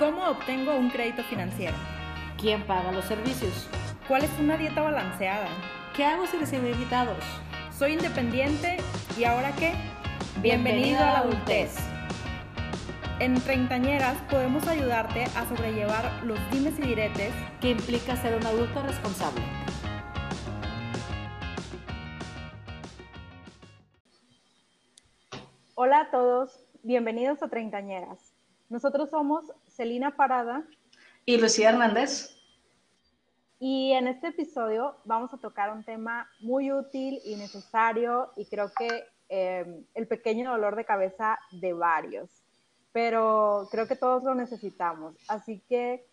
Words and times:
¿Cómo 0.00 0.26
obtengo 0.30 0.74
un 0.78 0.88
crédito 0.88 1.22
financiero? 1.24 1.76
¿Quién 2.38 2.66
paga 2.66 2.90
los 2.90 3.04
servicios? 3.04 3.68
¿Cuál 4.08 4.24
es 4.24 4.30
una 4.38 4.56
dieta 4.56 4.80
balanceada? 4.80 5.46
¿Qué 5.94 6.06
hago 6.06 6.26
si 6.26 6.38
recibo 6.38 6.66
invitados? 6.66 7.22
Soy 7.70 7.92
independiente 7.92 8.78
y 9.18 9.24
ahora 9.24 9.54
qué? 9.56 9.74
Bienvenido 10.40 11.00
a 11.00 11.12
la 11.12 11.18
adultez. 11.18 11.76
En 13.18 13.38
Treintañeras 13.42 14.16
podemos 14.30 14.66
ayudarte 14.68 15.24
a 15.36 15.46
sobrellevar 15.46 16.24
los 16.24 16.38
dimes 16.50 16.78
y 16.78 16.82
diretes 16.82 17.34
que 17.60 17.72
implica 17.72 18.16
ser 18.16 18.34
un 18.36 18.46
adulto 18.46 18.82
responsable. 18.82 19.42
Hola 25.74 26.00
a 26.00 26.10
todos, 26.10 26.64
bienvenidos 26.82 27.42
a 27.42 27.48
Treintañeras. 27.48 28.29
Nosotros 28.70 29.10
somos 29.10 29.44
Celina 29.68 30.16
Parada 30.16 30.64
y 31.26 31.36
Lucía 31.36 31.68
Hernández. 31.70 32.34
Y 33.58 33.92
en 33.92 34.08
este 34.08 34.28
episodio 34.28 34.96
vamos 35.04 35.34
a 35.34 35.36
tocar 35.36 35.70
un 35.70 35.84
tema 35.84 36.30
muy 36.40 36.72
útil 36.72 37.20
y 37.26 37.36
necesario 37.36 38.32
y 38.36 38.46
creo 38.46 38.72
que 38.72 39.04
eh, 39.28 39.84
el 39.94 40.06
pequeño 40.06 40.50
dolor 40.50 40.76
de 40.76 40.86
cabeza 40.86 41.38
de 41.50 41.74
varios 41.74 42.40
pero 42.92 43.68
creo 43.70 43.86
que 43.86 43.96
todos 43.96 44.22
lo 44.24 44.34
necesitamos. 44.34 45.16
Así 45.28 45.62
que 45.68 46.06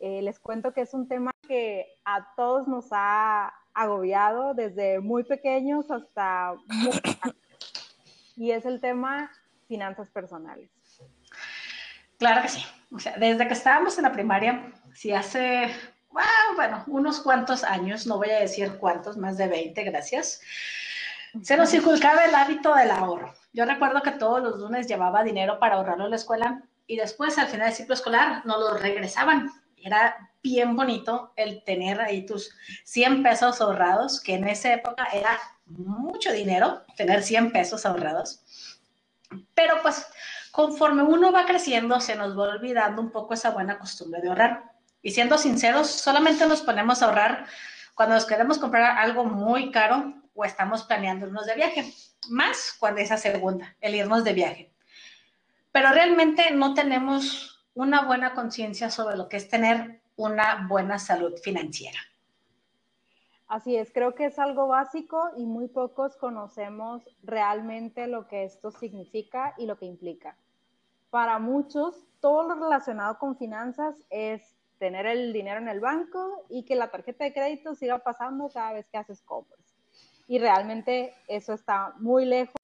eh, 0.00 0.22
les 0.22 0.38
cuento 0.38 0.72
que 0.72 0.82
es 0.82 0.94
un 0.94 1.08
tema 1.08 1.30
que 1.46 1.86
a 2.04 2.34
todos 2.34 2.66
nos 2.68 2.86
ha 2.90 3.52
agobiado 3.74 4.54
desde 4.54 5.00
muy 5.00 5.24
pequeños 5.24 5.90
hasta 5.90 6.54
muy 6.66 7.00
y 8.36 8.50
es 8.50 8.64
el 8.66 8.80
tema 8.80 9.30
finanzas 9.68 10.10
personales. 10.10 10.70
Claro 12.22 12.42
que 12.42 12.50
sí. 12.50 12.64
O 12.94 13.00
sea, 13.00 13.16
desde 13.16 13.48
que 13.48 13.54
estábamos 13.54 13.98
en 13.98 14.04
la 14.04 14.12
primaria, 14.12 14.72
si 14.94 15.10
hace, 15.12 15.74
bueno, 16.54 16.84
unos 16.86 17.18
cuantos 17.18 17.64
años, 17.64 18.06
no 18.06 18.16
voy 18.18 18.30
a 18.30 18.38
decir 18.38 18.76
cuántos, 18.78 19.16
más 19.16 19.36
de 19.38 19.48
20, 19.48 19.82
gracias, 19.82 20.40
se 21.42 21.56
nos 21.56 21.74
inculcaba 21.74 22.24
el 22.24 22.32
hábito 22.36 22.76
del 22.76 22.92
ahorro. 22.92 23.34
Yo 23.52 23.64
recuerdo 23.64 24.02
que 24.02 24.12
todos 24.12 24.40
los 24.40 24.60
lunes 24.60 24.86
llevaba 24.86 25.24
dinero 25.24 25.58
para 25.58 25.74
ahorrarlo 25.74 26.04
en 26.04 26.10
la 26.10 26.16
escuela 26.16 26.62
y 26.86 26.96
después 26.96 27.36
al 27.38 27.48
final 27.48 27.66
del 27.66 27.76
ciclo 27.76 27.94
escolar 27.94 28.46
nos 28.46 28.60
lo 28.60 28.74
regresaban. 28.78 29.50
Era 29.76 30.30
bien 30.44 30.76
bonito 30.76 31.32
el 31.34 31.64
tener 31.64 32.00
ahí 32.00 32.24
tus 32.24 32.54
100 32.84 33.24
pesos 33.24 33.60
ahorrados, 33.60 34.20
que 34.20 34.34
en 34.34 34.46
esa 34.46 34.72
época 34.72 35.08
era 35.12 35.40
mucho 35.66 36.30
dinero, 36.30 36.84
tener 36.96 37.24
100 37.24 37.50
pesos 37.50 37.84
ahorrados. 37.84 38.44
Pero 39.54 39.82
pues 39.82 40.06
conforme 40.52 41.02
uno 41.02 41.32
va 41.32 41.46
creciendo, 41.46 42.00
se 42.00 42.14
nos 42.14 42.38
va 42.38 42.44
olvidando 42.44 43.00
un 43.00 43.10
poco 43.10 43.34
esa 43.34 43.50
buena 43.50 43.78
costumbre 43.78 44.20
de 44.20 44.28
ahorrar. 44.28 44.72
Y 45.02 45.10
siendo 45.10 45.38
sinceros, 45.38 45.88
solamente 45.88 46.46
nos 46.46 46.60
ponemos 46.60 47.02
a 47.02 47.06
ahorrar 47.06 47.46
cuando 47.94 48.14
nos 48.14 48.26
queremos 48.26 48.58
comprar 48.58 48.98
algo 48.98 49.24
muy 49.24 49.72
caro 49.72 50.14
o 50.34 50.44
estamos 50.44 50.84
planeando 50.84 51.26
irnos 51.26 51.46
de 51.46 51.56
viaje, 51.56 51.92
más 52.28 52.76
cuando 52.78 53.00
esa 53.00 53.16
segunda, 53.16 53.74
el 53.80 53.94
irnos 53.94 54.24
de 54.24 54.32
viaje. 54.34 54.72
Pero 55.72 55.90
realmente 55.90 56.50
no 56.52 56.74
tenemos 56.74 57.64
una 57.74 58.02
buena 58.02 58.34
conciencia 58.34 58.90
sobre 58.90 59.16
lo 59.16 59.28
que 59.28 59.38
es 59.38 59.48
tener 59.48 60.02
una 60.16 60.66
buena 60.68 60.98
salud 60.98 61.32
financiera. 61.42 61.98
Así 63.52 63.76
es, 63.76 63.92
creo 63.92 64.14
que 64.14 64.24
es 64.24 64.38
algo 64.38 64.66
básico 64.66 65.28
y 65.36 65.44
muy 65.44 65.68
pocos 65.68 66.16
conocemos 66.16 67.02
realmente 67.22 68.06
lo 68.06 68.26
que 68.26 68.44
esto 68.44 68.70
significa 68.70 69.52
y 69.58 69.66
lo 69.66 69.76
que 69.76 69.84
implica. 69.84 70.38
Para 71.10 71.38
muchos, 71.38 72.06
todo 72.20 72.48
lo 72.48 72.54
relacionado 72.54 73.18
con 73.18 73.36
finanzas 73.36 74.06
es 74.08 74.56
tener 74.78 75.04
el 75.04 75.34
dinero 75.34 75.60
en 75.60 75.68
el 75.68 75.80
banco 75.80 76.46
y 76.48 76.64
que 76.64 76.76
la 76.76 76.90
tarjeta 76.90 77.24
de 77.24 77.34
crédito 77.34 77.74
siga 77.74 77.98
pasando 77.98 78.48
cada 78.48 78.72
vez 78.72 78.88
que 78.88 78.96
haces 78.96 79.20
compras 79.20 79.60
y 80.26 80.38
realmente 80.38 81.12
eso 81.28 81.52
está 81.52 81.92
muy 81.98 82.24
lejos 82.24 82.54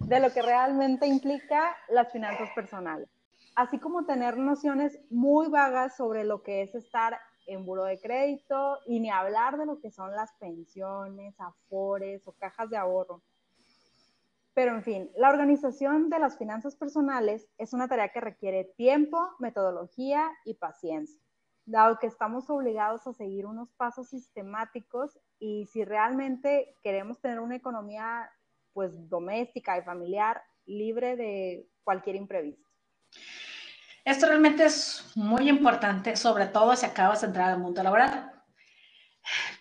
de 0.00 0.20
lo 0.20 0.30
que 0.30 0.42
realmente 0.42 1.06
implica 1.06 1.74
las 1.88 2.12
finanzas 2.12 2.50
personales. 2.54 3.08
Así 3.56 3.78
como 3.78 4.04
tener 4.04 4.36
nociones 4.36 5.00
muy 5.08 5.48
vagas 5.48 5.96
sobre 5.96 6.22
lo 6.22 6.42
que 6.42 6.60
es 6.60 6.74
estar 6.74 7.18
en 7.46 7.64
buro 7.64 7.84
de 7.84 8.00
crédito 8.00 8.78
y 8.86 9.00
ni 9.00 9.10
hablar 9.10 9.58
de 9.58 9.66
lo 9.66 9.80
que 9.80 9.90
son 9.90 10.12
las 10.12 10.32
pensiones, 10.34 11.38
afores 11.40 12.26
o 12.26 12.32
cajas 12.32 12.70
de 12.70 12.76
ahorro. 12.76 13.22
Pero 14.54 14.74
en 14.74 14.82
fin, 14.82 15.10
la 15.16 15.30
organización 15.30 16.10
de 16.10 16.20
las 16.20 16.38
finanzas 16.38 16.76
personales 16.76 17.48
es 17.58 17.72
una 17.72 17.88
tarea 17.88 18.10
que 18.10 18.20
requiere 18.20 18.64
tiempo, 18.76 19.18
metodología 19.40 20.30
y 20.44 20.54
paciencia 20.54 21.24
dado 21.66 21.98
que 21.98 22.06
estamos 22.06 22.50
obligados 22.50 23.06
a 23.06 23.12
seguir 23.12 23.46
unos 23.46 23.70
pasos 23.72 24.08
sistemáticos 24.08 25.18
y 25.38 25.66
si 25.66 25.84
realmente 25.84 26.76
queremos 26.82 27.20
tener 27.20 27.40
una 27.40 27.56
economía 27.56 28.30
pues 28.72 29.08
doméstica 29.08 29.78
y 29.78 29.82
familiar 29.82 30.42
libre 30.66 31.16
de 31.16 31.68
cualquier 31.82 32.16
imprevisto. 32.16 32.68
Esto 34.04 34.26
realmente 34.26 34.64
es 34.64 35.04
muy 35.14 35.48
importante, 35.48 36.16
sobre 36.16 36.46
todo 36.46 36.76
si 36.76 36.84
acabas 36.84 37.22
de 37.22 37.28
entrar 37.28 37.50
al 37.50 37.58
mundo 37.58 37.82
laboral. 37.82 38.32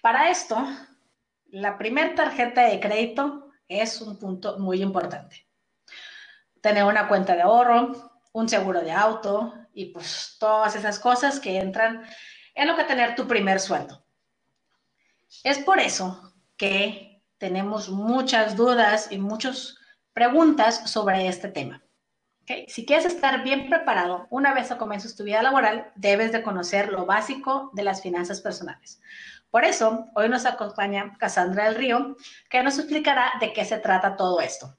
Para 0.01 0.29
esto, 0.29 0.67
la 1.47 1.77
primera 1.77 2.13
tarjeta 2.13 2.63
de 2.63 2.79
crédito 2.79 3.51
es 3.69 4.01
un 4.01 4.19
punto 4.19 4.59
muy 4.59 4.81
importante. 4.81 5.47
Tener 6.61 6.83
una 6.83 7.07
cuenta 7.07 7.35
de 7.35 7.41
ahorro, 7.41 8.11
un 8.33 8.49
seguro 8.49 8.81
de 8.81 8.91
auto, 8.91 9.53
y 9.73 9.85
pues 9.85 10.35
todas 10.39 10.75
esas 10.75 10.99
cosas 10.99 11.39
que 11.39 11.57
entran 11.57 12.03
en 12.55 12.67
lo 12.67 12.75
que 12.75 12.83
tener 12.83 13.15
tu 13.15 13.27
primer 13.27 13.59
sueldo. 13.59 14.05
Es 15.43 15.57
por 15.59 15.79
eso 15.79 16.33
que 16.57 17.21
tenemos 17.37 17.89
muchas 17.89 18.55
dudas 18.55 19.11
y 19.11 19.17
muchas 19.17 19.75
preguntas 20.13 20.89
sobre 20.89 21.27
este 21.27 21.49
tema. 21.49 21.82
Si 22.67 22.85
quieres 22.85 23.05
estar 23.05 23.43
bien 23.43 23.69
preparado 23.69 24.27
una 24.29 24.53
vez 24.53 24.67
que 24.67 24.77
comiences 24.77 25.15
tu 25.15 25.23
vida 25.23 25.41
laboral, 25.41 25.91
debes 25.95 26.31
de 26.31 26.43
conocer 26.43 26.91
lo 26.91 27.05
básico 27.05 27.71
de 27.73 27.83
las 27.83 28.01
finanzas 28.01 28.41
personales. 28.41 29.01
Por 29.49 29.63
eso, 29.63 30.07
hoy 30.15 30.29
nos 30.29 30.45
acompaña 30.45 31.13
Cassandra 31.19 31.65
del 31.65 31.75
Río, 31.75 32.17
que 32.49 32.63
nos 32.63 32.77
explicará 32.79 33.33
de 33.39 33.53
qué 33.53 33.63
se 33.63 33.77
trata 33.77 34.17
todo 34.17 34.41
esto. 34.41 34.75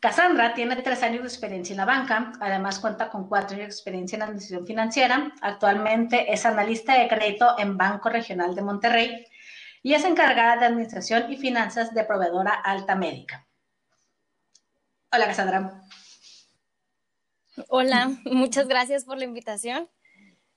Cassandra 0.00 0.54
tiene 0.54 0.76
tres 0.76 1.02
años 1.02 1.22
de 1.22 1.28
experiencia 1.28 1.74
en 1.74 1.76
la 1.78 1.84
banca, 1.84 2.32
además 2.40 2.78
cuenta 2.78 3.08
con 3.08 3.28
cuatro 3.28 3.56
años 3.56 3.68
de 3.68 3.74
experiencia 3.74 4.16
en 4.16 4.22
administración 4.22 4.66
financiera. 4.66 5.32
Actualmente 5.42 6.32
es 6.32 6.46
analista 6.46 6.98
de 6.98 7.06
crédito 7.06 7.56
en 7.58 7.76
Banco 7.76 8.08
Regional 8.08 8.54
de 8.54 8.62
Monterrey 8.62 9.26
y 9.82 9.94
es 9.94 10.04
encargada 10.04 10.56
de 10.56 10.66
administración 10.66 11.30
y 11.30 11.36
finanzas 11.36 11.92
de 11.94 12.04
proveedora 12.04 12.52
Alta 12.52 12.96
Médica. 12.96 13.46
Hola, 15.14 15.26
Cassandra. 15.26 15.82
Hola, 17.68 18.16
muchas 18.24 18.66
gracias 18.66 19.04
por 19.04 19.18
la 19.18 19.24
invitación. 19.24 19.90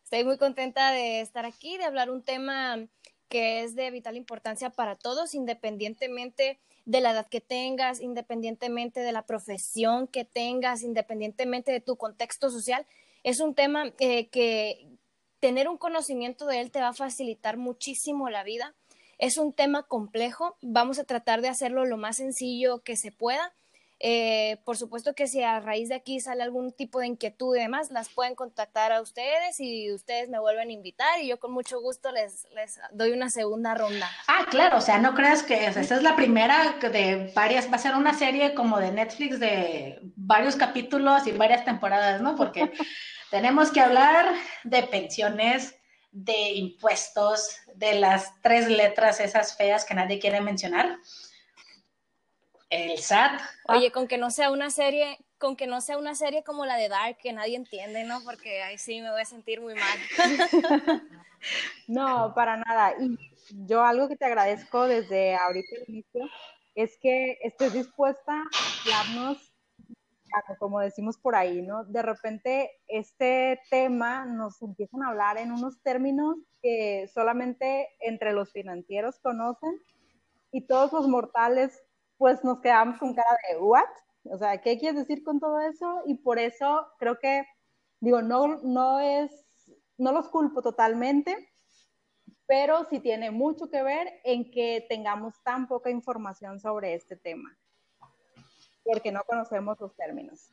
Estoy 0.05 0.23
muy 0.23 0.37
contenta 0.37 0.91
de 0.91 1.19
estar 1.19 1.45
aquí, 1.45 1.77
de 1.77 1.83
hablar 1.83 2.09
un 2.09 2.23
tema 2.23 2.87
que 3.27 3.63
es 3.63 3.75
de 3.75 3.91
vital 3.91 4.15
importancia 4.15 4.69
para 4.69 4.95
todos, 4.95 5.33
independientemente 5.33 6.57
de 6.85 7.01
la 7.01 7.11
edad 7.11 7.27
que 7.27 7.41
tengas, 7.41 7.99
independientemente 7.99 9.01
de 9.01 9.11
la 9.11 9.25
profesión 9.25 10.07
que 10.07 10.23
tengas, 10.23 10.83
independientemente 10.83 11.73
de 11.73 11.81
tu 11.81 11.97
contexto 11.97 12.49
social. 12.49 12.87
Es 13.23 13.41
un 13.41 13.55
tema 13.55 13.91
eh, 13.99 14.29
que 14.29 14.87
tener 15.41 15.67
un 15.67 15.77
conocimiento 15.77 16.45
de 16.45 16.61
él 16.61 16.71
te 16.71 16.79
va 16.79 16.89
a 16.89 16.93
facilitar 16.93 17.57
muchísimo 17.57 18.29
la 18.29 18.45
vida. 18.45 18.73
Es 19.17 19.37
un 19.37 19.51
tema 19.51 19.83
complejo, 19.83 20.55
vamos 20.61 20.97
a 20.97 21.03
tratar 21.03 21.41
de 21.41 21.49
hacerlo 21.49 21.83
lo 21.83 21.97
más 21.97 22.15
sencillo 22.15 22.83
que 22.83 22.95
se 22.95 23.11
pueda 23.11 23.53
eh, 24.07 24.57
por 24.65 24.77
supuesto 24.77 25.15
que 25.15 25.25
si 25.25 25.41
a 25.41 25.59
raíz 25.59 25.89
de 25.89 25.95
aquí 25.95 26.19
sale 26.19 26.43
algún 26.43 26.71
tipo 26.71 26.99
de 26.99 27.07
inquietud 27.07 27.55
y 27.55 27.61
demás, 27.61 27.89
las 27.89 28.07
pueden 28.07 28.35
contactar 28.35 28.91
a 28.91 29.01
ustedes 29.01 29.59
y 29.59 29.91
ustedes 29.91 30.29
me 30.29 30.37
vuelven 30.37 30.69
a 30.69 30.71
invitar 30.71 31.19
y 31.23 31.27
yo 31.29 31.39
con 31.39 31.51
mucho 31.51 31.81
gusto 31.81 32.11
les, 32.11 32.47
les 32.53 32.79
doy 32.91 33.13
una 33.13 33.31
segunda 33.31 33.73
ronda. 33.73 34.07
Ah, 34.27 34.45
claro, 34.51 34.77
o 34.77 34.81
sea, 34.81 34.99
no 34.99 35.15
creas 35.15 35.41
que 35.41 35.65
esta 35.65 35.81
es 35.81 36.03
la 36.03 36.15
primera 36.15 36.75
de 36.79 37.31
varias, 37.33 37.67
va 37.71 37.77
a 37.77 37.79
ser 37.79 37.95
una 37.95 38.13
serie 38.13 38.53
como 38.53 38.77
de 38.77 38.91
Netflix 38.91 39.39
de 39.39 39.99
varios 40.15 40.55
capítulos 40.55 41.25
y 41.25 41.31
varias 41.31 41.65
temporadas, 41.65 42.21
¿no? 42.21 42.35
Porque 42.35 42.71
tenemos 43.31 43.71
que 43.71 43.81
hablar 43.81 44.35
de 44.63 44.83
pensiones, 44.83 45.79
de 46.11 46.51
impuestos, 46.51 47.57
de 47.73 47.95
las 47.95 48.39
tres 48.43 48.69
letras 48.69 49.19
esas 49.19 49.57
feas 49.57 49.83
que 49.83 49.95
nadie 49.95 50.19
quiere 50.19 50.41
mencionar 50.41 50.99
el 52.75 52.97
SAT. 52.97 53.41
Oye, 53.67 53.91
con 53.91 54.07
que 54.07 54.17
no 54.17 54.31
sea 54.31 54.51
una 54.51 54.69
serie, 54.69 55.17
con 55.37 55.55
que 55.55 55.67
no 55.67 55.81
sea 55.81 55.97
una 55.97 56.15
serie 56.15 56.43
como 56.43 56.65
la 56.65 56.77
de 56.77 56.89
Dark, 56.89 57.17
que 57.17 57.33
nadie 57.33 57.55
entiende, 57.55 58.03
¿no? 58.03 58.21
Porque 58.23 58.61
ahí 58.63 58.77
sí 58.77 59.01
me 59.01 59.11
voy 59.11 59.21
a 59.21 59.25
sentir 59.25 59.61
muy 59.61 59.75
mal. 59.75 59.99
no, 61.87 62.33
para 62.35 62.57
nada. 62.57 62.93
Y 62.99 63.17
yo 63.65 63.83
algo 63.83 64.07
que 64.07 64.17
te 64.17 64.25
agradezco 64.25 64.87
desde 64.87 65.35
ahorita 65.35 65.75
el 65.77 65.93
inicio 65.93 66.29
es 66.75 66.97
que 67.01 67.37
estés 67.41 67.73
dispuesta 67.73 68.33
a 68.33 68.89
darnos 68.89 69.55
lejano, 70.35 70.57
como 70.59 70.79
decimos 70.79 71.17
por 71.17 71.35
ahí, 71.35 71.61
¿no? 71.61 71.85
De 71.85 72.01
repente 72.01 72.71
este 72.87 73.59
tema 73.69 74.25
nos 74.25 74.61
empiezan 74.61 75.03
a 75.03 75.09
hablar 75.09 75.37
en 75.37 75.51
unos 75.51 75.81
términos 75.81 76.37
que 76.61 77.09
solamente 77.13 77.87
entre 77.99 78.33
los 78.33 78.51
financieros 78.51 79.19
conocen 79.19 79.79
y 80.51 80.67
todos 80.67 80.91
los 80.93 81.07
mortales 81.07 81.84
pues 82.17 82.43
nos 82.43 82.59
quedamos 82.61 82.97
con 82.97 83.13
cara 83.13 83.37
de 83.49 83.57
¿what? 83.57 83.85
O 84.23 84.37
sea, 84.37 84.59
¿qué 84.61 84.77
quieres 84.77 84.99
decir 84.99 85.23
con 85.23 85.39
todo 85.39 85.59
eso? 85.59 86.01
Y 86.05 86.15
por 86.15 86.39
eso 86.39 86.87
creo 86.97 87.19
que, 87.19 87.45
digo, 87.99 88.21
no, 88.21 88.59
no 88.63 88.99
es, 88.99 89.45
no 89.97 90.11
los 90.11 90.29
culpo 90.29 90.61
totalmente, 90.61 91.51
pero 92.47 92.85
sí 92.85 92.99
tiene 92.99 93.31
mucho 93.31 93.69
que 93.69 93.83
ver 93.83 94.21
en 94.23 94.49
que 94.51 94.85
tengamos 94.89 95.41
tan 95.43 95.67
poca 95.67 95.89
información 95.89 96.59
sobre 96.59 96.93
este 96.93 97.15
tema, 97.15 97.57
porque 98.83 99.11
no 99.11 99.23
conocemos 99.25 99.79
los 99.79 99.95
términos. 99.95 100.51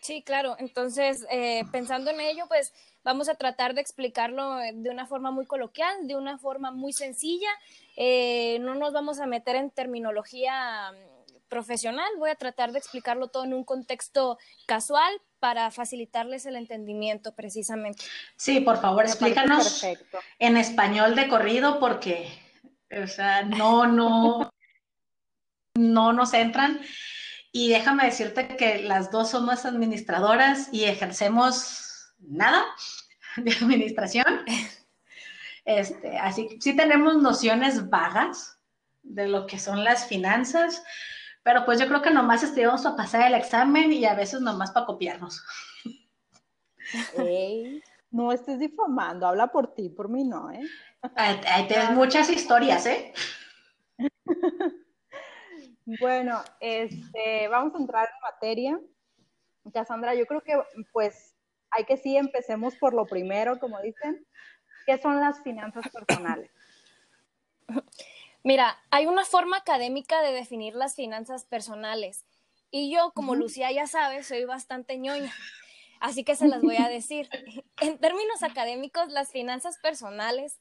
Sí, 0.00 0.22
claro. 0.22 0.56
Entonces, 0.58 1.26
eh, 1.30 1.64
pensando 1.72 2.10
en 2.10 2.20
ello, 2.20 2.44
pues 2.48 2.72
vamos 3.04 3.28
a 3.28 3.34
tratar 3.34 3.74
de 3.74 3.80
explicarlo 3.80 4.56
de 4.56 4.90
una 4.90 5.06
forma 5.06 5.30
muy 5.30 5.46
coloquial, 5.46 6.06
de 6.06 6.16
una 6.16 6.38
forma 6.38 6.70
muy 6.70 6.92
sencilla. 6.92 7.48
Eh, 7.96 8.58
no 8.60 8.74
nos 8.74 8.92
vamos 8.92 9.20
a 9.20 9.26
meter 9.26 9.56
en 9.56 9.70
terminología 9.70 10.92
mm, 10.92 11.48
profesional, 11.48 12.08
voy 12.18 12.30
a 12.30 12.34
tratar 12.34 12.72
de 12.72 12.78
explicarlo 12.78 13.28
todo 13.28 13.44
en 13.44 13.54
un 13.54 13.64
contexto 13.64 14.38
casual 14.66 15.12
para 15.40 15.70
facilitarles 15.70 16.46
el 16.46 16.56
entendimiento 16.56 17.34
precisamente. 17.34 18.04
Sí, 18.36 18.60
por 18.60 18.80
favor, 18.80 19.04
explícanos 19.04 19.82
en 20.38 20.56
español 20.56 21.14
de 21.14 21.28
corrido 21.28 21.78
porque, 21.80 22.28
o 22.90 23.06
sea, 23.06 23.42
no, 23.42 23.86
no, 23.86 24.50
no 25.74 26.12
nos 26.12 26.34
entran. 26.34 26.80
Y 27.52 27.70
déjame 27.70 28.04
decirte 28.04 28.56
que 28.56 28.82
las 28.82 29.10
dos 29.10 29.30
somos 29.30 29.64
administradoras 29.64 30.68
y 30.72 30.84
ejercemos 30.84 32.12
nada 32.18 32.64
de 33.36 33.52
administración. 33.52 34.44
Este, 35.64 36.16
así 36.16 36.48
que 36.48 36.56
sí 36.62 36.74
tenemos 36.74 37.16
nociones 37.16 37.90
vagas 37.90 38.58
de 39.02 39.28
lo 39.28 39.46
que 39.46 39.58
son 39.58 39.84
las 39.84 40.06
finanzas, 40.06 40.82
pero 41.42 41.66
pues 41.66 41.78
yo 41.78 41.86
creo 41.86 42.00
que 42.00 42.10
nomás 42.10 42.42
estudiamos 42.42 42.80
para 42.80 42.96
pasar 42.96 43.26
el 43.26 43.34
examen 43.34 43.92
y 43.92 44.06
a 44.06 44.14
veces 44.14 44.40
nomás 44.40 44.70
para 44.70 44.86
copiarnos. 44.86 45.44
no 48.10 48.32
estés 48.32 48.58
difamando, 48.58 49.26
habla 49.26 49.48
por 49.48 49.74
ti, 49.74 49.90
por 49.90 50.08
mí 50.08 50.24
no, 50.24 50.50
¿eh? 50.50 50.66
Hay, 51.16 51.38
hay 51.44 51.94
muchas 51.94 52.30
historias, 52.30 52.86
¿eh? 52.86 53.12
Bueno, 56.00 56.44
este, 56.60 57.48
vamos 57.48 57.74
a 57.74 57.78
entrar 57.78 58.06
en 58.12 58.20
materia. 58.20 58.80
Cassandra, 59.72 60.14
yo 60.14 60.26
creo 60.26 60.42
que 60.42 60.54
pues 60.92 61.34
hay 61.70 61.84
que 61.84 61.96
sí 61.96 62.14
empecemos 62.14 62.76
por 62.76 62.92
lo 62.92 63.06
primero, 63.06 63.58
como 63.58 63.80
dicen, 63.80 64.26
¿qué 64.84 64.98
son 64.98 65.18
las 65.18 65.42
finanzas 65.42 65.88
personales? 65.88 66.50
Mira, 68.42 68.78
hay 68.90 69.06
una 69.06 69.24
forma 69.24 69.56
académica 69.56 70.20
de 70.20 70.32
definir 70.32 70.74
las 70.74 70.94
finanzas 70.94 71.46
personales 71.46 72.26
y 72.70 72.92
yo, 72.92 73.12
como 73.14 73.34
Lucía 73.34 73.72
ya 73.72 73.86
sabe, 73.86 74.22
soy 74.22 74.44
bastante 74.44 74.98
ñoña, 74.98 75.32
así 76.00 76.22
que 76.22 76.36
se 76.36 76.48
las 76.48 76.60
voy 76.60 76.76
a 76.76 76.88
decir. 76.88 77.30
En 77.80 77.96
términos 77.98 78.42
académicos, 78.42 79.08
las 79.08 79.30
finanzas 79.30 79.78
personales 79.78 80.60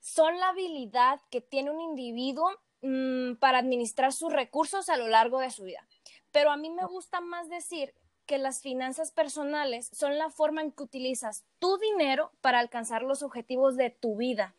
son 0.00 0.38
la 0.38 0.48
habilidad 0.48 1.20
que 1.30 1.40
tiene 1.40 1.70
un 1.70 1.80
individuo 1.80 2.50
Mm, 2.84 3.36
para 3.36 3.58
administrar 3.58 4.12
sus 4.12 4.32
recursos 4.32 4.88
a 4.88 4.96
lo 4.96 5.06
largo 5.06 5.38
de 5.38 5.52
su 5.52 5.62
vida. 5.62 5.86
Pero 6.32 6.50
a 6.50 6.56
mí 6.56 6.68
me 6.68 6.84
gusta 6.84 7.20
más 7.20 7.48
decir 7.48 7.94
que 8.26 8.38
las 8.38 8.60
finanzas 8.60 9.12
personales 9.12 9.88
son 9.92 10.18
la 10.18 10.30
forma 10.30 10.62
en 10.62 10.72
que 10.72 10.82
utilizas 10.82 11.44
tu 11.60 11.78
dinero 11.78 12.32
para 12.40 12.58
alcanzar 12.58 13.02
los 13.02 13.22
objetivos 13.22 13.76
de 13.76 13.90
tu 13.90 14.16
vida. 14.16 14.56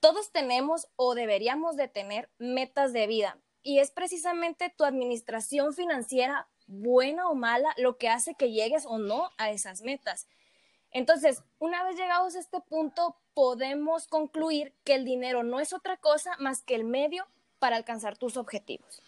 Todos 0.00 0.32
tenemos 0.32 0.88
o 0.96 1.14
deberíamos 1.14 1.76
de 1.76 1.88
tener 1.88 2.30
metas 2.38 2.94
de 2.94 3.06
vida 3.06 3.36
y 3.62 3.80
es 3.80 3.90
precisamente 3.90 4.72
tu 4.74 4.84
administración 4.84 5.74
financiera, 5.74 6.48
buena 6.66 7.28
o 7.28 7.34
mala, 7.34 7.74
lo 7.76 7.98
que 7.98 8.08
hace 8.08 8.34
que 8.36 8.52
llegues 8.52 8.86
o 8.86 8.96
no 8.96 9.32
a 9.36 9.50
esas 9.50 9.82
metas. 9.82 10.28
Entonces, 10.92 11.42
una 11.58 11.84
vez 11.84 11.96
llegados 11.96 12.36
a 12.36 12.40
este 12.40 12.60
punto, 12.62 13.18
podemos 13.34 14.06
concluir 14.06 14.72
que 14.82 14.94
el 14.94 15.04
dinero 15.04 15.42
no 15.42 15.60
es 15.60 15.74
otra 15.74 15.98
cosa 15.98 16.36
más 16.38 16.62
que 16.62 16.74
el 16.74 16.84
medio 16.84 17.26
para 17.60 17.76
alcanzar 17.76 18.16
tus 18.16 18.36
objetivos. 18.36 19.00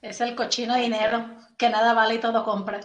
Es 0.00 0.22
el 0.22 0.34
cochino 0.34 0.76
dinero 0.76 1.28
que 1.58 1.68
nada 1.68 1.92
vale 1.92 2.14
y 2.14 2.18
todo 2.18 2.44
compra. 2.44 2.80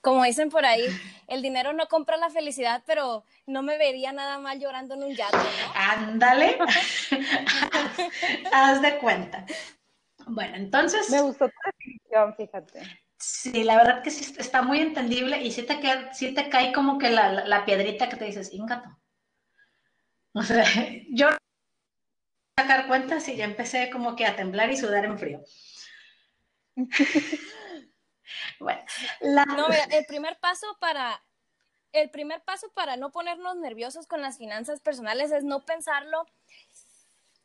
Como 0.00 0.24
dicen 0.24 0.48
por 0.48 0.64
ahí, 0.64 0.84
el 1.26 1.42
dinero 1.42 1.72
no 1.72 1.86
compra 1.88 2.16
la 2.16 2.30
felicidad, 2.30 2.82
pero 2.86 3.24
no 3.46 3.62
me 3.62 3.76
vería 3.76 4.12
nada 4.12 4.38
mal 4.38 4.58
llorando 4.58 4.94
en 4.94 5.02
un 5.02 5.14
yate, 5.14 5.36
¿no? 5.36 5.72
Ándale. 5.74 6.58
Haz 8.52 8.80
de 8.80 8.98
cuenta. 8.98 9.44
Bueno, 10.26 10.56
entonces. 10.56 11.10
Me 11.10 11.20
gustó 11.20 11.48
tu 11.48 11.54
definición, 11.66 12.34
fíjate. 12.36 12.80
Sí, 13.18 13.64
la 13.64 13.76
verdad 13.76 14.02
que 14.02 14.10
sí 14.10 14.34
está 14.38 14.62
muy 14.62 14.80
entendible 14.80 15.42
y 15.42 15.50
sí 15.50 15.62
te, 15.62 15.76
te 15.76 16.48
cae 16.48 16.72
como 16.72 16.98
que 16.98 17.10
la, 17.10 17.32
la 17.46 17.66
piedrita 17.66 18.08
que 18.08 18.16
te 18.16 18.24
dices, 18.24 18.54
ingato. 18.54 18.88
O 20.34 20.42
sea, 20.42 20.64
yo 21.08 21.28
sacar 22.56 22.86
cuentas 22.86 23.26
y 23.28 23.36
ya 23.36 23.44
empecé 23.44 23.90
como 23.90 24.14
que 24.14 24.26
a 24.26 24.36
temblar 24.36 24.70
y 24.70 24.76
sudar 24.76 25.04
en 25.04 25.18
frío. 25.18 25.42
bueno, 28.60 28.80
no, 29.22 29.66
el 29.90 30.06
primer 30.06 30.38
paso 30.38 30.66
para 30.78 31.20
el 31.92 32.10
primer 32.10 32.42
paso 32.44 32.70
para 32.72 32.96
no 32.96 33.10
ponernos 33.10 33.56
nerviosos 33.56 34.06
con 34.06 34.22
las 34.22 34.38
finanzas 34.38 34.80
personales 34.80 35.32
es 35.32 35.42
no 35.42 35.64
pensarlo 35.64 36.24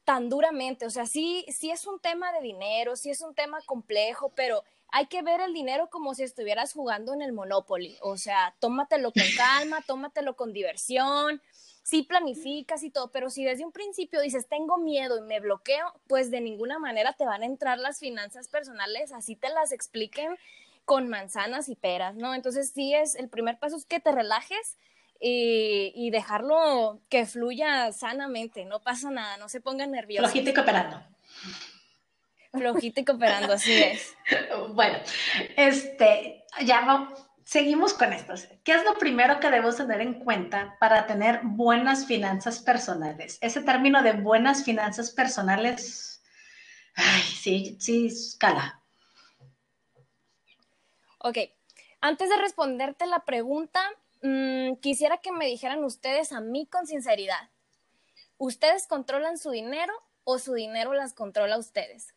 tan 0.04 0.30
duramente. 0.30 0.86
O 0.86 0.92
sea, 0.92 1.08
sí, 1.08 1.46
sí 1.50 1.72
es 1.72 1.88
un 1.88 2.00
tema 2.00 2.32
de 2.32 2.42
dinero, 2.42 2.96
sí 2.96 3.10
es 3.10 3.22
un 3.22 3.34
tema 3.34 3.60
complejo, 3.66 4.32
pero 4.36 4.64
hay 4.90 5.08
que 5.08 5.24
ver 5.24 5.42
el 5.42 5.54
dinero 5.54 5.90
como 5.90 6.14
si 6.14 6.22
estuvieras 6.22 6.74
jugando 6.74 7.14
en 7.14 7.24
el 7.24 7.34
Monopoly. 7.34 7.98
O 8.02 8.18
sea, 8.18 8.56
tómatelo 8.60 9.12
con 9.12 9.24
calma, 9.36 9.82
tómatelo 9.82 10.36
con 10.36 10.54
diversión 10.54 11.42
sí 11.86 12.02
planificas 12.02 12.82
y 12.82 12.90
todo, 12.90 13.12
pero 13.12 13.30
si 13.30 13.46
desde 13.46 13.64
un 13.64 13.72
principio 13.72 14.20
dices, 14.20 14.48
tengo 14.48 14.80
miedo 14.80 15.20
y 15.20 15.22
me 15.22 15.40
bloqueo, 15.40 15.94
pues 16.08 16.32
de 16.32 16.42
ninguna 16.42 16.80
manera 16.80 17.14
te 17.14 17.26
van 17.26 17.44
a 17.44 17.46
entrar 17.46 17.78
las 17.78 18.00
finanzas 18.00 18.48
personales, 18.48 19.12
así 19.12 19.36
te 19.36 19.50
las 19.50 19.72
expliquen 19.72 20.36
con 20.84 21.10
manzanas 21.10 21.70
y 21.70 21.76
peras, 21.76 22.15
¿no? 22.15 22.34
Entonces 22.34 22.72
sí 22.74 22.96
es, 22.96 23.13
el 23.13 23.30
primer 23.30 23.60
paso 23.60 23.77
es 23.77 23.86
que 23.86 24.00
te 24.00 24.12
relajes 24.12 24.77
y, 25.20 26.10
dejarlo 26.10 27.01
que 27.08 27.27
fluya 27.27 27.92
sanamente, 27.92 28.65
no 28.65 28.82
pasa 28.82 29.12
nada, 29.12 29.38
no 29.38 29.48
se 29.48 29.62
pongan 29.62 29.92
nerviosos. 29.92 30.32
Flojito 30.32 30.50
y 30.50 30.54
cooperando. 30.56 31.04
Flojito 32.51 33.01
y 33.01 33.06
cooperando, 33.06 33.54
así 33.54 33.74
es. 33.74 34.15
Bueno, 34.74 34.98
este, 35.56 36.44
ya 36.63 36.82
no, 36.82 37.13
seguimos 37.46 37.94
con 37.94 38.12
esto. 38.12 38.34
¿Qué 38.64 38.74
es 38.74 38.84
lo 38.84 38.98
primero 38.98 39.40
que 39.40 39.50
debemos 39.50 39.78
tener 39.78 40.02
en 40.02 40.16
cuenta 40.16 40.75
para 40.80 41.08
tener 41.08 41.42
buenas 41.44 42.06
finanzas 42.06 42.60
personales? 42.60 43.38
Ese 43.40 43.62
término 43.62 44.04
de 44.04 44.14
buenas 44.14 44.66
finanzas 44.66 45.12
personales, 45.12 46.22
ay, 46.96 47.22
sí, 47.22 47.78
sí, 47.80 48.08
escala. 48.08 48.82
Ok, 51.20 51.38
antes 52.02 52.30
de 52.30 52.38
responderte 52.38 53.06
la 53.06 53.24
pregunta, 53.24 53.82
mm, 54.22 54.75
quisiera 54.82 55.20
que 55.20 55.32
me 55.32 55.46
dijeran 55.46 55.84
ustedes 55.84 56.32
a 56.32 56.42
mí 56.42 56.68
con 56.68 56.88
sinceridad, 56.88 57.50
¿ustedes 58.38 58.88
controlan 58.88 59.38
su 59.38 59.52
dinero 59.52 59.94
o 60.24 60.40
su 60.40 60.54
dinero 60.54 60.94
las 60.94 61.14
controla 61.14 61.56
a 61.56 61.60
ustedes? 61.60 62.14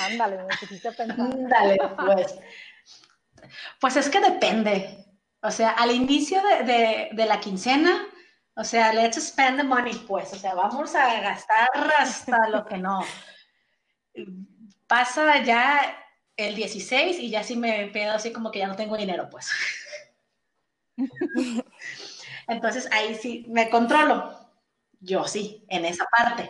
Ándale, 0.00 0.38
me 0.38 0.46
pensar. 0.92 1.10
Ándale, 1.20 1.78
pues. 1.96 2.38
Pues 3.80 3.96
es 3.96 4.08
que 4.08 4.20
depende. 4.20 5.04
O 5.42 5.50
sea, 5.50 5.70
al 5.70 5.90
inicio 5.90 6.40
de, 6.64 7.10
la 7.14 7.40
quincena, 7.40 8.06
o 8.54 8.64
sea, 8.64 8.92
let's 8.92 9.16
spend 9.16 9.58
the 9.58 9.64
money, 9.64 9.94
pues. 10.06 10.32
O 10.32 10.36
sea, 10.36 10.54
vamos 10.54 10.94
a 10.94 11.20
gastar 11.20 11.68
hasta 11.98 12.48
lo 12.48 12.64
que 12.66 12.78
no. 12.78 13.04
Pasa 14.86 15.42
ya 15.42 16.02
el 16.36 16.54
16 16.54 17.18
y 17.18 17.30
ya 17.30 17.42
sí 17.42 17.56
me 17.56 17.86
pedo 17.88 18.12
así 18.12 18.32
como 18.32 18.50
que 18.50 18.60
ya 18.60 18.66
no 18.66 18.76
tengo 18.76 18.96
dinero, 18.96 19.28
pues. 19.30 19.50
Entonces 22.48 22.88
ahí 22.92 23.14
sí 23.14 23.44
me 23.48 23.68
controlo. 23.70 24.46
Yo 25.00 25.24
sí, 25.24 25.64
en 25.68 25.84
esa 25.84 26.06
parte. 26.06 26.48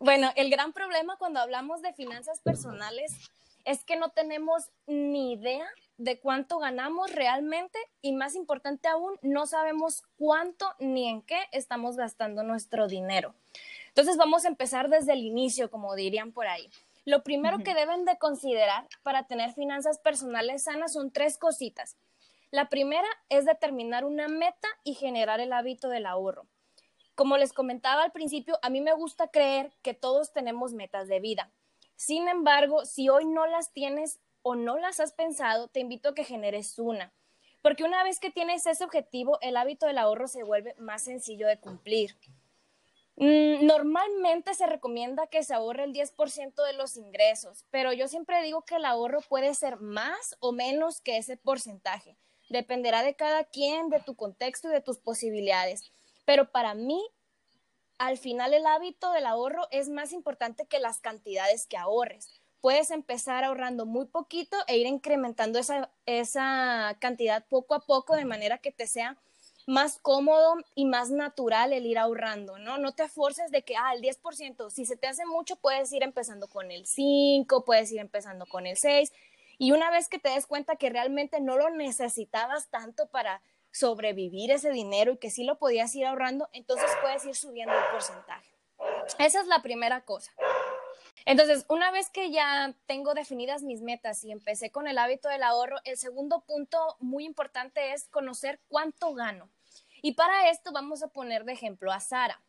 Bueno, 0.00 0.30
el 0.36 0.48
gran 0.48 0.72
problema 0.72 1.16
cuando 1.16 1.40
hablamos 1.40 1.82
de 1.82 1.92
finanzas 1.92 2.40
personales 2.40 3.12
es 3.64 3.84
que 3.84 3.96
no 3.96 4.10
tenemos 4.10 4.70
ni 4.86 5.32
idea 5.32 5.66
de 5.96 6.20
cuánto 6.20 6.58
ganamos 6.58 7.12
realmente 7.12 7.78
y 8.00 8.12
más 8.12 8.36
importante 8.36 8.86
aún, 8.86 9.18
no 9.22 9.46
sabemos 9.46 10.04
cuánto 10.16 10.72
ni 10.78 11.08
en 11.08 11.22
qué 11.22 11.38
estamos 11.50 11.96
gastando 11.96 12.44
nuestro 12.44 12.86
dinero. 12.86 13.34
Entonces 13.88 14.16
vamos 14.16 14.44
a 14.44 14.48
empezar 14.48 14.88
desde 14.88 15.14
el 15.14 15.24
inicio, 15.24 15.68
como 15.68 15.96
dirían 15.96 16.30
por 16.30 16.46
ahí. 16.46 16.70
Lo 17.04 17.24
primero 17.24 17.58
que 17.58 17.74
deben 17.74 18.04
de 18.04 18.18
considerar 18.18 18.86
para 19.02 19.26
tener 19.26 19.52
finanzas 19.52 19.98
personales 19.98 20.64
sanas 20.64 20.92
son 20.92 21.10
tres 21.10 21.38
cositas. 21.38 21.96
La 22.52 22.68
primera 22.68 23.08
es 23.28 23.44
determinar 23.44 24.04
una 24.04 24.28
meta 24.28 24.68
y 24.84 24.94
generar 24.94 25.40
el 25.40 25.52
hábito 25.52 25.88
del 25.88 26.06
ahorro. 26.06 26.46
Como 27.18 27.36
les 27.36 27.52
comentaba 27.52 28.04
al 28.04 28.12
principio, 28.12 28.60
a 28.62 28.70
mí 28.70 28.80
me 28.80 28.92
gusta 28.92 29.26
creer 29.26 29.72
que 29.82 29.92
todos 29.92 30.32
tenemos 30.32 30.72
metas 30.72 31.08
de 31.08 31.18
vida. 31.18 31.50
Sin 31.96 32.28
embargo, 32.28 32.84
si 32.84 33.08
hoy 33.08 33.24
no 33.24 33.44
las 33.48 33.72
tienes 33.72 34.20
o 34.42 34.54
no 34.54 34.78
las 34.78 35.00
has 35.00 35.14
pensado, 35.14 35.66
te 35.66 35.80
invito 35.80 36.10
a 36.10 36.14
que 36.14 36.22
generes 36.22 36.78
una. 36.78 37.12
Porque 37.60 37.82
una 37.82 38.04
vez 38.04 38.20
que 38.20 38.30
tienes 38.30 38.64
ese 38.66 38.84
objetivo, 38.84 39.40
el 39.40 39.56
hábito 39.56 39.86
del 39.86 39.98
ahorro 39.98 40.28
se 40.28 40.44
vuelve 40.44 40.76
más 40.78 41.02
sencillo 41.02 41.48
de 41.48 41.58
cumplir. 41.58 42.16
Mm, 43.16 43.66
normalmente 43.66 44.54
se 44.54 44.66
recomienda 44.66 45.26
que 45.26 45.42
se 45.42 45.54
ahorre 45.54 45.82
el 45.82 45.92
10% 45.92 46.62
de 46.62 46.72
los 46.74 46.96
ingresos, 46.96 47.64
pero 47.70 47.92
yo 47.92 48.06
siempre 48.06 48.40
digo 48.44 48.62
que 48.62 48.76
el 48.76 48.84
ahorro 48.84 49.22
puede 49.22 49.54
ser 49.54 49.80
más 49.80 50.36
o 50.38 50.52
menos 50.52 51.00
que 51.00 51.16
ese 51.16 51.36
porcentaje. 51.36 52.16
Dependerá 52.48 53.02
de 53.02 53.16
cada 53.16 53.42
quien, 53.42 53.88
de 53.88 53.98
tu 53.98 54.14
contexto 54.14 54.68
y 54.68 54.70
de 54.70 54.82
tus 54.82 54.98
posibilidades. 54.98 55.92
Pero 56.28 56.50
para 56.50 56.74
mí, 56.74 57.02
al 57.96 58.18
final 58.18 58.52
el 58.52 58.66
hábito 58.66 59.12
del 59.12 59.24
ahorro 59.24 59.66
es 59.70 59.88
más 59.88 60.12
importante 60.12 60.66
que 60.66 60.78
las 60.78 60.98
cantidades 60.98 61.66
que 61.66 61.78
ahorres. 61.78 62.28
Puedes 62.60 62.90
empezar 62.90 63.44
ahorrando 63.44 63.86
muy 63.86 64.04
poquito 64.04 64.58
e 64.66 64.76
ir 64.76 64.86
incrementando 64.86 65.58
esa, 65.58 65.90
esa 66.04 66.98
cantidad 67.00 67.46
poco 67.46 67.74
a 67.74 67.80
poco 67.80 68.14
de 68.14 68.26
manera 68.26 68.58
que 68.58 68.72
te 68.72 68.86
sea 68.86 69.16
más 69.66 69.96
cómodo 70.02 70.56
y 70.74 70.84
más 70.84 71.08
natural 71.08 71.72
el 71.72 71.86
ir 71.86 71.96
ahorrando, 71.96 72.58
¿no? 72.58 72.76
No 72.76 72.92
te 72.92 73.08
forces 73.08 73.50
de 73.50 73.62
que, 73.62 73.76
ah, 73.78 73.94
el 73.94 74.02
10%, 74.02 74.68
si 74.68 74.84
se 74.84 74.98
te 74.98 75.06
hace 75.06 75.24
mucho, 75.24 75.56
puedes 75.56 75.90
ir 75.94 76.02
empezando 76.02 76.48
con 76.48 76.70
el 76.70 76.84
5, 76.84 77.64
puedes 77.64 77.90
ir 77.90 78.00
empezando 78.00 78.44
con 78.44 78.66
el 78.66 78.76
6, 78.76 79.14
y 79.56 79.72
una 79.72 79.90
vez 79.90 80.10
que 80.10 80.18
te 80.18 80.28
des 80.28 80.46
cuenta 80.46 80.76
que 80.76 80.90
realmente 80.90 81.40
no 81.40 81.56
lo 81.56 81.70
necesitabas 81.70 82.68
tanto 82.68 83.06
para 83.06 83.40
sobrevivir 83.70 84.50
ese 84.50 84.70
dinero 84.70 85.12
y 85.12 85.18
que 85.18 85.30
sí 85.30 85.44
lo 85.44 85.58
podías 85.58 85.94
ir 85.94 86.06
ahorrando, 86.06 86.48
entonces 86.52 86.90
puedes 87.00 87.24
ir 87.26 87.34
subiendo 87.34 87.74
el 87.74 87.84
porcentaje. 87.92 88.54
Esa 89.18 89.40
es 89.40 89.46
la 89.46 89.62
primera 89.62 90.04
cosa. 90.04 90.32
Entonces, 91.24 91.66
una 91.68 91.90
vez 91.90 92.08
que 92.10 92.30
ya 92.30 92.74
tengo 92.86 93.14
definidas 93.14 93.62
mis 93.62 93.82
metas 93.82 94.24
y 94.24 94.32
empecé 94.32 94.70
con 94.70 94.88
el 94.88 94.98
hábito 94.98 95.28
del 95.28 95.42
ahorro, 95.42 95.76
el 95.84 95.98
segundo 95.98 96.40
punto 96.40 96.96
muy 97.00 97.24
importante 97.24 97.92
es 97.92 98.08
conocer 98.08 98.60
cuánto 98.68 99.12
gano. 99.14 99.50
Y 100.00 100.12
para 100.12 100.48
esto 100.50 100.72
vamos 100.72 101.02
a 101.02 101.08
poner 101.08 101.44
de 101.44 101.52
ejemplo 101.52 101.92
a 101.92 102.00
Sara. 102.00 102.42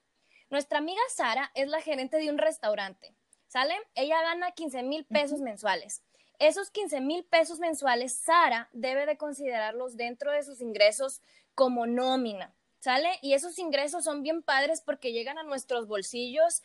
Nuestra 0.50 0.78
amiga 0.78 1.02
Sara 1.10 1.52
es 1.56 1.68
la 1.68 1.82
gerente 1.82 2.18
de 2.18 2.30
un 2.30 2.38
restaurante, 2.38 3.14
¿sale? 3.48 3.76
Ella 3.96 4.22
gana 4.22 4.52
15 4.52 4.84
mil 4.84 5.06
pesos 5.06 5.42
mensuales. 5.42 6.02
Esos 6.40 6.72
15 6.72 7.02
mil 7.02 7.24
pesos 7.26 7.60
mensuales, 7.60 8.14
Sara 8.14 8.70
debe 8.72 9.06
de 9.06 9.18
considerarlos 9.18 9.98
dentro 9.98 10.32
de 10.32 10.44
sus 10.44 10.62
ingresos 10.62 11.22
como 11.54 11.86
nómina, 11.86 12.54
¿sale? 12.80 13.20
Y 13.22 13.34
esos 13.34 13.60
ingresos 13.60 14.06
son 14.06 14.24
bien 14.24 14.42
padres 14.42 14.82
porque 14.82 15.12
llegan 15.12 15.38
a 15.38 15.44
nuestros 15.44 15.88
bolsillos 15.88 16.64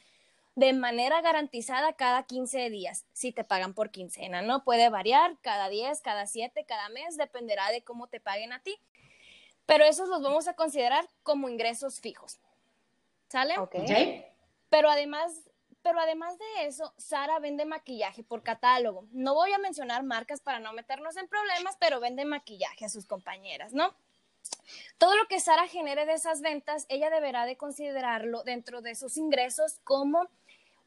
de 0.54 0.72
manera 0.72 1.20
garantizada 1.20 1.94
cada 1.94 2.22
15 2.22 2.70
días, 2.70 3.04
si 3.12 3.32
te 3.32 3.42
pagan 3.42 3.74
por 3.74 3.90
quincena, 3.90 4.40
¿no? 4.40 4.62
Puede 4.62 4.88
variar 4.88 5.36
cada 5.40 5.68
10, 5.68 6.00
cada 6.00 6.26
7, 6.26 6.64
cada 6.64 6.88
mes, 6.90 7.16
dependerá 7.16 7.70
de 7.72 7.82
cómo 7.82 8.06
te 8.06 8.20
paguen 8.20 8.52
a 8.52 8.62
ti 8.62 8.78
pero 9.66 9.84
esos 9.84 10.08
los 10.08 10.22
vamos 10.22 10.48
a 10.48 10.54
considerar 10.54 11.08
como 11.22 11.48
ingresos 11.48 12.00
fijos. 12.00 12.40
¿Sale? 13.28 13.58
Ok. 13.58 13.74
Pero 14.68 14.90
además, 14.90 15.32
pero 15.84 16.00
además 16.00 16.38
de 16.38 16.66
eso, 16.66 16.94
Sara 16.96 17.38
vende 17.40 17.66
maquillaje 17.66 18.24
por 18.24 18.42
catálogo. 18.42 19.06
No 19.12 19.34
voy 19.34 19.52
a 19.52 19.58
mencionar 19.58 20.02
marcas 20.02 20.40
para 20.40 20.58
no 20.58 20.72
meternos 20.72 21.16
en 21.18 21.28
problemas, 21.28 21.76
pero 21.78 22.00
vende 22.00 22.24
maquillaje 22.24 22.86
a 22.86 22.88
sus 22.88 23.04
compañeras, 23.04 23.74
¿no? 23.74 23.94
Todo 24.96 25.14
lo 25.14 25.26
que 25.28 25.40
Sara 25.40 25.68
genere 25.68 26.06
de 26.06 26.14
esas 26.14 26.40
ventas, 26.40 26.86
ella 26.88 27.10
deberá 27.10 27.44
de 27.44 27.58
considerarlo 27.58 28.42
dentro 28.44 28.80
de 28.80 28.94
sus 28.94 29.18
ingresos 29.18 29.78
como 29.84 30.26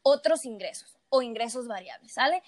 otros 0.02 0.44
ingresos 0.44 0.98
o 1.10 1.22
ingresos 1.22 1.68
variables, 1.68 2.12
¿sale? 2.12 2.42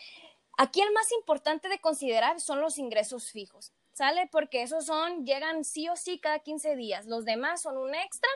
Aquí 0.58 0.80
el 0.80 0.92
más 0.92 1.12
importante 1.12 1.68
de 1.68 1.80
considerar 1.80 2.40
son 2.40 2.60
los 2.60 2.78
ingresos 2.78 3.30
fijos. 3.30 3.72
¿sale? 3.92 4.28
Porque 4.32 4.62
esos 4.62 4.86
son, 4.86 5.26
llegan 5.26 5.62
sí 5.62 5.88
o 5.88 5.94
sí 5.94 6.18
cada 6.18 6.38
15 6.38 6.74
días. 6.74 7.04
Los 7.04 7.26
demás 7.26 7.60
son 7.60 7.76
un 7.76 7.94
extra 7.94 8.30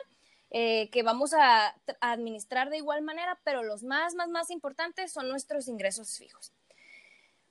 eh, 0.51 0.89
que 0.91 1.03
vamos 1.03 1.33
a, 1.33 1.75
administrar 1.99 2.69
de 2.69 2.77
igual 2.77 3.01
manera, 3.01 3.39
pero 3.43 3.63
los 3.63 3.83
más, 3.83 4.15
más, 4.15 4.29
más 4.29 4.49
importantes 4.49 5.11
son 5.11 5.27
nuestros 5.27 5.67
ingresos 5.67 6.17
fijos. 6.17 6.53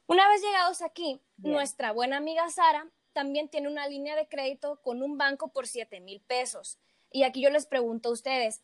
Una 0.06 0.28
vez 0.28 0.42
llegados 0.42 0.82
aquí, 0.82 1.20
nuestra 1.38 1.92
buena 1.92 2.18
amiga 2.18 2.48
Sara 2.50 2.86
también 3.12 3.48
tiene 3.48 3.68
una 3.68 3.88
línea 3.88 4.16
de 4.16 4.28
crédito 4.28 4.80
con 4.82 5.02
un 5.02 5.16
banco 5.16 5.48
por 5.48 5.66
7 5.66 6.00
mil 6.00 6.20
pesos. 6.20 6.78
Y 7.10 7.22
aquí 7.22 7.40
yo 7.40 7.50
les 7.50 7.66
pregunto 7.66 8.08
a 8.08 8.12
ustedes, 8.12 8.60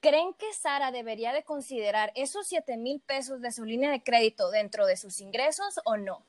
¿creen 0.00 0.34
que 0.34 0.52
Sara 0.52 0.92
debería 0.92 1.32
de 1.32 1.42
considerar 1.42 2.12
esos 2.14 2.46
7 2.46 2.76
mil 2.76 3.00
pesos 3.00 3.40
de 3.40 3.50
su 3.50 3.64
línea 3.64 3.90
de 3.90 4.02
crédito 4.02 4.50
dentro 4.50 4.86
de 4.86 4.96
sus 4.96 5.20
ingresos 5.20 5.80
o 5.84 5.96
no? 5.96 6.24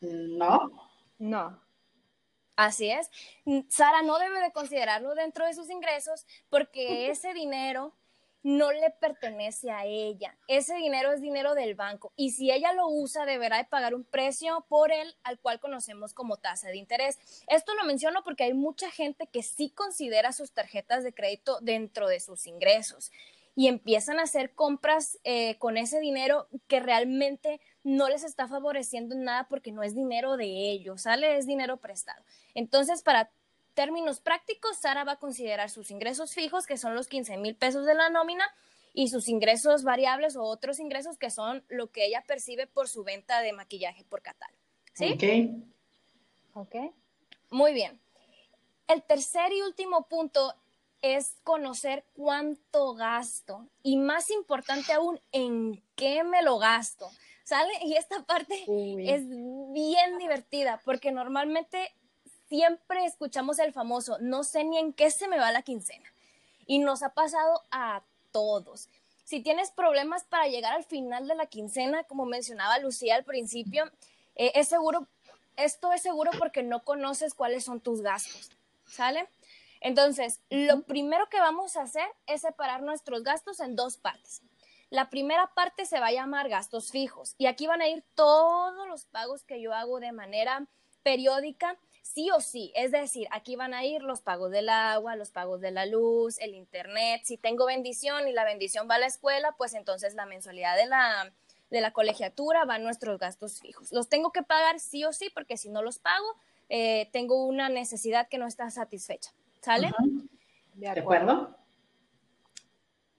No. 0.00 0.70
No. 1.18 1.63
Así 2.56 2.90
es. 2.90 3.10
Sara 3.68 4.02
no 4.02 4.18
debe 4.18 4.40
de 4.40 4.52
considerarlo 4.52 5.14
dentro 5.14 5.46
de 5.46 5.54
sus 5.54 5.70
ingresos 5.70 6.26
porque 6.50 7.10
ese 7.10 7.34
dinero 7.34 7.94
no 8.44 8.72
le 8.72 8.90
pertenece 8.90 9.70
a 9.70 9.86
ella. 9.86 10.36
Ese 10.48 10.74
dinero 10.74 11.12
es 11.12 11.22
dinero 11.22 11.54
del 11.54 11.74
banco 11.74 12.12
y 12.14 12.32
si 12.32 12.52
ella 12.52 12.72
lo 12.74 12.88
usa 12.88 13.24
deberá 13.24 13.56
de 13.56 13.64
pagar 13.64 13.94
un 13.94 14.04
precio 14.04 14.66
por 14.68 14.92
él 14.92 15.16
al 15.24 15.38
cual 15.40 15.58
conocemos 15.58 16.12
como 16.12 16.36
tasa 16.36 16.68
de 16.68 16.76
interés. 16.76 17.18
Esto 17.48 17.74
lo 17.74 17.84
menciono 17.84 18.22
porque 18.22 18.44
hay 18.44 18.54
mucha 18.54 18.90
gente 18.90 19.26
que 19.26 19.42
sí 19.42 19.70
considera 19.70 20.32
sus 20.32 20.52
tarjetas 20.52 21.02
de 21.02 21.14
crédito 21.14 21.58
dentro 21.62 22.06
de 22.06 22.20
sus 22.20 22.46
ingresos 22.46 23.10
y 23.56 23.68
empiezan 23.68 24.18
a 24.18 24.24
hacer 24.24 24.52
compras 24.54 25.18
eh, 25.24 25.56
con 25.58 25.78
ese 25.78 25.98
dinero 26.00 26.48
que 26.68 26.80
realmente 26.80 27.60
no 27.84 28.08
les 28.08 28.24
está 28.24 28.48
favoreciendo 28.48 29.14
en 29.14 29.24
nada 29.24 29.46
porque 29.48 29.70
no 29.70 29.82
es 29.82 29.94
dinero 29.94 30.36
de 30.36 30.46
ellos, 30.46 31.02
¿sale? 31.02 31.36
Es 31.36 31.46
dinero 31.46 31.76
prestado. 31.76 32.24
Entonces, 32.54 33.02
para 33.02 33.30
términos 33.74 34.20
prácticos, 34.20 34.78
Sara 34.78 35.04
va 35.04 35.12
a 35.12 35.18
considerar 35.18 35.70
sus 35.70 35.90
ingresos 35.90 36.32
fijos, 36.34 36.66
que 36.66 36.78
son 36.78 36.94
los 36.94 37.06
15 37.08 37.36
mil 37.36 37.54
pesos 37.54 37.84
de 37.84 37.94
la 37.94 38.08
nómina, 38.08 38.44
y 38.94 39.08
sus 39.08 39.28
ingresos 39.28 39.82
variables 39.82 40.36
o 40.36 40.44
otros 40.44 40.78
ingresos 40.78 41.18
que 41.18 41.28
son 41.28 41.64
lo 41.68 41.90
que 41.90 42.06
ella 42.06 42.24
percibe 42.26 42.66
por 42.66 42.88
su 42.88 43.02
venta 43.04 43.40
de 43.40 43.52
maquillaje 43.52 44.04
por 44.04 44.22
catálogo. 44.22 44.58
¿Sí? 44.92 45.12
Ok. 46.54 46.66
Ok. 46.66 46.94
Muy 47.50 47.74
bien. 47.74 48.00
El 48.86 49.02
tercer 49.02 49.52
y 49.52 49.62
último 49.62 50.06
punto 50.06 50.54
es 51.02 51.34
conocer 51.42 52.04
cuánto 52.14 52.94
gasto 52.94 53.68
y 53.82 53.96
más 53.96 54.30
importante 54.30 54.92
aún, 54.92 55.20
en 55.32 55.82
qué 55.96 56.22
me 56.22 56.42
lo 56.42 56.58
gasto. 56.58 57.10
¿Sale? 57.44 57.72
Y 57.82 57.94
esta 57.94 58.22
parte 58.22 58.54
es 58.62 59.22
bien 59.28 60.18
divertida 60.18 60.80
porque 60.84 61.12
normalmente 61.12 61.92
siempre 62.48 63.04
escuchamos 63.04 63.58
el 63.58 63.72
famoso, 63.72 64.16
no 64.20 64.44
sé 64.44 64.64
ni 64.64 64.78
en 64.78 64.92
qué 64.92 65.10
se 65.10 65.28
me 65.28 65.38
va 65.38 65.52
la 65.52 65.62
quincena. 65.62 66.10
Y 66.66 66.78
nos 66.78 67.02
ha 67.02 67.10
pasado 67.10 67.62
a 67.70 68.02
todos. 68.32 68.88
Si 69.24 69.40
tienes 69.40 69.70
problemas 69.70 70.24
para 70.24 70.48
llegar 70.48 70.72
al 70.72 70.84
final 70.84 71.28
de 71.28 71.34
la 71.34 71.46
quincena, 71.46 72.04
como 72.04 72.24
mencionaba 72.24 72.78
Lucía 72.78 73.16
al 73.16 73.24
principio, 73.24 73.90
eh, 74.36 74.52
es 74.54 74.68
seguro, 74.68 75.06
esto 75.56 75.92
es 75.92 76.02
seguro 76.02 76.30
porque 76.38 76.62
no 76.62 76.82
conoces 76.82 77.34
cuáles 77.34 77.64
son 77.64 77.80
tus 77.80 78.00
gastos, 78.00 78.50
¿sale? 78.86 79.28
Entonces, 79.80 80.40
lo 80.48 80.82
primero 80.82 81.28
que 81.28 81.40
vamos 81.40 81.76
a 81.76 81.82
hacer 81.82 82.06
es 82.26 82.40
separar 82.40 82.82
nuestros 82.82 83.22
gastos 83.22 83.60
en 83.60 83.76
dos 83.76 83.98
partes. 83.98 84.40
La 84.94 85.10
primera 85.10 85.48
parte 85.48 85.86
se 85.86 85.98
va 85.98 86.06
a 86.06 86.12
llamar 86.12 86.48
gastos 86.48 86.92
fijos 86.92 87.34
y 87.36 87.46
aquí 87.46 87.66
van 87.66 87.82
a 87.82 87.88
ir 87.88 88.04
todos 88.14 88.86
los 88.86 89.06
pagos 89.06 89.42
que 89.42 89.60
yo 89.60 89.74
hago 89.74 89.98
de 89.98 90.12
manera 90.12 90.68
periódica, 91.02 91.76
sí 92.02 92.30
o 92.30 92.38
sí. 92.38 92.70
Es 92.76 92.92
decir, 92.92 93.26
aquí 93.32 93.56
van 93.56 93.74
a 93.74 93.84
ir 93.84 94.04
los 94.04 94.22
pagos 94.22 94.52
del 94.52 94.68
agua, 94.68 95.16
los 95.16 95.32
pagos 95.32 95.60
de 95.60 95.72
la 95.72 95.84
luz, 95.84 96.38
el 96.38 96.54
internet. 96.54 97.22
Si 97.24 97.36
tengo 97.36 97.66
bendición 97.66 98.28
y 98.28 98.32
la 98.32 98.44
bendición 98.44 98.88
va 98.88 98.94
a 98.94 98.98
la 99.00 99.06
escuela, 99.06 99.56
pues 99.58 99.74
entonces 99.74 100.14
la 100.14 100.26
mensualidad 100.26 100.76
de 100.76 100.86
la, 100.86 101.32
de 101.70 101.80
la 101.80 101.92
colegiatura 101.92 102.64
va 102.64 102.76
a 102.76 102.78
nuestros 102.78 103.18
gastos 103.18 103.58
fijos. 103.60 103.90
Los 103.90 104.08
tengo 104.08 104.30
que 104.30 104.44
pagar 104.44 104.78
sí 104.78 105.04
o 105.04 105.12
sí 105.12 105.28
porque 105.34 105.56
si 105.56 105.70
no 105.70 105.82
los 105.82 105.98
pago, 105.98 106.36
eh, 106.68 107.10
tengo 107.12 107.46
una 107.46 107.68
necesidad 107.68 108.28
que 108.28 108.38
no 108.38 108.46
está 108.46 108.70
satisfecha. 108.70 109.32
¿Sale? 109.60 109.90
De 110.74 110.88
acuerdo. 110.88 111.63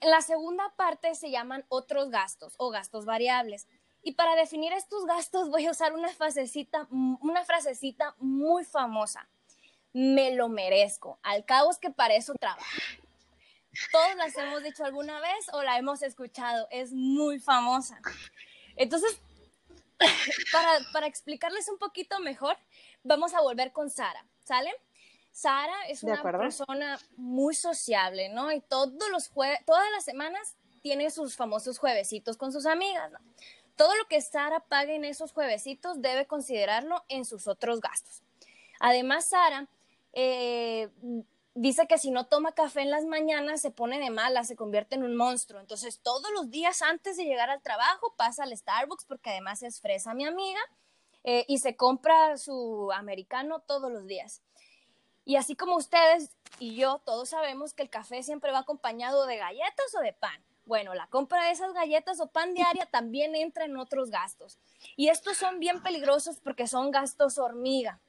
La 0.01 0.21
segunda 0.21 0.73
parte 0.75 1.15
se 1.15 1.31
llaman 1.31 1.65
otros 1.69 2.09
gastos 2.09 2.53
o 2.57 2.69
gastos 2.69 3.05
variables. 3.05 3.67
Y 4.01 4.11
para 4.13 4.35
definir 4.35 4.71
estos 4.73 5.05
gastos 5.05 5.49
voy 5.49 5.65
a 5.65 5.71
usar 5.71 5.93
una 5.93 6.09
frasecita, 6.09 6.87
una 6.91 7.43
frasecita 7.43 8.15
muy 8.19 8.63
famosa. 8.63 9.27
Me 9.93 10.35
lo 10.35 10.47
merezco. 10.47 11.17
Al 11.23 11.43
cabo 11.45 11.71
es 11.71 11.79
que 11.79 11.89
para 11.89 12.15
eso 12.15 12.33
trabajo. 12.35 12.63
todos 13.91 14.15
las 14.15 14.37
hemos 14.37 14.61
dicho 14.63 14.85
alguna 14.85 15.19
vez 15.19 15.47
o 15.53 15.63
la 15.63 15.77
hemos 15.77 16.01
escuchado, 16.03 16.67
es 16.69 16.91
muy 16.93 17.39
famosa. 17.39 17.99
Entonces, 18.75 19.17
para, 20.51 20.79
para 20.93 21.07
explicarles 21.07 21.67
un 21.69 21.77
poquito 21.77 22.19
mejor, 22.19 22.57
vamos 23.03 23.33
a 23.33 23.41
volver 23.41 23.71
con 23.71 23.89
Sara, 23.89 24.25
¿sale? 24.43 24.71
Sara 25.35 25.75
es 25.89 26.01
una 26.01 26.23
persona 26.23 26.97
muy 27.17 27.53
sociable, 27.55 28.29
¿no? 28.29 28.53
Y 28.53 28.61
todos 28.61 29.09
los 29.11 29.27
jueves, 29.27 29.59
todas 29.65 29.91
las 29.91 30.05
semanas 30.05 30.55
tiene 30.81 31.09
sus 31.11 31.35
famosos 31.35 31.77
juevesitos 31.77 32.37
con 32.37 32.53
sus 32.53 32.65
amigas, 32.65 33.11
¿no? 33.11 33.19
Todo 33.75 33.93
lo 33.97 34.07
que 34.07 34.21
Sara 34.21 34.61
pague 34.61 34.95
en 34.95 35.03
esos 35.03 35.33
juevesitos 35.33 36.01
debe 36.01 36.25
considerarlo 36.25 37.03
en 37.09 37.25
sus 37.25 37.49
otros 37.49 37.81
gastos. 37.81 38.23
Además, 38.79 39.25
Sara 39.25 39.67
eh, 40.13 40.87
dice 41.53 41.85
que 41.85 41.97
si 41.97 42.11
no 42.11 42.27
toma 42.27 42.53
café 42.53 42.83
en 42.83 42.91
las 42.91 43.03
mañanas 43.03 43.61
se 43.61 43.71
pone 43.71 43.99
de 43.99 44.11
mala, 44.11 44.45
se 44.45 44.55
convierte 44.55 44.95
en 44.95 45.03
un 45.03 45.17
monstruo. 45.17 45.59
Entonces, 45.59 45.99
todos 45.99 46.31
los 46.31 46.49
días 46.49 46.81
antes 46.81 47.17
de 47.17 47.25
llegar 47.25 47.49
al 47.49 47.61
trabajo 47.61 48.13
pasa 48.15 48.43
al 48.43 48.55
Starbucks 48.55 49.03
porque 49.03 49.31
además 49.31 49.63
es 49.63 49.81
fresa 49.81 50.13
mi 50.13 50.25
amiga 50.25 50.61
eh, 51.25 51.43
y 51.49 51.57
se 51.57 51.75
compra 51.75 52.37
su 52.37 52.89
americano 52.93 53.59
todos 53.59 53.91
los 53.91 54.07
días. 54.07 54.41
Y 55.25 55.35
así 55.35 55.55
como 55.55 55.75
ustedes 55.75 56.29
y 56.59 56.75
yo 56.75 57.01
todos 57.03 57.29
sabemos 57.29 57.73
que 57.73 57.83
el 57.83 57.89
café 57.89 58.23
siempre 58.23 58.51
va 58.51 58.59
acompañado 58.59 59.25
de 59.25 59.37
galletas 59.37 59.93
o 59.97 59.99
de 59.99 60.13
pan. 60.13 60.41
Bueno, 60.65 60.93
la 60.93 61.07
compra 61.07 61.45
de 61.45 61.51
esas 61.51 61.73
galletas 61.73 62.19
o 62.19 62.27
pan 62.27 62.53
diaria 62.53 62.85
también 62.87 63.35
entra 63.35 63.65
en 63.65 63.77
otros 63.77 64.09
gastos. 64.09 64.57
Y 64.95 65.09
estos 65.09 65.37
son 65.37 65.59
bien 65.59 65.83
peligrosos 65.83 66.37
porque 66.37 66.67
son 66.67 66.91
gastos 66.91 67.37
hormiga. 67.37 67.99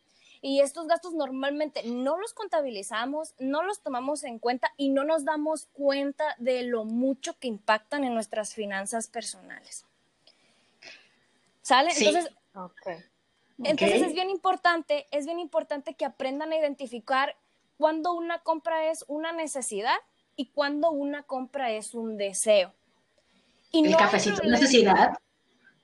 Y 0.40 0.60
estos 0.60 0.86
gastos 0.86 1.14
normalmente 1.14 1.82
no 1.84 2.18
los 2.18 2.32
contabilizamos, 2.32 3.34
no 3.38 3.62
los 3.62 3.80
tomamos 3.80 4.22
en 4.24 4.38
cuenta 4.38 4.72
y 4.76 4.90
no 4.90 5.04
nos 5.04 5.24
damos 5.24 5.66
cuenta 5.72 6.36
de 6.38 6.62
lo 6.62 6.84
mucho 6.84 7.38
que 7.38 7.48
impactan 7.48 8.04
en 8.04 8.14
nuestras 8.14 8.54
finanzas 8.54 9.08
personales. 9.08 9.84
¿Sale? 11.62 11.90
Entonces, 11.96 12.32
entonces 13.64 14.02
es 14.02 14.12
bien 14.12 14.30
importante, 14.30 15.06
es 15.10 15.26
bien 15.26 15.38
importante 15.38 15.94
que 15.94 16.04
aprendan 16.04 16.52
a 16.52 16.56
identificar 16.56 17.36
cuándo 17.76 18.12
una 18.12 18.40
compra 18.40 18.90
es 18.90 19.04
una 19.08 19.32
necesidad 19.32 19.96
y 20.36 20.50
cuándo 20.50 20.90
una 20.90 21.22
compra 21.22 21.70
es 21.70 21.94
un 21.94 22.16
deseo. 22.16 22.74
Y 23.72 23.86
¿El 23.86 23.96
cafecito 23.96 24.42
es 24.42 24.48
necesidad? 24.48 25.18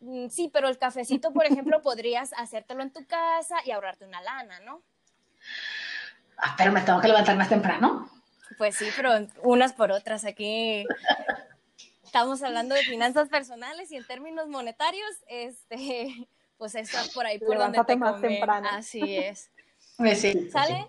Mm, 0.00 0.28
sí, 0.28 0.50
pero 0.52 0.68
el 0.68 0.78
cafecito, 0.78 1.32
por 1.32 1.46
ejemplo, 1.46 1.80
podrías 1.82 2.32
hacértelo 2.34 2.82
en 2.82 2.92
tu 2.92 3.06
casa 3.06 3.56
y 3.64 3.70
ahorrarte 3.70 4.04
una 4.04 4.20
lana, 4.20 4.60
¿no? 4.60 4.82
Ah, 6.36 6.54
pero 6.58 6.72
me 6.72 6.80
tengo 6.82 7.00
que 7.00 7.08
levantar 7.08 7.36
más 7.36 7.48
temprano. 7.48 8.10
Pues 8.58 8.76
sí, 8.76 8.86
pero 8.96 9.10
unas 9.42 9.72
por 9.72 9.92
otras. 9.92 10.24
Aquí 10.24 10.84
estamos 12.04 12.42
hablando 12.42 12.74
de 12.74 12.82
finanzas 12.82 13.28
personales 13.28 13.90
y 13.92 13.96
en 13.96 14.06
términos 14.06 14.48
monetarios, 14.48 15.10
este, 15.28 16.28
pues 16.62 16.76
está 16.76 17.02
por 17.12 17.26
ahí 17.26 17.40
por 17.40 17.58
donde 17.58 17.82
te 17.84 17.96
más 17.96 18.20
temprano. 18.20 18.68
Así 18.70 19.00
es. 19.18 19.50
Sí, 20.14 20.48
¿Sale? 20.48 20.86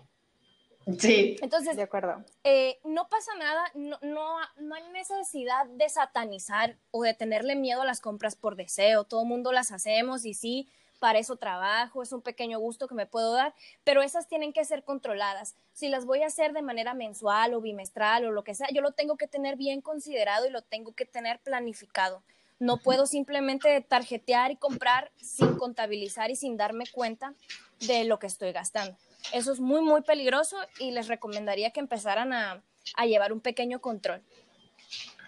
Sí. 1.00 1.36
Entonces, 1.42 1.74
de 1.74 1.82
acuerdo. 1.82 2.24
Eh, 2.44 2.78
no 2.84 3.08
pasa 3.08 3.34
nada, 3.34 3.64
no, 3.74 3.98
no, 4.00 4.36
no, 4.58 4.74
hay 4.76 4.88
necesidad 4.92 5.66
de 5.66 5.88
satanizar 5.88 6.76
o 6.92 7.02
de 7.02 7.12
tenerle 7.12 7.56
miedo 7.56 7.82
a 7.82 7.84
las 7.84 8.00
compras 8.00 8.36
por 8.36 8.54
deseo. 8.54 9.02
Todo 9.02 9.22
el 9.22 9.28
mundo 9.28 9.50
las 9.50 9.72
hacemos 9.72 10.24
y 10.24 10.34
sí, 10.34 10.68
para 11.00 11.18
eso 11.18 11.34
trabajo, 11.34 12.04
es 12.04 12.12
un 12.12 12.22
pequeño 12.22 12.60
gusto 12.60 12.86
que 12.86 12.94
me 12.94 13.06
puedo 13.06 13.32
dar, 13.32 13.52
pero 13.82 14.00
esas 14.00 14.28
tienen 14.28 14.52
que 14.52 14.64
ser 14.64 14.84
controladas. 14.84 15.56
Si 15.72 15.88
las 15.88 16.04
voy 16.04 16.22
a 16.22 16.28
hacer 16.28 16.52
de 16.52 16.62
manera 16.62 16.94
mensual 16.94 17.52
o 17.54 17.60
bimestral 17.60 18.26
o 18.26 18.30
lo 18.30 18.44
que 18.44 18.54
sea, 18.54 18.68
yo 18.72 18.80
lo 18.80 18.92
tengo 18.92 19.16
que 19.16 19.26
tener 19.26 19.56
bien 19.56 19.80
considerado 19.80 20.46
y 20.46 20.50
lo 20.50 20.62
tengo 20.62 20.92
que 20.92 21.04
tener 21.04 21.40
planificado. 21.40 22.22
No 22.58 22.78
puedo 22.78 23.06
simplemente 23.06 23.80
tarjetear 23.80 24.50
y 24.52 24.56
comprar 24.56 25.10
sin 25.16 25.56
contabilizar 25.56 26.30
y 26.30 26.36
sin 26.36 26.56
darme 26.56 26.84
cuenta 26.90 27.34
de 27.80 28.04
lo 28.04 28.18
que 28.18 28.26
estoy 28.26 28.52
gastando. 28.52 28.96
Eso 29.32 29.52
es 29.52 29.60
muy, 29.60 29.80
muy 29.80 30.02
peligroso 30.02 30.56
y 30.78 30.92
les 30.92 31.08
recomendaría 31.08 31.70
que 31.70 31.80
empezaran 31.80 32.32
a, 32.32 32.62
llevar 33.04 33.32
un 33.32 33.40
pequeño 33.40 33.80
control. 33.80 34.22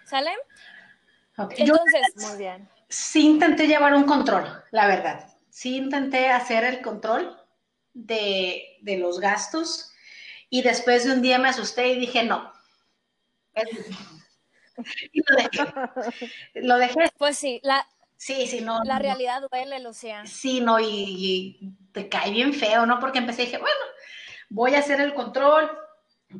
¿Sale? 0.05 0.31
Entonces, 1.37 2.01
muy 2.15 2.37
bien. 2.37 2.69
Sí 2.89 3.25
intenté 3.25 3.67
llevar 3.67 3.93
un 3.93 4.03
control, 4.03 4.45
la 4.71 4.87
verdad. 4.87 5.27
Sí 5.49 5.75
intenté 5.75 6.29
hacer 6.29 6.63
el 6.63 6.81
control 6.81 7.37
de, 7.93 8.77
de 8.81 8.97
los 8.97 9.19
gastos 9.19 9.91
y 10.49 10.61
después 10.61 11.03
de 11.03 11.13
un 11.13 11.21
día 11.21 11.39
me 11.39 11.49
asusté 11.49 11.89
y 11.89 11.99
dije, 11.99 12.23
no, 12.23 12.53
y 15.11 15.21
lo 15.25 15.35
dejé. 15.35 16.21
Lo 16.55 16.77
dejé. 16.77 17.11
Pues 17.17 17.37
sí, 17.37 17.59
la, 17.63 17.87
sí, 18.15 18.47
sí, 18.47 18.61
no. 18.61 18.83
La 18.83 18.99
realidad 18.99 19.41
duele, 19.49 19.79
Lucía. 19.79 20.25
Sí, 20.25 20.61
no, 20.61 20.79
y, 20.79 21.75
te 21.91 22.09
cae 22.09 22.31
bien 22.31 22.53
feo, 22.53 22.85
¿no? 22.85 22.99
Porque 22.99 23.19
empecé 23.19 23.43
y 23.43 23.45
dije, 23.45 23.57
bueno, 23.57 23.75
voy 24.49 24.75
a 24.75 24.79
hacer 24.79 25.01
el 25.01 25.13
control 25.13 25.69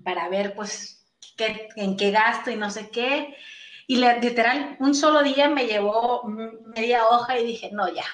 para 0.04 0.30
ver, 0.30 0.54
pues, 0.54 1.06
qué, 1.36 1.70
en 1.76 1.98
qué 1.98 2.12
gasto 2.12 2.52
y 2.52 2.56
no 2.56 2.70
sé 2.70 2.90
qué. 2.90 3.36
Y 3.88 3.98
literal, 3.98 4.76
un 4.80 4.94
solo 4.94 5.24
día 5.24 5.48
me 5.48 5.66
llevó 5.66 6.24
media 6.76 7.08
hoja 7.08 7.40
y 7.40 7.46
dije, 7.46 7.70
no, 7.72 7.88
ya, 7.88 8.06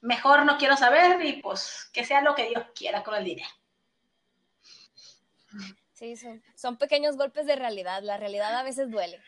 mejor 0.00 0.44
no 0.46 0.56
quiero 0.56 0.76
saber 0.76 1.24
y 1.24 1.34
pues 1.42 1.90
que 1.92 2.04
sea 2.04 2.22
lo 2.22 2.34
que 2.34 2.48
Dios 2.48 2.64
quiera 2.74 3.02
con 3.02 3.14
el 3.14 3.24
dinero. 3.24 3.48
Sí, 5.92 6.16
son, 6.16 6.42
son 6.54 6.76
pequeños 6.78 7.16
golpes 7.16 7.46
de 7.46 7.56
realidad. 7.56 8.02
La 8.02 8.16
realidad 8.16 8.54
a 8.54 8.62
veces 8.62 8.90
duele. 8.90 9.20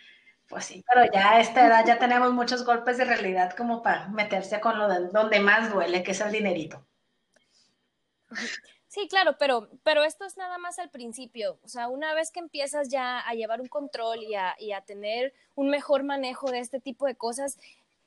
Pues 0.50 0.64
sí, 0.64 0.84
pero 0.92 1.10
ya 1.12 1.30
a 1.30 1.40
esta 1.40 1.64
edad 1.64 1.86
ya 1.86 2.00
tenemos 2.00 2.32
muchos 2.32 2.64
golpes 2.64 2.98
de 2.98 3.04
realidad 3.04 3.54
como 3.56 3.84
para 3.84 4.08
meterse 4.08 4.60
con 4.60 4.76
lo 4.78 4.88
de 4.88 5.08
donde 5.10 5.38
más 5.38 5.72
duele, 5.72 6.02
que 6.02 6.10
es 6.10 6.20
el 6.20 6.32
dinerito. 6.32 6.84
Sí, 8.88 9.06
claro, 9.08 9.36
pero, 9.38 9.68
pero 9.84 10.02
esto 10.02 10.24
es 10.24 10.36
nada 10.36 10.58
más 10.58 10.80
al 10.80 10.90
principio. 10.90 11.60
O 11.62 11.68
sea, 11.68 11.86
una 11.86 12.12
vez 12.14 12.32
que 12.32 12.40
empiezas 12.40 12.88
ya 12.88 13.20
a 13.20 13.34
llevar 13.34 13.60
un 13.60 13.68
control 13.68 14.24
y 14.24 14.34
a, 14.34 14.56
y 14.58 14.72
a 14.72 14.80
tener 14.80 15.32
un 15.54 15.70
mejor 15.70 16.02
manejo 16.02 16.50
de 16.50 16.58
este 16.58 16.80
tipo 16.80 17.06
de 17.06 17.14
cosas, 17.14 17.56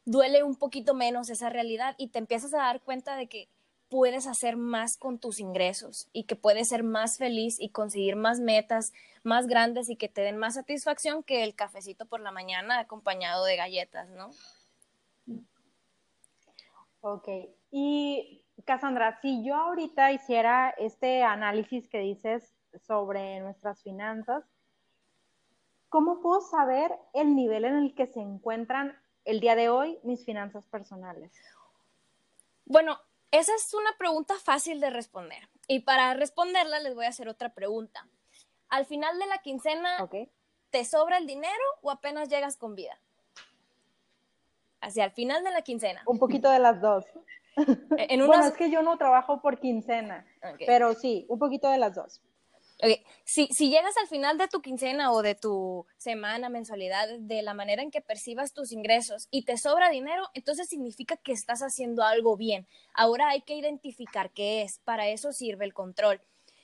duele 0.04 0.44
un 0.44 0.58
poquito 0.58 0.94
menos 0.94 1.30
esa 1.30 1.50
realidad 1.50 1.96
y 1.98 2.10
te 2.10 2.20
empiezas 2.20 2.54
a 2.54 2.58
dar 2.58 2.82
cuenta 2.82 3.16
de 3.16 3.28
que 3.28 3.48
puedes 3.94 4.26
hacer 4.26 4.58
más 4.58 4.98
con 4.98 5.20
tus 5.20 5.40
ingresos 5.40 6.10
y 6.14 6.24
que 6.24 6.36
puedes 6.36 6.70
ser 6.70 6.82
más 6.82 7.20
feliz 7.20 7.60
y 7.60 7.70
conseguir 7.70 8.16
más 8.16 8.40
metas 8.40 8.92
más 9.22 9.46
grandes 9.46 9.88
y 9.88 9.98
que 9.98 10.10
te 10.10 10.22
den 10.22 10.36
más 10.36 10.56
satisfacción 10.56 11.22
que 11.22 11.44
el 11.44 11.54
cafecito 11.54 12.08
por 12.08 12.20
la 12.20 12.32
mañana 12.32 12.80
acompañado 12.80 13.46
de 13.46 13.56
galletas, 13.56 14.10
¿no? 14.10 14.32
Ok. 17.02 17.28
Y 17.70 18.44
Cassandra, 18.66 19.20
si 19.22 19.46
yo 19.46 19.54
ahorita 19.54 20.12
hiciera 20.12 20.72
este 20.80 21.22
análisis 21.22 21.88
que 21.88 22.00
dices 22.00 22.52
sobre 22.88 23.42
nuestras 23.42 23.84
finanzas, 23.84 24.44
¿cómo 25.90 26.20
puedo 26.20 26.42
saber 26.42 26.92
el 27.14 27.36
nivel 27.36 27.66
en 27.66 27.76
el 27.76 27.94
que 27.94 28.08
se 28.08 28.22
encuentran 28.22 28.98
el 29.24 29.40
día 29.40 29.54
de 29.56 29.70
hoy 29.70 30.00
mis 30.02 30.26
finanzas 30.26 30.66
personales? 30.66 31.32
Bueno, 32.66 32.98
esa 33.34 33.56
es 33.56 33.74
una 33.74 33.98
pregunta 33.98 34.36
fácil 34.36 34.80
de 34.80 34.92
responder. 34.92 35.50
Y 35.68 35.80
para 35.80 36.14
responderla 36.14 36.80
les 36.80 36.94
voy 36.94 37.06
a 37.06 37.10
hacer 37.10 37.28
otra 37.28 37.50
pregunta. 37.50 38.08
Al 38.70 38.86
final 38.86 39.18
de 39.18 39.26
la 39.26 39.40
quincena, 39.40 40.08
¿te 40.70 40.86
sobra 40.86 41.18
el 41.18 41.26
dinero 41.26 41.64
o 41.82 41.90
apenas 41.90 42.30
llegas 42.30 42.58
con 42.58 42.76
vida? 42.76 43.00
Hacia 44.82 45.06
el 45.06 45.12
final 45.12 45.44
de 45.44 45.52
la 45.52 45.64
quincena. 45.64 46.04
Un 46.06 46.20
poquito 46.20 46.50
de 46.52 46.60
las 46.60 46.80
dos. 46.80 47.06
En 47.98 48.24
Bueno, 48.28 48.46
es 48.46 48.54
que 48.54 48.70
yo 48.70 48.84
no 48.84 48.98
trabajo 48.98 49.42
por 49.42 49.60
quincena, 49.60 50.28
pero 50.68 50.94
sí, 50.94 51.26
un 51.28 51.40
poquito 51.40 51.70
de 51.70 51.80
las 51.80 51.96
dos. 51.96 52.22
Si, 53.26 53.48
si 53.48 53.70
llegas 53.70 53.96
al 53.98 54.08
final 54.08 54.38
de 54.38 54.48
tu 54.48 54.62
quincena 54.62 55.12
o 55.12 55.22
de 55.22 55.36
tu 55.36 55.86
semana, 55.98 56.50
mensualidad, 56.50 57.08
de 57.20 57.42
la 57.42 57.54
manera 57.54 57.82
en 57.82 57.92
que 57.92 58.02
percibas 58.02 58.54
tus 58.54 58.72
ingresos 58.72 59.28
y 59.32 59.46
te 59.46 59.58
sobra 59.58 59.90
dinero, 59.90 60.28
entonces 60.34 60.68
significa 60.68 61.16
que 61.18 61.32
estás 61.32 61.62
haciendo 61.62 62.04
algo 62.04 62.36
bien. 62.36 62.68
Ahora 62.94 63.30
hay 63.30 63.42
que 63.42 63.56
identificar 63.56 64.32
qué 64.32 64.64
es. 64.64 64.80
Para 64.80 65.08
eso 65.08 65.32
sirve 65.32 65.66
el 65.66 65.74
control. 65.74 66.22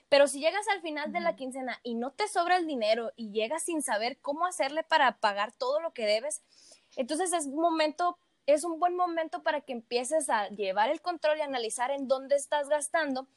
Pero 0.09 0.27
si 0.27 0.39
llegas 0.39 0.67
al 0.67 0.81
final 0.81 1.13
de 1.13 1.19
la 1.21 1.35
quincena 1.35 1.79
y 1.83 1.95
no 1.95 2.11
te 2.11 2.27
sobra 2.27 2.57
el 2.57 2.67
dinero 2.67 3.11
y 3.15 3.31
llegas 3.31 3.63
sin 3.63 3.81
saber 3.83 4.19
cómo 4.19 4.45
hacerle 4.45 4.83
para 4.83 5.19
pagar 5.19 5.53
todo 5.53 5.79
lo 5.79 5.93
que 5.93 6.05
debes, 6.05 6.41
entonces 6.95 7.31
es 7.31 7.45
un 7.45 7.61
momento, 7.61 8.17
es 8.47 8.63
un 8.63 8.79
buen 8.79 8.95
momento 8.95 9.43
para 9.43 9.61
que 9.61 9.73
empieces 9.73 10.29
a 10.29 10.49
llevar 10.49 10.89
el 10.89 11.01
control 11.01 11.37
y 11.37 11.41
analizar 11.41 11.91
en 11.91 12.07
dónde 12.07 12.35
estás 12.35 12.67
gastando 12.67 13.27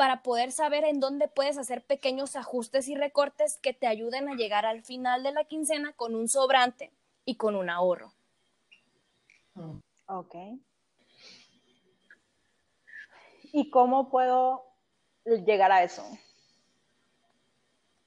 para 0.00 0.22
poder 0.22 0.50
saber 0.50 0.84
en 0.84 0.98
dónde 0.98 1.28
puedes 1.28 1.58
hacer 1.58 1.84
pequeños 1.84 2.34
ajustes 2.34 2.88
y 2.88 2.94
recortes 2.94 3.58
que 3.58 3.74
te 3.74 3.86
ayuden 3.86 4.30
a 4.30 4.34
llegar 4.34 4.64
al 4.64 4.82
final 4.82 5.22
de 5.22 5.30
la 5.30 5.44
quincena 5.44 5.92
con 5.92 6.14
un 6.14 6.26
sobrante 6.26 6.90
y 7.26 7.36
con 7.36 7.54
un 7.54 7.68
ahorro. 7.68 8.14
Ok. 10.06 10.34
¿Y 13.52 13.68
cómo 13.68 14.08
puedo 14.08 14.64
llegar 15.26 15.70
a 15.70 15.82
eso? 15.82 16.02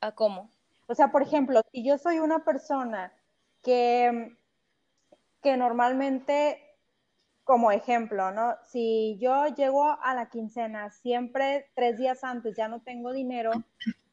¿A 0.02 0.14
cómo? 0.14 0.50
O 0.88 0.96
sea, 0.96 1.12
por 1.12 1.22
ejemplo, 1.22 1.62
si 1.72 1.86
yo 1.86 2.00
soy 2.00 2.18
una 2.18 2.44
persona 2.44 3.14
que, 3.62 4.36
que 5.44 5.58
normalmente 5.58 6.63
como 7.44 7.72
ejemplo, 7.72 8.32
¿no? 8.32 8.56
Si 8.64 9.18
yo 9.20 9.48
llego 9.48 9.98
a 10.02 10.14
la 10.14 10.30
quincena 10.30 10.90
siempre 10.90 11.70
tres 11.76 11.98
días 11.98 12.24
antes 12.24 12.56
ya 12.56 12.68
no 12.68 12.82
tengo 12.82 13.12
dinero, 13.12 13.52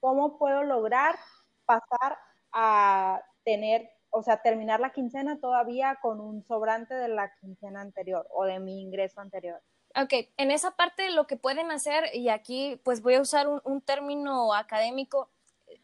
¿cómo 0.01 0.39
puedo 0.39 0.65
lograr 0.65 1.17
pasar 1.65 2.19
a 2.53 3.23
tener, 3.45 3.91
o 4.11 4.23
sea, 4.23 4.43
terminar 4.43 4.81
la 4.81 4.93
quincena 4.93 5.39
todavía 5.41 5.99
con 6.03 6.21
un 6.21 6.43
sobrante 6.45 6.95
de 6.95 7.09
la 7.09 7.33
quincena 7.37 7.81
anterior 7.81 8.27
o 8.31 8.45
de 8.45 8.59
mi 8.59 8.81
ingreso 8.81 9.21
anterior? 9.21 9.61
Ok, 9.97 10.13
en 10.37 10.51
esa 10.51 10.73
parte 10.73 11.11
lo 11.11 11.27
que 11.27 11.37
pueden 11.37 11.71
hacer, 11.71 12.15
y 12.15 12.29
aquí 12.29 12.81
pues 12.85 13.03
voy 13.03 13.15
a 13.15 13.21
usar 13.21 13.49
un, 13.49 13.81
término 13.81 14.55
académico, 14.55 15.31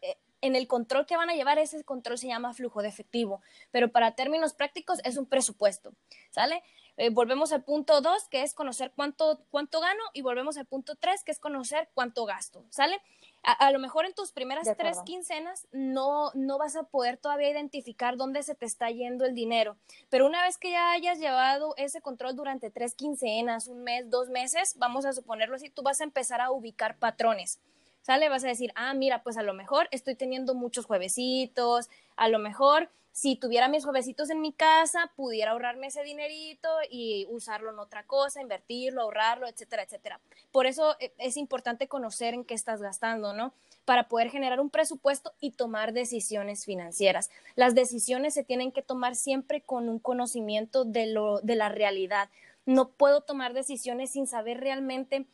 eh, 0.01 0.17
en 0.39 0.55
el 0.55 0.67
control 0.67 1.05
que 1.05 1.17
van 1.17 1.29
a 1.29 1.33
llevar, 1.33 1.59
ese 1.59 1.83
control 1.83 2.17
se 2.17 2.27
llama 2.27 2.53
flujo 2.53 2.81
de 2.81 2.87
efectivo, 2.87 3.41
pero 3.71 3.91
para 3.91 4.15
términos 4.15 4.53
prácticos 4.53 4.99
es 5.03 5.17
un 5.17 5.25
presupuesto, 5.25 5.91
¿sale? 6.31 6.63
Eh, 6.97 7.11
volvemos 7.11 7.51
al 7.53 7.63
punto 7.63 8.01
2, 8.01 8.27
que 8.29 8.41
es 8.41 8.55
conocer 8.55 8.91
cuánto, 8.95 9.39
cuánto 9.51 9.79
gano, 9.79 10.01
y 10.13 10.23
volvemos 10.23 10.57
al 10.57 10.65
punto 10.65 10.95
3, 10.95 11.23
que 11.23 11.31
es 11.31 11.39
conocer 11.39 11.89
cuánto 11.93 12.25
gasto, 12.25 12.65
¿sale? 12.69 12.99
A, 13.43 13.71
lo 13.71 13.79
mejor 13.79 14.05
en 14.05 14.13
tus 14.13 14.31
primeras 14.31 14.67
tres 14.75 14.97
quincenas 15.05 15.67
no, 15.71 16.31
no 16.33 16.57
vas 16.57 16.75
a 16.75 16.83
poder 16.83 17.15
todavía 17.17 17.49
identificar 17.49 18.17
dónde 18.17 18.43
se 18.43 18.55
te 18.55 18.65
está 18.65 18.89
yendo 18.89 19.25
el 19.25 19.35
dinero, 19.35 19.77
pero 20.09 20.25
una 20.25 20.43
vez 20.43 20.57
que 20.57 20.71
ya 20.71 20.91
hayas 20.91 21.19
llevado 21.19 21.73
ese 21.77 22.01
control 22.01 22.35
durante 22.35 22.71
tres 22.71 22.93
quincenas, 22.93 23.67
un 23.67 23.83
mes, 23.83 24.09
dos 24.09 24.27
meses, 24.27 24.73
vamos 24.77 25.05
a 25.05 25.13
suponerlo 25.13 25.55
así, 25.55 25.69
tú 25.69 25.81
vas 25.81 26.01
a 26.01 26.03
empezar 26.03 26.41
a 26.41 26.51
ubicar 26.51 26.97
patrones. 26.97 27.59
¿Sale? 28.01 28.29
Vas 28.29 28.45
a 28.45 28.47
decir, 28.47 28.71
ah, 28.75 28.93
mira, 28.93 29.21
pues 29.21 29.35
a 29.35 29.43
lo 29.43 29.53
mejor 29.53 29.89
estoy 29.91 30.15
teniendo 30.15 30.53
muchos 30.53 30.85
juevesitos, 30.85 31.89
a 32.15 32.29
lo 32.29 32.39
mejor 32.39 32.89
si 33.17 33.35
tuviera 33.35 33.67
mis 33.67 33.83
juevesitos 33.83 34.29
en 34.29 34.41
mi 34.41 34.53
casa, 34.53 35.11
pudiera 35.15 35.49
ahorrarme 35.49 35.87
ese 35.87 36.03
dinerito 36.03 36.69
y 36.87 37.25
usarlo 37.31 37.71
en 37.71 37.79
otra 37.79 38.05
cosa, 38.05 38.43
invertirlo, 38.43 39.01
ahorrarlo, 39.01 39.47
etcétera, 39.47 39.81
etcétera. 39.81 40.19
Por 40.51 40.67
eso 40.67 40.95
eh, 40.99 41.11
es 41.17 41.35
importante 41.35 41.87
conocer 41.87 42.35
en 42.35 42.45
qué 42.45 42.53
estás 42.53 42.79
gastando, 42.79 43.33
¿no? 43.33 43.53
Para 43.85 44.07
poder 44.07 44.29
generar 44.29 44.59
un 44.59 44.69
presupuesto 44.69 45.33
y 45.39 45.49
tomar 45.49 45.93
decisiones 45.93 46.63
financieras. 46.63 47.31
Las 47.55 47.73
decisiones 47.73 48.35
se 48.35 48.43
tienen 48.43 48.71
que 48.71 48.83
tomar 48.83 49.15
siempre 49.15 49.61
con 49.61 49.89
un 49.89 49.97
conocimiento 49.97 50.85
de, 50.85 51.07
lo, 51.07 51.41
de 51.41 51.55
la 51.55 51.69
realidad. 51.69 52.29
No 52.67 52.89
puedo 52.89 53.21
tomar 53.21 53.53
decisiones 53.53 54.11
sin 54.11 54.27
saber 54.27 54.59
realmente 54.59 55.25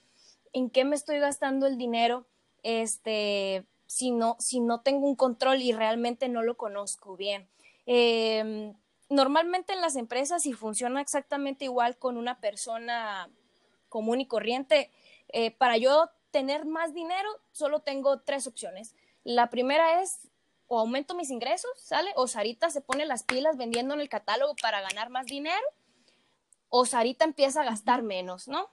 en 0.54 0.70
qué 0.70 0.86
me 0.86 0.96
estoy 0.96 1.20
gastando 1.20 1.68
el 1.68 1.78
dinero, 1.78 2.26
este, 2.62 3.66
si 3.88 4.12
no, 4.12 4.38
si 4.40 4.62
no 4.62 4.80
tengo 4.80 5.06
un 5.06 5.18
control 5.18 5.62
y 5.62 5.74
realmente 5.74 6.30
no 6.30 6.44
lo 6.44 6.56
conozco 6.56 7.18
bien. 7.18 7.50
Em, 7.86 8.74
normalmente 9.10 9.74
en 9.74 9.82
las 9.82 9.96
empresas, 9.96 10.44
si 10.44 10.54
funciona 10.54 11.02
exactamente 11.02 11.66
igual 11.66 11.98
con 11.98 12.18
una 12.18 12.40
persona 12.40 13.30
común 13.90 14.22
y 14.22 14.28
corriente, 14.28 14.92
eh, 15.30 15.52
para 15.52 15.78
yo 15.78 16.10
tener 16.32 16.66
más 16.66 16.94
dinero, 16.94 17.30
solo 17.52 17.82
tengo 17.82 18.22
tres 18.22 18.48
opciones. 18.48 18.96
La 19.24 19.50
primera 19.50 20.02
es 20.02 20.30
o 20.68 20.80
aumento 20.80 21.14
mis 21.14 21.30
ingresos, 21.30 21.72
¿sale? 21.78 22.12
O 22.16 22.28
Sarita 22.28 22.70
se 22.70 22.82
pone 22.82 23.06
las 23.06 23.24
pilas 23.24 23.58
vendiendo 23.58 23.94
en 23.94 24.02
el 24.02 24.10
catálogo 24.10 24.56
para 24.62 24.82
ganar 24.82 25.10
más 25.10 25.28
dinero, 25.28 25.64
o 26.70 26.86
Sarita 26.86 27.26
empieza 27.26 27.62
a 27.62 27.66
gastar 27.66 28.02
menos, 28.02 28.48
¿no? 28.48 28.72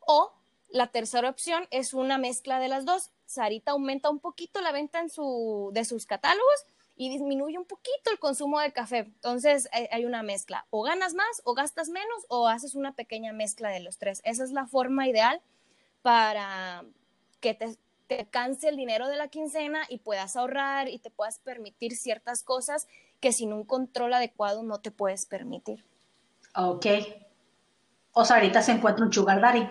O 0.00 0.32
la 0.68 0.88
tercera 0.88 1.28
opción 1.28 1.66
es 1.70 1.94
una 1.94 2.18
mezcla 2.18 2.60
de 2.60 2.68
las 2.68 2.84
dos. 2.84 3.10
Sarita 3.26 3.72
aumenta 3.72 4.10
un 4.10 4.20
poquito 4.20 4.60
la 4.60 4.70
venta 4.70 5.00
en 5.00 5.10
su, 5.10 5.70
de 5.72 5.84
sus 5.84 6.06
catálogos 6.06 6.66
y 6.96 7.10
disminuye 7.10 7.58
un 7.58 7.64
poquito 7.64 8.10
el 8.10 8.18
consumo 8.18 8.60
de 8.60 8.72
café. 8.72 8.98
Entonces 8.98 9.68
hay 9.72 10.04
una 10.04 10.22
mezcla. 10.22 10.66
O 10.70 10.82
ganas 10.82 11.14
más 11.14 11.42
o 11.44 11.54
gastas 11.54 11.88
menos 11.88 12.24
o 12.28 12.48
haces 12.48 12.74
una 12.74 12.94
pequeña 12.94 13.32
mezcla 13.32 13.70
de 13.70 13.80
los 13.80 13.98
tres. 13.98 14.20
Esa 14.24 14.44
es 14.44 14.50
la 14.52 14.66
forma 14.66 15.08
ideal 15.08 15.40
para 16.02 16.84
que 17.40 17.54
te, 17.54 17.76
te 18.06 18.26
canse 18.26 18.68
el 18.68 18.76
dinero 18.76 19.08
de 19.08 19.16
la 19.16 19.28
quincena 19.28 19.82
y 19.88 19.98
puedas 19.98 20.36
ahorrar 20.36 20.88
y 20.88 20.98
te 20.98 21.10
puedas 21.10 21.38
permitir 21.40 21.96
ciertas 21.96 22.42
cosas 22.42 22.86
que 23.20 23.32
sin 23.32 23.52
un 23.52 23.64
control 23.64 24.14
adecuado 24.14 24.62
no 24.62 24.80
te 24.80 24.90
puedes 24.90 25.26
permitir. 25.26 25.84
Ok. 26.54 26.86
O 28.12 28.24
Sarita 28.24 28.62
se 28.62 28.72
encuentra 28.72 29.04
un 29.04 29.12
sugar 29.12 29.40
daddy. 29.40 29.68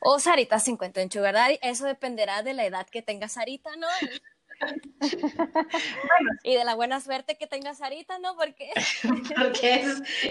O 0.00 0.18
Sarita 0.18 0.58
se 0.58 0.70
encuentra 0.70 1.02
un 1.02 1.10
sugar 1.10 1.34
daddy. 1.34 1.58
Eso 1.60 1.84
dependerá 1.84 2.42
de 2.42 2.54
la 2.54 2.64
edad 2.64 2.86
que 2.86 3.02
tenga 3.02 3.28
Sarita, 3.28 3.76
¿no? 3.76 3.86
y 6.42 6.54
de 6.54 6.64
la 6.64 6.74
buena 6.74 7.00
suerte 7.00 7.36
que 7.36 7.46
tenga 7.46 7.74
Sarita, 7.74 8.18
¿no? 8.18 8.36
Porque, 8.36 8.70
Porque 9.36 9.84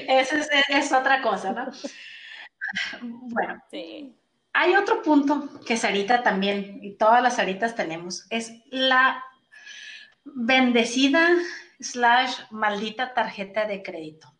es, 0.07 0.49
es, 0.69 0.91
otra 0.91 1.21
cosa, 1.21 1.51
¿no? 1.51 1.71
Bueno, 3.01 3.63
sí. 3.69 4.15
hay 4.53 4.75
otro 4.75 5.01
punto 5.01 5.49
que 5.65 5.77
Sarita 5.77 6.23
también, 6.23 6.79
y 6.81 6.95
todas 6.95 7.21
las 7.21 7.35
Saritas 7.35 7.75
tenemos, 7.75 8.25
es 8.29 8.53
la 8.69 9.23
bendecida 10.23 11.29
slash 11.79 12.35
maldita 12.51 13.13
tarjeta 13.13 13.65
de 13.65 13.83
crédito. 13.83 14.33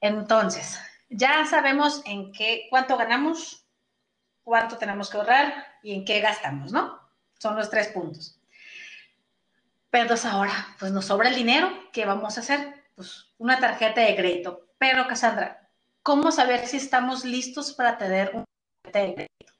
Entonces, 0.00 0.78
ya 1.08 1.44
sabemos 1.46 2.02
en 2.04 2.32
qué, 2.32 2.66
cuánto 2.70 2.96
ganamos, 2.96 3.66
cuánto 4.42 4.76
tenemos 4.76 5.10
que 5.10 5.16
ahorrar 5.16 5.66
y 5.82 5.94
en 5.94 6.04
qué 6.04 6.20
gastamos, 6.20 6.72
¿no? 6.72 7.00
Son 7.38 7.56
los 7.56 7.70
tres 7.70 7.88
puntos. 7.88 8.37
Pero 9.90 10.14
ahora, 10.24 10.52
pues 10.78 10.92
nos 10.92 11.06
sobra 11.06 11.30
el 11.30 11.34
dinero, 11.34 11.70
¿qué 11.92 12.04
vamos 12.04 12.36
a 12.36 12.40
hacer? 12.40 12.84
Pues 12.94 13.32
una 13.38 13.58
tarjeta 13.58 14.02
de 14.02 14.16
crédito. 14.16 14.68
Pero, 14.78 15.06
Cassandra, 15.08 15.70
¿cómo 16.02 16.30
saber 16.30 16.66
si 16.66 16.76
estamos 16.76 17.24
listos 17.24 17.72
para 17.72 17.96
tener 17.96 18.30
una 18.34 18.44
tarjeta 18.82 18.98
de 18.98 19.14
crédito? 19.14 19.52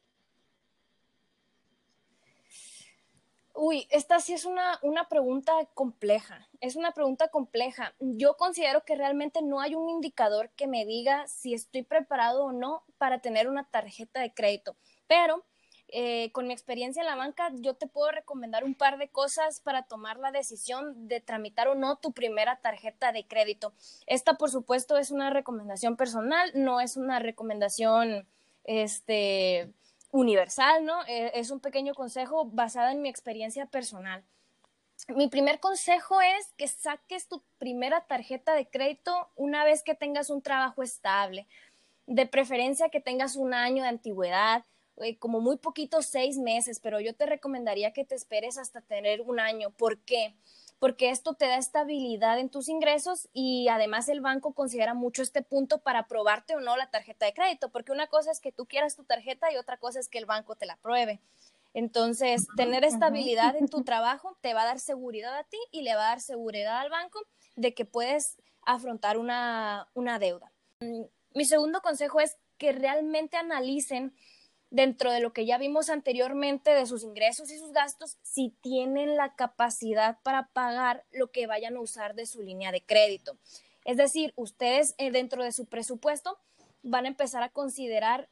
Uy, 3.61 3.89
esta 3.91 4.21
sí 4.21 4.35
es 4.35 4.45
una, 4.45 4.79
una 4.83 5.09
pregunta 5.09 5.53
compleja. 5.75 6.47
Es 6.61 6.77
una 6.77 6.93
pregunta 6.93 7.27
compleja. 7.29 7.93
Yo 7.99 8.37
considero 8.37 8.85
que 8.85 8.95
realmente 8.95 9.43
no 9.43 9.61
hay 9.61 9.75
un 9.75 9.89
indicador 9.89 10.51
que 10.51 10.69
me 10.69 10.85
diga 10.85 11.27
si 11.27 11.55
estoy 11.55 11.83
preparado 11.83 12.45
o 12.45 12.53
no 12.53 12.85
para 12.99 13.21
tener 13.21 13.49
una 13.49 13.65
tarjeta 13.65 14.21
de 14.21 14.33
crédito. 14.33 14.77
Pero 15.09 15.45
eh, 15.91 16.31
con 16.33 16.47
mi 16.47 16.53
experiencia 16.53 17.01
en 17.01 17.07
la 17.07 17.17
banca, 17.17 17.51
yo 17.55 17.75
te 17.75 17.87
puedo 17.87 18.11
recomendar 18.11 18.65
un 18.65 18.75
par 18.75 18.99
de 18.99 19.09
cosas 19.09 19.61
para 19.61 19.85
tomar 19.85 20.19
la 20.19 20.31
decisión 20.31 21.09
de 21.09 21.21
tramitar 21.21 21.69
o 21.69 21.75
no 21.75 21.97
tu 21.97 22.13
primera 22.13 22.57
tarjeta 22.57 23.11
de 23.11 23.27
crédito. 23.27 23.73
Esta, 24.07 24.35
por 24.35 24.51
supuesto, 24.51 24.99
es 24.99 25.11
una 25.11 25.31
recomendación 25.31 25.97
personal, 25.97 26.51
no 26.55 26.81
es 26.81 26.99
una 26.99 27.19
recomendación 27.21 28.27
este, 28.65 29.73
universal, 30.11 30.85
¿no? 30.85 31.07
Eh, 31.07 31.33
es 31.35 31.51
un 31.51 31.61
pequeño 31.61 31.95
consejo 31.95 32.45
basado 32.45 32.91
en 32.91 33.01
mi 33.01 33.09
experiencia 33.09 33.65
personal. 33.65 34.23
Mi 35.09 35.29
primer 35.29 35.59
consejo 35.59 36.21
es 36.21 36.53
que 36.59 36.69
saques 36.69 37.29
tu 37.29 37.43
primera 37.57 38.03
tarjeta 38.03 38.55
de 38.55 38.69
crédito 38.69 39.31
una 39.37 39.65
vez 39.65 39.83
que 39.83 39.95
tengas 39.95 40.29
un 40.29 40.43
trabajo 40.43 40.83
estable, 40.83 41.47
de 42.07 42.27
preferencia 42.27 42.91
que 42.91 43.01
tengas 43.01 43.37
un 43.37 43.55
año 43.55 43.85
de 43.85 43.89
antigüedad, 43.89 44.65
eh, 45.03 45.19
como 45.19 45.41
muy 45.41 45.57
poquito 45.57 46.03
seis 46.03 46.39
meses, 46.39 46.81
pero 46.81 47.01
yo 47.01 47.15
te 47.15 47.27
recomendaría 47.27 47.93
que 47.93 48.05
te 48.05 48.15
esperes 48.15 48.59
hasta 48.59 48.81
tener 48.81 49.21
un 49.23 49.41
año. 49.41 49.71
¿Por 49.71 49.99
qué? 49.99 50.35
Porque 50.79 51.11
esto 51.11 51.35
te 51.35 51.47
da 51.47 51.57
estabilidad 51.57 52.39
en 52.39 52.51
tus 52.51 52.69
ingresos 52.69 53.29
y 53.33 53.69
además 53.69 54.09
el 54.09 54.21
banco 54.21 54.53
considera 54.53 54.95
mucho 54.95 55.23
este 55.23 55.43
punto 55.43 55.79
para 55.79 56.01
aprobarte 56.01 56.55
o 56.55 56.61
no 56.61 56.77
la 56.77 56.91
tarjeta 56.91 57.27
de 57.27 57.35
crédito, 57.35 57.71
porque 57.71 57.93
una 57.93 58.07
cosa 58.07 58.31
es 58.31 58.41
que 58.41 58.53
tú 58.53 58.67
quieras 58.67 58.95
tu 58.95 59.05
tarjeta 59.05 59.53
y 59.53 59.57
otra 59.57 59.77
cosa 59.77 59.99
es 59.99 60.09
que 60.09 60.19
el 60.19 60.27
banco 60.27 60.55
te 60.55 60.67
la 60.67 60.75
apruebe. 60.75 61.21
Entonces, 61.75 62.47
tener 62.57 62.85
estabilidad 62.85 63.57
en 63.57 63.69
tu 63.69 63.85
trabajo 63.85 64.37
te 64.41 64.55
va 64.55 64.63
a 64.63 64.67
dar 64.67 64.81
seguridad 64.81 65.37
a 65.37 65.45
ti 65.45 65.59
y 65.71 65.83
le 65.83 65.95
va 65.95 66.07
a 66.07 66.09
dar 66.11 66.21
seguridad 66.21 66.79
al 66.79 66.91
banco 66.91 67.21
de 67.57 67.75
que 67.75 67.85
puedes 67.85 68.37
afrontar 68.63 69.19
una, 69.19 69.89
una 69.95 70.19
deuda. 70.19 70.53
Mm, 70.81 71.03
mi 71.35 71.45
segundo 71.45 71.81
consejo 71.81 72.21
es 72.21 72.37
que 72.57 72.73
realmente 72.73 73.37
analicen 73.37 74.15
dentro 74.71 75.13
de 75.13 75.21
lo 75.21 75.33
que 75.33 75.47
ya 75.47 75.59
vimos 75.59 75.89
anteriormente 75.89 76.73
de 76.73 76.87
sus 76.87 77.03
ingresos 77.03 77.51
y 77.51 77.59
sus 77.59 77.73
gastos, 77.73 78.19
si 78.23 78.51
tienen 78.61 79.17
la 79.17 79.35
capacidad 79.35 80.19
para 80.23 80.49
pagar 80.49 81.05
lo 81.11 81.31
que 81.31 81.47
vayan 81.47 81.77
a 81.77 81.81
usar 81.81 82.15
de 82.15 82.27
su 82.27 82.43
línea 82.43 82.73
de 82.73 82.83
crédito. 82.83 83.37
Es 83.85 83.97
decir, 83.97 84.33
ustedes 84.37 84.95
eh, 84.99 85.11
dentro 85.11 85.43
de 85.43 85.53
su 85.53 85.65
presupuesto 85.67 86.39
van 86.83 87.07
a 87.07 87.09
empezar 87.09 87.43
a 87.43 87.49
considerar 87.49 88.29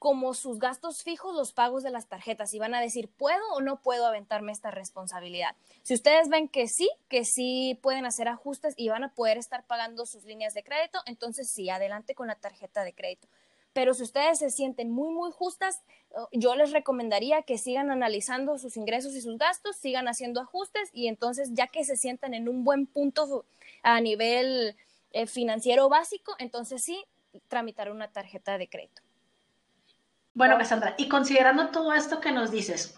como 0.00 0.32
sus 0.32 0.58
gastos 0.58 1.02
fijos 1.02 1.36
los 1.36 1.52
pagos 1.52 1.82
de 1.82 1.90
las 1.90 2.08
tarjetas 2.08 2.54
y 2.54 2.58
van 2.58 2.74
a 2.74 2.80
decir, 2.80 3.10
¿puedo 3.10 3.52
o 3.52 3.60
no 3.60 3.82
puedo 3.82 4.06
aventarme 4.06 4.50
esta 4.50 4.70
responsabilidad? 4.70 5.54
Si 5.82 5.92
ustedes 5.92 6.30
ven 6.30 6.48
que 6.48 6.68
sí, 6.68 6.88
que 7.10 7.26
sí 7.26 7.78
pueden 7.82 8.06
hacer 8.06 8.26
ajustes 8.26 8.72
y 8.78 8.88
van 8.88 9.04
a 9.04 9.14
poder 9.14 9.36
estar 9.36 9.66
pagando 9.66 10.06
sus 10.06 10.24
líneas 10.24 10.54
de 10.54 10.64
crédito, 10.64 11.00
entonces 11.04 11.50
sí, 11.50 11.68
adelante 11.68 12.14
con 12.14 12.28
la 12.28 12.34
tarjeta 12.34 12.82
de 12.82 12.94
crédito 12.94 13.28
pero 13.72 13.94
si 13.94 14.02
ustedes 14.02 14.38
se 14.38 14.50
sienten 14.50 14.90
muy, 14.90 15.12
muy 15.12 15.30
justas, 15.30 15.82
yo 16.32 16.54
les 16.56 16.72
recomendaría 16.72 17.42
que 17.42 17.58
sigan 17.58 17.90
analizando 17.90 18.58
sus 18.58 18.76
ingresos 18.76 19.14
y 19.14 19.20
sus 19.20 19.38
gastos, 19.38 19.76
sigan 19.76 20.08
haciendo 20.08 20.40
ajustes 20.40 20.90
y 20.92 21.06
entonces 21.06 21.50
ya 21.52 21.68
que 21.68 21.84
se 21.84 21.96
sientan 21.96 22.34
en 22.34 22.48
un 22.48 22.64
buen 22.64 22.86
punto 22.86 23.44
a 23.82 24.00
nivel 24.00 24.76
eh, 25.12 25.26
financiero 25.26 25.88
básico, 25.88 26.34
entonces 26.38 26.82
sí, 26.82 27.04
tramitar 27.48 27.90
una 27.90 28.08
tarjeta 28.08 28.58
de 28.58 28.68
crédito. 28.68 29.02
Bueno, 30.34 30.58
Cassandra, 30.58 30.94
y 30.98 31.08
considerando 31.08 31.70
todo 31.70 31.92
esto 31.92 32.20
que 32.20 32.32
nos 32.32 32.50
dices, 32.50 32.96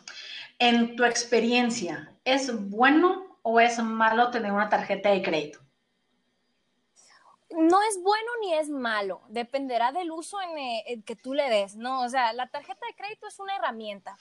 en 0.58 0.96
tu 0.96 1.04
experiencia, 1.04 2.12
¿es 2.24 2.70
bueno 2.70 3.38
o 3.42 3.60
es 3.60 3.78
malo 3.78 4.30
tener 4.30 4.52
una 4.52 4.68
tarjeta 4.68 5.10
de 5.10 5.22
crédito? 5.22 5.58
No 7.56 7.82
es 7.82 8.02
bueno 8.02 8.30
ni 8.40 8.54
es 8.54 8.68
malo, 8.68 9.22
dependerá 9.28 9.92
del 9.92 10.10
uso 10.10 10.40
en, 10.40 10.58
eh, 10.58 11.02
que 11.04 11.16
tú 11.16 11.34
le 11.34 11.48
des, 11.48 11.76
¿no? 11.76 12.02
O 12.02 12.08
sea, 12.08 12.32
la 12.32 12.48
tarjeta 12.48 12.86
de 12.86 12.94
crédito 12.94 13.26
es 13.26 13.38
una 13.38 13.56
herramienta. 13.56 14.16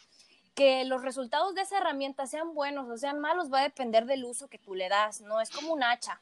Que 0.54 0.84
los 0.84 1.02
resultados 1.02 1.56
de 1.56 1.62
esa 1.62 1.78
herramienta 1.78 2.28
sean 2.28 2.54
buenos 2.54 2.89
o 2.89 2.98
sean 2.98 3.20
malos 3.20 3.52
va 3.52 3.60
a 3.60 3.63
depender 3.63 4.06
del 4.06 4.26
uso 4.26 4.50
que 4.50 4.58
tú 4.58 4.76
le 4.76 4.89
das, 4.89 5.22
¿no? 5.22 5.39
Es 5.39 5.50
como 5.50 5.74
un 5.74 5.84
hacha. 5.84 6.22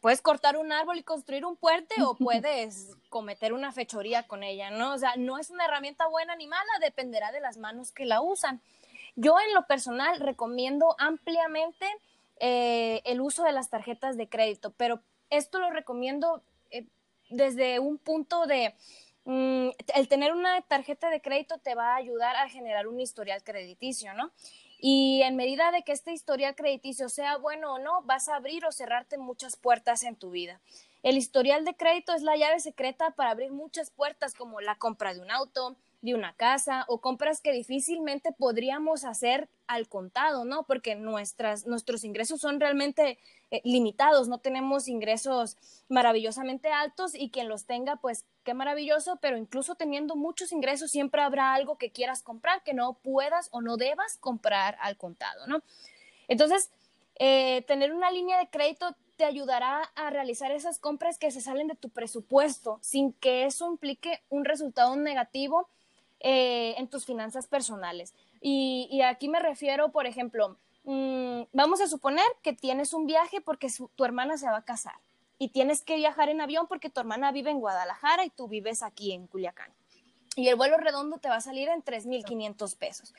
Puedes 0.00 0.22
cortar 0.22 0.56
un 0.56 0.72
árbol 0.72 0.98
y 0.98 1.02
construir 1.02 1.44
un 1.44 1.56
puente 1.56 1.94
o 2.02 2.14
puedes 2.18 2.96
cometer 3.10 3.52
una 3.52 3.70
fechoría 3.70 4.26
con 4.26 4.42
ella, 4.42 4.70
¿no? 4.70 4.94
O 4.94 4.98
sea, 4.98 5.14
no 5.16 5.38
es 5.38 5.50
una 5.50 5.66
herramienta 5.66 6.08
buena 6.08 6.34
ni 6.36 6.46
mala, 6.46 6.70
dependerá 6.80 7.32
de 7.32 7.40
las 7.40 7.58
manos 7.58 7.92
que 7.92 8.06
la 8.06 8.20
usan. 8.20 8.60
Yo 9.14 9.38
en 9.38 9.54
lo 9.54 9.66
personal 9.66 10.18
recomiendo 10.18 10.96
ampliamente 10.98 11.86
eh, 12.40 13.02
el 13.04 13.20
uso 13.20 13.44
de 13.44 13.52
las 13.52 13.68
tarjetas 13.68 14.16
de 14.16 14.28
crédito, 14.28 14.72
pero 14.76 15.00
esto 15.30 15.58
lo 15.58 15.70
recomiendo 15.70 16.42
eh, 16.70 16.84
desde 17.30 17.78
un 17.78 17.98
punto 17.98 18.46
de, 18.46 18.74
mm, 19.24 19.68
el 19.94 20.08
tener 20.08 20.32
una 20.32 20.60
tarjeta 20.62 21.10
de 21.10 21.20
crédito 21.20 21.58
te 21.58 21.74
va 21.74 21.94
a 21.94 21.96
ayudar 21.96 22.36
a 22.36 22.48
generar 22.48 22.86
un 22.86 23.00
historial 23.00 23.42
crediticio, 23.42 24.12
¿no? 24.14 24.30
Y 24.82 25.22
en 25.22 25.36
medida 25.36 25.70
de 25.72 25.82
que 25.82 25.92
este 25.92 26.12
historial 26.12 26.54
crediticio 26.54 27.08
sea 27.08 27.36
bueno 27.36 27.74
o 27.74 27.78
no, 27.78 28.02
vas 28.02 28.28
a 28.28 28.36
abrir 28.36 28.64
o 28.64 28.72
cerrarte 28.72 29.18
muchas 29.18 29.56
puertas 29.56 30.02
en 30.04 30.16
tu 30.16 30.30
vida. 30.30 30.60
El 31.02 31.16
historial 31.16 31.64
de 31.64 31.74
crédito 31.74 32.14
es 32.14 32.22
la 32.22 32.36
llave 32.36 32.60
secreta 32.60 33.10
para 33.10 33.30
abrir 33.30 33.52
muchas 33.52 33.90
puertas 33.90 34.34
como 34.34 34.60
la 34.60 34.76
compra 34.76 35.14
de 35.14 35.20
un 35.20 35.30
auto, 35.30 35.76
de 36.02 36.14
una 36.14 36.32
casa 36.34 36.84
o 36.88 37.00
compras 37.00 37.40
que 37.40 37.52
difícilmente 37.52 38.32
podríamos 38.32 39.04
hacer 39.04 39.48
al 39.66 39.88
contado, 39.88 40.44
¿no? 40.44 40.64
Porque 40.64 40.94
nuestras, 40.94 41.66
nuestros 41.66 42.04
ingresos 42.04 42.40
son 42.40 42.58
realmente 42.58 43.18
eh, 43.50 43.60
limitados, 43.64 44.28
no 44.28 44.38
tenemos 44.38 44.88
ingresos 44.88 45.56
maravillosamente 45.88 46.68
altos 46.68 47.14
y 47.14 47.30
quien 47.30 47.48
los 47.48 47.66
tenga, 47.66 47.96
pues 47.96 48.24
qué 48.44 48.54
maravilloso, 48.54 49.18
pero 49.20 49.36
incluso 49.36 49.74
teniendo 49.74 50.16
muchos 50.16 50.52
ingresos 50.52 50.90
siempre 50.90 51.22
habrá 51.22 51.54
algo 51.54 51.76
que 51.76 51.90
quieras 51.90 52.22
comprar 52.22 52.62
que 52.62 52.74
no 52.74 52.94
puedas 52.94 53.48
o 53.52 53.60
no 53.60 53.76
debas 53.76 54.16
comprar 54.18 54.76
al 54.80 54.96
contado, 54.96 55.46
¿no? 55.46 55.62
Entonces, 56.28 56.70
eh, 57.18 57.62
tener 57.66 57.92
una 57.92 58.10
línea 58.10 58.38
de 58.38 58.48
crédito 58.48 58.96
te 59.16 59.26
ayudará 59.26 59.82
a 59.94 60.08
realizar 60.08 60.50
esas 60.50 60.78
compras 60.78 61.18
que 61.18 61.30
se 61.30 61.42
salen 61.42 61.66
de 61.66 61.74
tu 61.74 61.90
presupuesto 61.90 62.78
sin 62.80 63.12
que 63.12 63.44
eso 63.44 63.70
implique 63.70 64.22
un 64.30 64.46
resultado 64.46 64.96
negativo 64.96 65.68
eh, 66.20 66.74
en 66.76 66.88
tus 66.88 67.06
finanzas 67.06 67.46
personales. 67.46 68.14
Y, 68.40 69.00
aquí 69.02 69.28
me 69.28 69.40
refiero, 69.40 69.90
por 69.90 70.06
ejemplo, 70.06 70.56
mm, 70.84 71.42
vamos 71.52 71.80
a 71.80 71.86
suponer 71.86 72.26
que 72.42 72.52
tienes 72.52 72.92
un 72.92 73.06
viaje 73.06 73.40
porque 73.40 73.68
tu 73.94 74.04
hermana 74.04 74.36
se 74.36 74.46
va 74.46 74.58
a 74.58 74.64
casar 74.64 74.94
y 75.38 75.48
tienes 75.48 75.82
que 75.82 75.96
viajar 75.96 76.28
en 76.28 76.40
avión 76.40 76.66
porque 76.68 76.90
tu 76.90 77.00
hermana 77.00 77.32
vive 77.32 77.50
en 77.50 77.60
Guadalajara 77.60 78.24
y 78.24 78.30
tú 78.30 78.48
vives 78.48 78.82
aquí 78.82 79.12
en 79.12 79.26
Culiacán. 79.26 79.72
Y 80.36 80.48
el 80.48 80.56
vuelo 80.56 80.76
redondo 80.76 81.18
te 81.18 81.28
va 81.28 81.36
a 81.36 81.40
salir 81.40 81.68
en 81.68 81.82
3.500 81.82 82.76
pesos. 82.76 83.14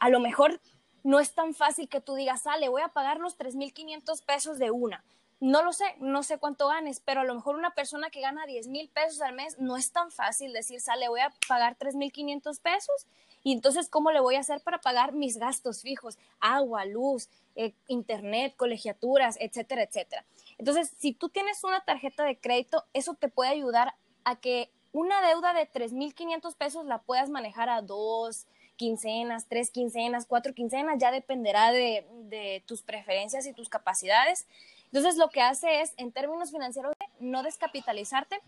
A 0.00 0.08
lo 0.08 0.20
mejor 0.20 0.60
no 1.02 1.20
es 1.20 1.34
tan 1.34 1.54
fácil 1.54 1.88
que 1.88 2.00
tú 2.00 2.14
digas, 2.14 2.42
sale, 2.42 2.68
voy 2.68 2.82
a 2.82 2.88
pagar 2.88 3.18
los 3.18 3.36
3.500 3.36 4.24
pesos 4.24 4.58
de 4.58 4.70
una. 4.70 5.04
No 5.40 5.62
lo 5.62 5.72
sé, 5.72 5.84
no 6.00 6.22
sé 6.22 6.38
cuánto 6.38 6.66
ganes, 6.68 7.00
pero 7.04 7.20
a 7.20 7.24
lo 7.24 7.34
mejor 7.34 7.56
una 7.56 7.74
persona 7.74 8.10
que 8.10 8.20
gana 8.20 8.46
10 8.46 8.68
mil 8.68 8.88
pesos 8.88 9.20
al 9.20 9.34
mes 9.34 9.58
no 9.58 9.76
es 9.76 9.92
tan 9.92 10.10
fácil 10.10 10.52
decir, 10.52 10.80
sale, 10.80 11.08
voy 11.08 11.20
a 11.20 11.32
pagar 11.46 11.76
3 11.78 11.94
mil 11.94 12.10
500 12.10 12.58
pesos 12.58 13.06
y 13.44 13.52
entonces, 13.52 13.88
¿cómo 13.88 14.10
le 14.10 14.20
voy 14.20 14.34
a 14.34 14.40
hacer 14.40 14.60
para 14.60 14.80
pagar 14.80 15.12
mis 15.12 15.38
gastos 15.38 15.82
fijos? 15.82 16.18
Agua, 16.40 16.84
luz, 16.84 17.28
eh, 17.54 17.72
internet, 17.86 18.54
colegiaturas, 18.56 19.36
etcétera, 19.40 19.84
etcétera. 19.84 20.24
Entonces, 20.58 20.92
si 20.98 21.12
tú 21.12 21.28
tienes 21.28 21.62
una 21.64 21.84
tarjeta 21.84 22.24
de 22.24 22.36
crédito, 22.36 22.84
eso 22.92 23.14
te 23.14 23.28
puede 23.28 23.50
ayudar 23.50 23.94
a 24.24 24.36
que 24.36 24.70
una 24.92 25.26
deuda 25.26 25.54
de 25.54 25.70
3.500 25.70 26.56
pesos 26.56 26.84
la 26.84 26.98
puedas 26.98 27.30
manejar 27.30 27.68
a 27.68 27.82
dos 27.82 28.46
quincenas, 28.76 29.46
tres 29.48 29.70
quincenas, 29.70 30.26
cuatro 30.26 30.54
quincenas, 30.54 30.98
ya 30.98 31.10
dependerá 31.10 31.72
de, 31.72 32.06
de 32.24 32.62
tus 32.66 32.82
preferencias 32.82 33.46
y 33.46 33.52
tus 33.52 33.68
capacidades. 33.68 34.46
Entonces, 34.92 35.16
lo 35.16 35.28
que 35.28 35.42
hace 35.42 35.82
es, 35.82 35.92
en 35.96 36.12
términos 36.12 36.50
financieros, 36.50 36.94
no 37.20 37.42
descapitalizarte, 37.42 38.40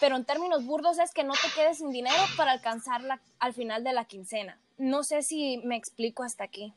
pero 0.00 0.16
en 0.16 0.24
términos 0.24 0.64
burdos 0.64 0.98
es 0.98 1.12
que 1.12 1.24
no 1.24 1.34
te 1.34 1.48
quedes 1.54 1.78
sin 1.78 1.90
dinero 1.90 2.22
para 2.36 2.52
alcanzarla 2.52 3.20
al 3.38 3.52
final 3.52 3.82
de 3.84 3.92
la 3.92 4.04
quincena. 4.04 4.60
No 4.78 5.02
sé 5.02 5.22
si 5.22 5.58
me 5.64 5.76
explico 5.76 6.22
hasta 6.22 6.44
aquí. 6.44 6.74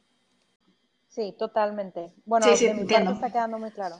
Sí, 1.09 1.33
totalmente. 1.37 2.11
Bueno, 2.25 2.45
sí, 2.47 2.57
sí, 2.57 2.73
mi 2.73 2.85
parte 2.85 3.11
está 3.11 3.31
quedando 3.31 3.57
muy 3.57 3.71
claro. 3.71 3.97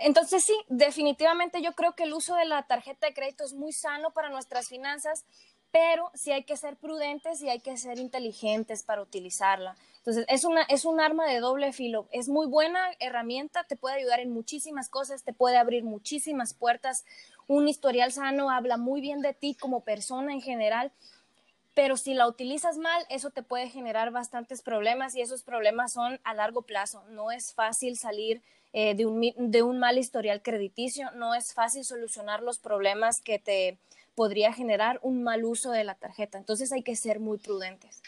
Entonces 0.00 0.44
sí, 0.44 0.54
definitivamente 0.68 1.62
yo 1.62 1.72
creo 1.72 1.94
que 1.94 2.04
el 2.04 2.12
uso 2.12 2.34
de 2.34 2.44
la 2.44 2.62
tarjeta 2.64 3.06
de 3.06 3.14
crédito 3.14 3.44
es 3.44 3.54
muy 3.54 3.72
sano 3.72 4.12
para 4.12 4.28
nuestras 4.28 4.68
finanzas, 4.68 5.24
pero 5.70 6.10
sí 6.14 6.32
hay 6.32 6.44
que 6.44 6.56
ser 6.56 6.76
prudentes 6.76 7.42
y 7.42 7.48
hay 7.48 7.60
que 7.60 7.76
ser 7.76 7.98
inteligentes 7.98 8.82
para 8.82 9.02
utilizarla. 9.02 9.76
Entonces, 9.98 10.24
es, 10.28 10.44
una, 10.44 10.62
es 10.62 10.84
un 10.84 11.00
arma 11.00 11.26
de 11.26 11.40
doble 11.40 11.72
filo. 11.72 12.08
Es 12.10 12.28
muy 12.28 12.46
buena 12.46 12.80
herramienta, 12.98 13.64
te 13.64 13.76
puede 13.76 13.96
ayudar 13.96 14.20
en 14.20 14.30
muchísimas 14.30 14.88
cosas, 14.88 15.22
te 15.22 15.34
puede 15.34 15.58
abrir 15.58 15.84
muchísimas 15.84 16.54
puertas. 16.54 17.04
Un 17.46 17.68
historial 17.68 18.12
sano 18.12 18.50
habla 18.50 18.78
muy 18.78 19.00
bien 19.00 19.20
de 19.20 19.34
ti 19.34 19.54
como 19.54 19.80
persona 19.80 20.32
en 20.32 20.40
general, 20.40 20.92
pero 21.74 21.96
si 21.96 22.14
la 22.14 22.26
utilizas 22.26 22.78
mal, 22.78 23.04
eso 23.10 23.30
te 23.30 23.42
puede 23.42 23.68
generar 23.68 24.10
bastantes 24.10 24.62
problemas 24.62 25.14
y 25.14 25.20
esos 25.20 25.42
problemas 25.42 25.92
son 25.92 26.18
a 26.24 26.34
largo 26.34 26.62
plazo. 26.62 27.04
No 27.10 27.30
es 27.30 27.52
fácil 27.52 27.98
salir 27.98 28.42
eh, 28.72 28.94
de, 28.94 29.06
un, 29.06 29.20
de 29.36 29.62
un 29.62 29.78
mal 29.78 29.98
historial 29.98 30.42
crediticio, 30.42 31.10
no 31.12 31.34
es 31.34 31.52
fácil 31.52 31.84
solucionar 31.84 32.42
los 32.42 32.58
problemas 32.58 33.20
que 33.20 33.38
te 33.38 33.78
podría 34.18 34.52
generar 34.52 34.98
un 35.02 35.22
mal 35.22 35.44
uso 35.44 35.70
de 35.70 35.84
la 35.84 35.94
tarjeta. 35.94 36.38
Entonces 36.38 36.72
hay 36.72 36.82
que 36.82 36.96
ser 36.96 37.20
muy 37.20 37.38
prudentes. 37.38 38.02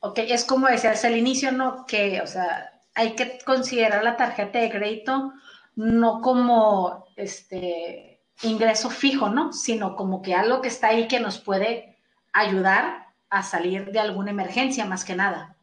Ok, 0.00 0.18
es 0.18 0.44
como 0.44 0.66
decías 0.66 1.04
al 1.04 1.16
inicio, 1.16 1.52
¿no? 1.52 1.86
Que, 1.86 2.20
o 2.20 2.26
sea, 2.26 2.72
hay 2.92 3.14
que 3.14 3.38
considerar 3.44 4.02
la 4.02 4.16
tarjeta 4.16 4.58
de 4.58 4.68
crédito 4.68 5.32
no 5.76 6.20
como 6.22 7.06
este 7.14 8.20
ingreso 8.42 8.90
fijo, 8.90 9.28
¿no? 9.28 9.52
Sino 9.52 9.94
como 9.94 10.22
que 10.22 10.34
algo 10.34 10.60
que 10.60 10.66
está 10.66 10.88
ahí 10.88 11.06
que 11.06 11.20
nos 11.20 11.38
puede 11.38 11.98
ayudar 12.32 13.14
a 13.30 13.44
salir 13.44 13.92
de 13.92 14.00
alguna 14.00 14.32
emergencia, 14.32 14.84
más 14.86 15.04
que 15.04 15.14
nada. 15.14 15.56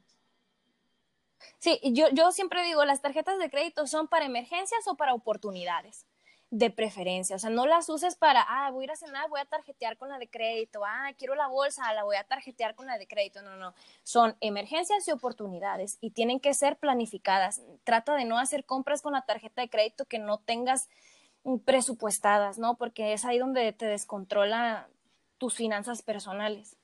Sí, 1.60 1.82
yo, 1.84 2.06
yo 2.14 2.32
siempre 2.32 2.64
digo, 2.64 2.86
las 2.86 3.02
tarjetas 3.02 3.40
de 3.40 3.50
crédito 3.50 3.86
son 3.88 4.08
para 4.08 4.24
emergencias 4.24 4.88
o 4.88 4.96
para 4.96 5.14
oportunidades 5.14 6.06
de 6.52 6.70
preferencia. 6.70 7.38
O 7.38 7.40
sea, 7.40 7.50
no 7.50 7.66
las 7.66 7.88
uses 7.90 8.16
para, 8.16 8.46
ah, 8.48 8.70
voy 8.72 8.84
a 8.84 8.86
ir 8.86 8.92
a 8.92 8.96
cenar, 8.98 9.30
voy 9.30 9.40
a 9.40 9.46
tarjetear 9.46 9.98
con 9.98 10.10
la 10.10 10.20
de 10.20 10.30
crédito, 10.30 10.82
ah, 10.86 11.10
quiero 11.18 11.34
la 11.34 11.48
bolsa, 11.48 11.94
la 11.94 12.04
voy 12.04 12.18
a 12.18 12.26
tarjetear 12.26 12.76
con 12.76 12.88
la 12.88 12.98
de 12.98 13.08
crédito. 13.08 13.42
No, 13.42 13.56
no, 13.56 13.74
son 14.04 14.36
emergencias 14.42 15.08
y 15.08 15.12
oportunidades 15.12 15.98
y 16.02 16.12
tienen 16.12 16.42
que 16.42 16.54
ser 16.54 16.78
planificadas. 16.78 17.62
Trata 17.86 18.16
de 18.16 18.26
no 18.26 18.38
hacer 18.38 18.66
compras 18.66 19.02
con 19.02 19.14
la 19.14 19.22
tarjeta 19.22 19.62
de 19.62 19.70
crédito 19.70 20.06
que 20.06 20.20
no 20.20 20.40
tengas 20.40 20.90
mm, 21.46 21.60
presupuestadas, 21.60 22.60
¿no? 22.60 22.76
Porque 22.76 23.14
es 23.14 23.24
ahí 23.24 23.40
donde 23.40 23.72
te 23.72 23.86
descontrola 23.86 24.90
tus 25.38 25.56
finanzas 25.56 26.02
personales. 26.02 26.76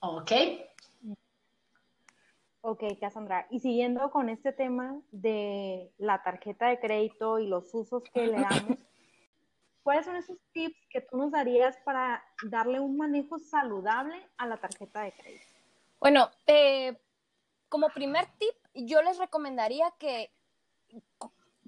Ok, 0.00 0.32
Ok, 2.70 2.84
Cassandra. 3.00 3.46
Y 3.48 3.60
siguiendo 3.60 4.10
con 4.10 4.28
este 4.28 4.52
tema 4.52 5.00
de 5.10 5.90
la 5.96 6.22
tarjeta 6.22 6.68
de 6.68 6.78
crédito 6.78 7.38
y 7.38 7.46
los 7.46 7.72
usos 7.72 8.02
que 8.12 8.26
le 8.26 8.42
damos, 8.42 8.78
¿cuáles 9.82 10.04
son 10.04 10.16
esos 10.16 10.36
tips 10.52 10.76
que 10.90 11.00
tú 11.00 11.16
nos 11.16 11.30
darías 11.32 11.78
para 11.78 12.22
darle 12.44 12.78
un 12.78 12.98
manejo 12.98 13.38
saludable 13.38 14.14
a 14.36 14.46
la 14.46 14.58
tarjeta 14.58 15.00
de 15.00 15.12
crédito? 15.12 15.46
Bueno, 15.98 16.30
eh, 16.46 17.00
como 17.70 17.88
primer 17.88 18.26
tip, 18.38 18.54
yo 18.74 19.00
les 19.00 19.16
recomendaría 19.16 19.90
que 19.98 20.30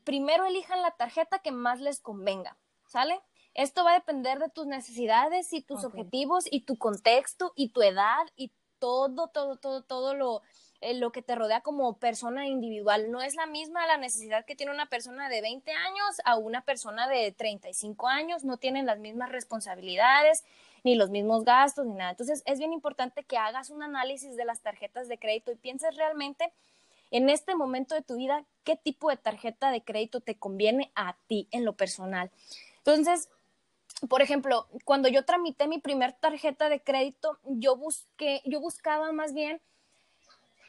primero 0.05 0.45
elijan 0.45 0.83
la 0.83 0.91
tarjeta 0.91 1.39
que 1.39 1.51
más 1.51 1.81
les 1.81 2.01
convenga, 2.01 2.59
¿sale? 2.85 3.19
Esto 3.55 3.85
va 3.85 3.93
a 3.93 4.01
depender 4.01 4.39
de 4.39 4.51
tus 4.51 4.67
necesidades 4.67 5.55
y 5.55 5.63
tus 5.63 5.83
objetivos 5.83 6.45
y 6.51 6.67
tu 6.67 6.77
contexto 6.77 7.55
y 7.57 7.71
tu 7.71 7.81
edad 7.81 8.27
y 8.37 8.53
todo, 8.79 9.29
todo, 9.29 9.57
todo, 9.57 9.83
todo 9.83 10.15
lo, 10.15 10.43
eh, 10.83 10.95
lo 10.95 11.13
que 11.13 11.21
te 11.21 11.35
rodea 11.35 11.61
como 11.61 11.99
persona 11.99 12.47
individual. 12.47 13.11
No 13.11 13.21
es 13.21 13.35
la 13.35 13.47
misma 13.47 13.87
la 13.87 13.99
necesidad 13.99 14.45
que 14.45 14.57
tiene 14.57 14.73
una 14.73 14.87
persona 14.87 15.29
de 15.29 15.43
20 15.43 15.71
años 15.73 16.21
a 16.25 16.37
una 16.37 16.63
persona 16.63 17.07
de 17.07 17.33
35 17.33 18.09
años, 18.09 18.45
no 18.45 18.57
tienen 18.57 18.87
las 18.87 18.99
mismas 18.99 19.31
responsabilidades, 19.31 20.45
ni 20.83 20.95
los 20.95 21.11
mismos 21.11 21.45
gastos, 21.45 21.87
ni 21.87 21.95
nada. 21.95 22.13
Entonces, 22.13 22.43
es 22.47 22.59
bien 22.59 22.73
importante 22.73 23.25
que 23.25 23.37
hagas 23.37 23.69
un 23.69 23.83
análisis 23.83 24.37
de 24.37 24.45
las 24.47 24.61
tarjetas 24.61 25.09
de 25.09 25.19
crédito 25.19 25.53
y 25.53 25.57
pienses 25.57 25.97
realmente 25.97 26.53
en 27.11 27.29
este 27.29 27.55
momento 27.55 27.95
de 27.95 28.03
tu 28.03 28.17
vida 28.17 28.45
qué 28.65 28.77
tipo 28.77 29.11
de 29.11 29.17
tarjeta 29.17 29.71
de 29.71 29.83
crédito 29.83 30.21
te 30.21 30.39
conviene 30.39 30.93
a 30.95 31.17
ti 31.27 31.49
en 31.51 31.65
lo 31.65 31.75
personal. 31.75 32.31
Entonces, 32.79 33.29
por 34.09 34.23
ejemplo, 34.23 34.67
cuando 34.85 35.09
yo 35.09 35.25
tramité 35.25 35.69
mi 35.69 35.79
primer 35.79 36.13
tarjeta 36.15 36.69
de 36.69 36.81
crédito, 36.81 37.39
yo 37.45 37.77
busqué, 37.77 38.41
yo 38.47 38.61
buscaba 38.61 39.13
más 39.13 39.35
bien 39.35 39.61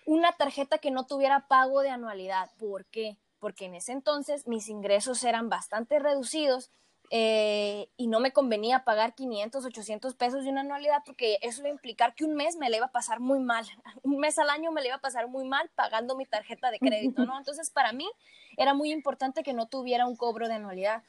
una 0.06 0.32
tarjeta 0.34 0.78
que 0.78 0.92
no 0.92 1.06
tuviera 1.06 1.48
pago 1.48 1.82
de 1.82 1.90
anualidad. 1.90 2.50
¿Por 2.58 2.86
qué? 2.86 3.18
Porque 3.40 3.66
en 3.66 3.76
ese 3.76 3.92
entonces 3.92 4.48
mis 4.48 4.70
ingresos 4.70 5.24
eran 5.24 5.50
bastante 5.50 6.00
reducidos 6.00 6.72
eh, 7.14 7.90
y 7.98 8.08
no 8.08 8.22
me 8.22 8.32
convenía 8.32 8.86
pagar 8.86 9.16
500, 9.16 9.66
800 9.66 10.16
pesos 10.16 10.46
de 10.46 10.50
una 10.50 10.62
anualidad 10.62 11.04
porque 11.06 11.40
eso 11.42 11.60
iba 11.60 11.68
a 11.68 11.74
implicar 11.74 12.16
que 12.16 12.24
un 12.24 12.36
mes 12.36 12.56
me 12.56 12.70
le 12.70 12.78
iba 12.78 12.86
a 12.86 12.92
pasar 12.92 13.20
muy 13.20 13.40
mal, 13.40 13.66
un 14.04 14.18
mes 14.18 14.40
al 14.40 14.50
año 14.50 14.72
me 14.72 14.82
le 14.82 14.88
iba 14.88 14.96
a 14.96 15.02
pasar 15.02 15.28
muy 15.28 15.44
mal 15.44 15.70
pagando 15.76 16.16
mi 16.16 16.26
tarjeta 16.26 16.72
de 16.72 16.80
crédito, 16.80 17.26
¿no? 17.26 17.38
Entonces 17.38 17.70
para 17.70 17.92
mí 17.92 18.10
era 18.56 18.74
muy 18.74 18.94
importante 18.94 19.44
que 19.44 19.52
no 19.52 19.68
tuviera 19.68 20.06
un 20.06 20.16
cobro 20.16 20.48
de 20.48 20.54
anualidad, 20.54 21.04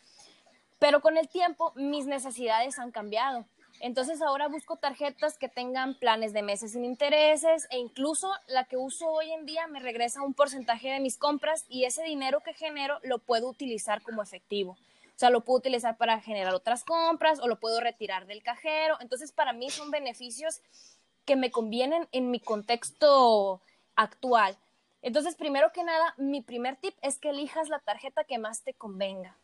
pero 0.81 1.01
con 1.01 1.17
el 1.17 1.29
tiempo 1.29 1.73
mis 1.77 2.07
necesidades 2.07 2.81
han 2.81 2.91
cambiado. 2.91 3.47
Entonces 3.83 4.23
ahora 4.23 4.47
busco 4.47 4.77
tarjetas 4.77 5.37
que 5.37 5.49
tengan 5.49 5.99
planes 5.99 6.33
de 6.33 6.43
meses 6.43 6.71
sin 6.71 6.85
intereses 6.85 7.67
e 7.69 7.79
incluso 7.79 8.33
la 8.47 8.63
que 8.63 8.77
uso 8.77 9.11
hoy 9.11 9.33
en 9.33 9.45
día 9.45 9.67
me 9.67 9.81
regresa 9.81 10.23
un 10.23 10.35
porcentaje 10.35 10.89
de 10.89 11.01
mis 11.01 11.19
compras 11.19 11.65
y 11.69 11.83
ese 11.83 12.05
dinero 12.05 12.43
que 12.45 12.55
genero 12.55 13.01
lo 13.03 13.19
puedo 13.19 13.49
utilizar 13.49 14.01
como 14.01 14.23
efectivo. 14.23 14.73
O 14.73 15.19
sea, 15.19 15.31
lo 15.31 15.41
puedo 15.41 15.59
utilizar 15.59 15.97
para 15.97 16.21
generar 16.21 16.55
otras 16.55 16.85
compras 16.85 17.41
o 17.41 17.49
lo 17.49 17.59
puedo 17.59 17.81
retirar 17.81 18.27
del 18.27 18.45
cajero. 18.45 18.99
Entonces, 19.01 19.33
para 19.33 19.53
mí 19.53 19.69
son 19.69 19.91
beneficios 19.91 20.63
que 21.25 21.35
me 21.35 21.51
convienen 21.51 22.07
en 22.13 22.31
mi 22.31 22.39
contexto 22.39 23.63
actual. 23.97 24.57
Entonces, 25.03 25.35
primero 25.35 25.73
que 25.73 25.83
nada, 25.83 26.15
mi 26.19 26.41
primer 26.41 26.77
tip 26.77 26.95
es 27.03 27.19
que 27.19 27.31
elijas 27.31 27.69
la 27.69 27.81
tarjeta 27.81 28.23
que 28.23 28.39
más 28.39 28.63
te 28.63 28.75
convenga. 28.75 29.37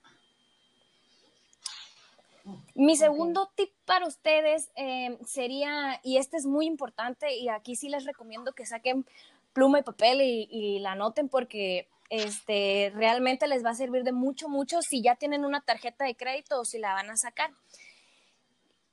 Mi 2.74 2.96
segundo 2.96 3.50
tip 3.54 3.70
para 3.84 4.06
ustedes 4.06 4.70
eh, 4.76 5.18
sería, 5.26 6.00
y 6.02 6.16
este 6.18 6.36
es 6.36 6.46
muy 6.46 6.66
importante, 6.66 7.36
y 7.36 7.48
aquí 7.48 7.76
sí 7.76 7.88
les 7.88 8.04
recomiendo 8.04 8.52
que 8.52 8.66
saquen 8.66 9.06
pluma 9.52 9.80
y 9.80 9.82
papel 9.82 10.20
y, 10.22 10.48
y 10.50 10.78
la 10.78 10.92
anoten 10.92 11.28
porque 11.28 11.88
este, 12.10 12.92
realmente 12.94 13.46
les 13.46 13.64
va 13.64 13.70
a 13.70 13.74
servir 13.74 14.04
de 14.04 14.12
mucho, 14.12 14.48
mucho 14.48 14.82
si 14.82 15.02
ya 15.02 15.16
tienen 15.16 15.44
una 15.44 15.60
tarjeta 15.60 16.04
de 16.04 16.16
crédito 16.16 16.60
o 16.60 16.64
si 16.64 16.78
la 16.78 16.94
van 16.94 17.10
a 17.10 17.16
sacar. 17.16 17.52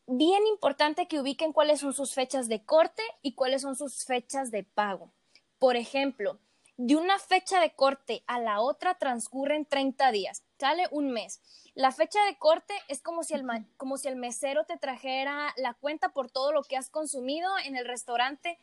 Bien 0.07 0.45
importante 0.47 1.07
que 1.07 1.19
ubiquen 1.19 1.51
cuáles 1.51 1.79
son 1.79 1.93
sus 1.93 2.13
fechas 2.13 2.47
de 2.47 2.63
corte 2.63 3.01
y 3.21 3.33
cuáles 3.33 3.61
son 3.63 3.75
sus 3.75 4.05
fechas 4.05 4.51
de 4.51 4.63
pago. 4.63 5.11
Por 5.57 5.77
ejemplo, 5.77 6.39
de 6.77 6.95
una 6.95 7.17
fecha 7.17 7.59
de 7.59 7.73
corte 7.73 8.23
a 8.27 8.39
la 8.39 8.59
otra 8.59 8.95
transcurren 8.95 9.65
30 9.65 10.11
días, 10.11 10.43
sale 10.57 10.87
un 10.91 11.11
mes. 11.11 11.41
La 11.73 11.91
fecha 11.91 12.23
de 12.25 12.37
corte 12.37 12.73
es 12.87 13.01
como 13.01 13.23
si, 13.23 13.33
el, 13.33 13.45
como 13.77 13.97
si 13.97 14.07
el 14.07 14.15
mesero 14.15 14.65
te 14.65 14.77
trajera 14.77 15.53
la 15.57 15.73
cuenta 15.73 16.09
por 16.09 16.29
todo 16.29 16.51
lo 16.51 16.63
que 16.63 16.77
has 16.77 16.89
consumido 16.89 17.51
en 17.65 17.75
el 17.75 17.85
restaurante 17.85 18.57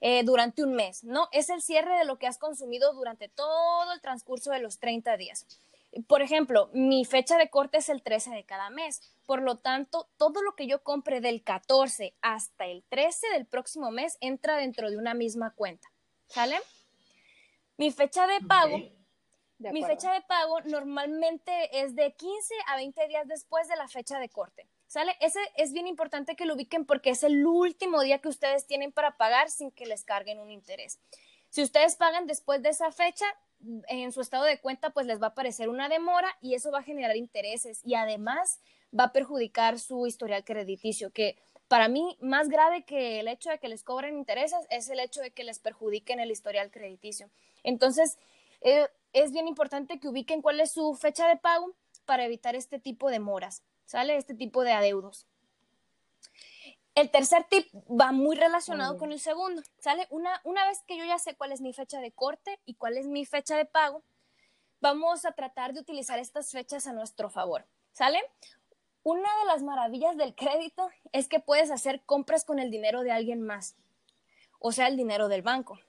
eh, 0.00 0.22
durante 0.24 0.62
un 0.62 0.74
mes, 0.74 1.04
¿no? 1.04 1.28
Es 1.32 1.50
el 1.50 1.62
cierre 1.62 1.98
de 1.98 2.04
lo 2.04 2.18
que 2.18 2.26
has 2.26 2.38
consumido 2.38 2.92
durante 2.92 3.28
todo 3.28 3.92
el 3.92 4.00
transcurso 4.00 4.50
de 4.50 4.60
los 4.60 4.78
30 4.78 5.16
días. 5.16 5.46
Por 6.08 6.22
ejemplo, 6.22 6.68
mi 6.72 7.04
fecha 7.04 7.38
de 7.38 7.48
corte 7.48 7.78
es 7.78 7.88
el 7.88 8.02
13 8.02 8.30
de 8.30 8.44
cada 8.44 8.68
mes. 8.70 9.00
Por 9.26 9.42
lo 9.42 9.56
tanto, 9.56 10.08
todo 10.16 10.42
lo 10.42 10.56
que 10.56 10.66
yo 10.66 10.82
compre 10.82 11.20
del 11.20 11.42
14 11.42 12.14
hasta 12.20 12.66
el 12.66 12.82
13 12.88 13.28
del 13.28 13.46
próximo 13.46 13.90
mes 13.90 14.18
entra 14.20 14.56
dentro 14.56 14.90
de 14.90 14.96
una 14.96 15.14
misma 15.14 15.52
cuenta. 15.52 15.88
¿Sale? 16.26 16.56
Mi 17.76 17.90
fecha 17.90 18.26
de 18.26 18.40
pago, 18.40 18.78
mi 19.58 19.84
fecha 19.84 20.12
de 20.12 20.20
pago 20.22 20.60
normalmente 20.62 21.80
es 21.80 21.94
de 21.94 22.12
15 22.12 22.54
a 22.66 22.76
20 22.76 23.08
días 23.08 23.28
después 23.28 23.68
de 23.68 23.76
la 23.76 23.88
fecha 23.88 24.18
de 24.18 24.28
corte. 24.28 24.66
¿Sale? 24.86 25.16
Ese 25.20 25.40
es 25.56 25.72
bien 25.72 25.86
importante 25.86 26.36
que 26.36 26.46
lo 26.46 26.54
ubiquen 26.54 26.84
porque 26.84 27.10
es 27.10 27.22
el 27.22 27.44
último 27.46 28.02
día 28.02 28.18
que 28.18 28.28
ustedes 28.28 28.66
tienen 28.66 28.92
para 28.92 29.16
pagar 29.16 29.50
sin 29.50 29.70
que 29.70 29.86
les 29.86 30.04
carguen 30.04 30.38
un 30.38 30.50
interés. 30.50 31.00
Si 31.50 31.62
ustedes 31.62 31.96
pagan 31.96 32.26
después 32.26 32.62
de 32.62 32.68
esa 32.68 32.92
fecha, 32.92 33.26
en 33.88 34.12
su 34.12 34.20
estado 34.20 34.44
de 34.44 34.60
cuenta, 34.60 34.90
pues 34.90 35.06
les 35.06 35.20
va 35.20 35.26
a 35.26 35.30
aparecer 35.30 35.68
una 35.68 35.88
demora 35.88 36.36
y 36.40 36.54
eso 36.54 36.70
va 36.70 36.80
a 36.80 36.82
generar 36.82 37.16
intereses 37.16 37.80
y 37.84 37.94
además 37.94 38.60
va 38.98 39.04
a 39.04 39.12
perjudicar 39.12 39.78
su 39.78 40.06
historial 40.06 40.44
crediticio, 40.44 41.10
que 41.10 41.36
para 41.68 41.88
mí 41.88 42.16
más 42.20 42.48
grave 42.48 42.84
que 42.84 43.20
el 43.20 43.28
hecho 43.28 43.50
de 43.50 43.58
que 43.58 43.68
les 43.68 43.82
cobren 43.82 44.16
intereses 44.16 44.66
es 44.70 44.88
el 44.90 45.00
hecho 45.00 45.20
de 45.22 45.30
que 45.30 45.44
les 45.44 45.58
perjudiquen 45.58 46.20
el 46.20 46.30
historial 46.30 46.70
crediticio. 46.70 47.30
Entonces, 47.62 48.18
eh, 48.60 48.88
es 49.14 49.32
bien 49.32 49.48
importante 49.48 49.98
que 49.98 50.08
ubiquen 50.08 50.42
cuál 50.42 50.60
es 50.60 50.72
su 50.72 50.94
fecha 50.94 51.26
de 51.26 51.36
pago 51.36 51.74
para 52.04 52.26
evitar 52.26 52.54
este 52.54 52.78
tipo 52.78 53.08
de 53.10 53.20
moras. 53.20 53.62
¿sale? 53.86 54.16
Este 54.16 54.34
tipo 54.34 54.62
de 54.62 54.72
adeudos. 54.72 55.26
El 56.94 57.10
tercer 57.10 57.44
tip 57.50 57.66
va 57.90 58.12
muy 58.12 58.36
relacionado 58.36 58.98
con 58.98 59.10
el 59.10 59.18
segundo, 59.18 59.62
¿sale? 59.78 60.06
Una, 60.10 60.40
una 60.44 60.64
vez 60.66 60.80
que 60.86 60.96
yo 60.96 61.04
ya 61.04 61.18
sé 61.18 61.34
cuál 61.34 61.50
es 61.50 61.60
mi 61.60 61.72
fecha 61.72 62.00
de 62.00 62.12
corte 62.12 62.60
y 62.66 62.74
cuál 62.74 62.96
es 62.96 63.06
mi 63.06 63.26
fecha 63.26 63.56
de 63.56 63.64
pago, 63.64 64.04
vamos 64.80 65.24
a 65.24 65.32
tratar 65.32 65.72
de 65.72 65.80
utilizar 65.80 66.20
estas 66.20 66.52
fechas 66.52 66.86
a 66.86 66.92
nuestro 66.92 67.30
favor, 67.30 67.66
¿sale? 67.92 68.20
Una 69.02 69.28
de 69.40 69.46
las 69.46 69.62
maravillas 69.64 70.16
del 70.16 70.36
crédito 70.36 70.88
es 71.10 71.26
que 71.26 71.40
puedes 71.40 71.72
hacer 71.72 72.04
compras 72.04 72.44
con 72.44 72.60
el 72.60 72.70
dinero 72.70 73.02
de 73.02 73.10
alguien 73.10 73.42
más, 73.42 73.74
o 74.60 74.70
sea, 74.70 74.86
el 74.86 74.96
dinero 74.96 75.26
del 75.26 75.42
banco. 75.42 75.80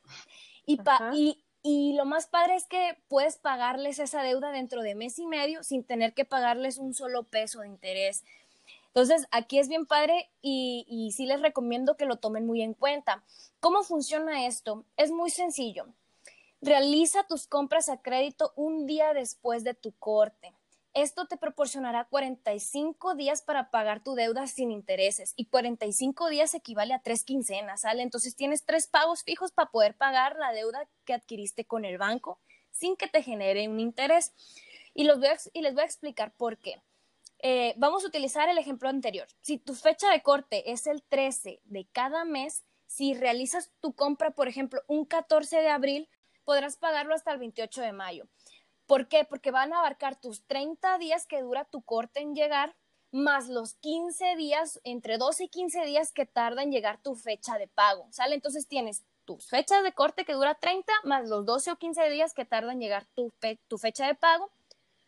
Y, 0.66 0.80
y, 1.14 1.45
y 1.68 1.94
lo 1.94 2.06
más 2.06 2.28
padre 2.28 2.56
es 2.56 2.66
que 2.68 2.96
puedes 3.08 3.38
pagarles 3.38 3.98
esa 3.98 4.22
deuda 4.22 4.52
dentro 4.52 4.84
de 4.84 4.94
mes 4.94 5.18
y 5.18 5.26
medio 5.26 5.64
sin 5.64 5.84
tener 5.84 6.14
que 6.14 6.24
pagarles 6.24 6.78
un 6.78 6.94
solo 6.94 7.24
peso 7.24 7.62
de 7.62 7.68
interés. 7.68 8.24
Entonces, 8.90 9.26
aquí 9.32 9.58
es 9.58 9.68
bien 9.68 9.88
padre 9.88 10.30
y, 10.44 10.86
y 10.88 11.12
sí 11.14 11.26
les 11.26 11.42
recomiendo 11.42 11.98
que 11.98 12.06
lo 12.06 12.18
tomen 12.18 12.46
muy 12.46 12.62
en 12.62 12.76
cuenta. 12.76 13.24
¿Cómo 13.62 13.82
funciona 13.82 14.46
esto? 14.46 14.86
Es 14.96 15.10
muy 15.10 15.32
sencillo. 15.32 15.88
Realiza 16.62 17.24
tus 17.24 17.48
compras 17.48 17.90
a 17.90 18.00
crédito 18.00 18.54
un 18.56 18.86
día 18.86 19.16
después 19.16 19.64
de 19.64 19.74
tu 19.74 19.92
corte. 19.94 20.54
Esto 20.96 21.28
te 21.28 21.36
proporcionará 21.36 22.06
45 22.06 23.16
días 23.16 23.42
para 23.42 23.70
pagar 23.70 24.02
tu 24.02 24.16
deuda 24.16 24.48
sin 24.48 24.72
intereses 24.72 25.34
y 25.36 25.48
45 25.48 26.30
días 26.30 26.54
equivale 26.54 26.94
a 26.94 27.02
tres 27.02 27.26
quincenas, 27.26 27.82
¿sale? 27.82 28.02
Entonces 28.02 28.38
tienes 28.38 28.64
tres 28.64 28.88
pagos 28.88 29.22
fijos 29.24 29.52
para 29.52 29.70
poder 29.72 29.98
pagar 29.98 30.38
la 30.38 30.54
deuda 30.54 30.88
que 31.04 31.14
adquiriste 31.14 31.66
con 31.66 31.84
el 31.84 31.98
banco 31.98 32.40
sin 32.72 32.96
que 32.96 33.08
te 33.08 33.22
genere 33.22 33.68
un 33.68 33.82
interés. 33.82 34.34
Y, 34.94 35.04
los 35.04 35.20
y 35.52 35.62
les 35.62 35.74
voy 35.74 35.84
a 35.84 35.86
explicar 35.86 36.34
por 36.34 36.60
qué. 36.60 36.82
Eh, 37.40 37.74
vamos 37.76 38.06
a 38.06 38.08
utilizar 38.08 38.48
el 38.48 38.58
ejemplo 38.58 38.88
anterior. 38.88 39.28
Si 39.42 39.58
tu 39.58 39.76
fecha 39.76 40.10
de 40.10 40.22
corte 40.22 40.72
es 40.72 40.88
el 40.88 41.04
13 41.04 41.60
de 41.66 41.88
cada 41.92 42.24
mes, 42.24 42.64
si 42.88 43.14
realizas 43.14 43.70
tu 43.82 43.94
compra, 43.94 44.32
por 44.32 44.48
ejemplo, 44.48 44.82
un 44.88 45.04
14 45.04 45.58
de 45.58 45.68
abril, 45.68 46.10
podrás 46.46 46.78
pagarlo 46.78 47.14
hasta 47.14 47.34
el 47.34 47.40
28 47.40 47.82
de 47.82 47.92
mayo. 47.92 48.28
¿Por 48.88 49.08
qué? 49.08 49.26
Porque 49.26 49.52
van 49.52 49.74
a 49.74 49.80
abarcar 49.80 50.16
tus 50.16 50.46
30 50.46 50.98
días 50.98 51.26
que 51.26 51.42
dura 51.42 51.66
tu 51.66 51.82
corte 51.82 52.20
en 52.20 52.36
llegar, 52.36 52.76
más 53.12 53.48
los 53.48 53.74
15 53.76 54.36
días, 54.36 54.80
entre 54.84 55.18
12 55.18 55.46
y 55.46 55.50
15 55.50 55.86
días 55.86 56.12
que 56.12 56.26
tarda 56.26 56.64
en 56.64 56.72
llegar 56.72 57.02
tu 57.02 57.16
fecha 57.16 57.58
de 57.58 57.68
pago. 57.68 58.08
¿Sale? 58.12 58.36
Entonces 58.36 58.68
tienes 58.68 59.04
tus 59.26 59.48
fechas 59.48 59.84
de 59.84 59.94
corte 59.94 60.26
que 60.26 60.34
dura 60.34 60.56
30, 60.56 60.92
más 61.04 61.28
los 61.28 61.46
12 61.46 61.72
o 61.72 61.76
15 61.78 62.10
días 62.10 62.34
que 62.34 62.46
tarda 62.46 62.74
en 62.74 62.80
llegar 62.80 63.06
tu, 63.16 63.34
tu 63.68 63.78
fecha 63.78 64.06
de 64.06 64.16
pago. 64.16 64.52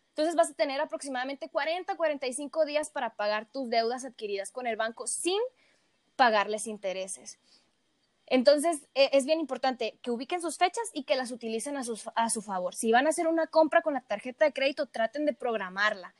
Entonces 0.09 0.35
vas 0.35 0.49
a 0.49 0.53
tener 0.55 0.81
aproximadamente 0.81 1.47
40, 1.47 1.95
45 1.95 2.65
días 2.65 2.89
para 2.89 3.11
pagar 3.15 3.45
tus 3.45 3.69
deudas 3.69 4.03
adquiridas 4.03 4.51
con 4.51 4.65
el 4.65 4.75
banco 4.75 5.05
sin 5.05 5.39
pagarles 6.15 6.65
intereses. 6.65 7.37
Entonces, 8.27 8.87
e, 8.93 9.09
es 9.13 9.25
bien 9.25 9.39
importante 9.39 9.97
que 10.01 10.11
ubiquen 10.11 10.41
sus 10.41 10.57
fechas 10.57 10.83
y 10.93 11.03
que 11.03 11.15
las 11.15 11.31
utilicen 11.31 11.77
a, 11.77 11.81
a 12.15 12.29
su 12.29 12.41
favor. 12.41 12.75
Si 12.75 12.91
van 12.91 13.07
a 13.07 13.09
hacer 13.09 13.27
una 13.27 13.47
compra 13.47 13.81
con 13.81 13.93
la 13.93 14.01
tarjeta 14.01 14.45
de 14.45 14.53
crédito, 14.53 14.85
traten 14.85 15.25
de 15.25 15.33
programarla. 15.33 16.13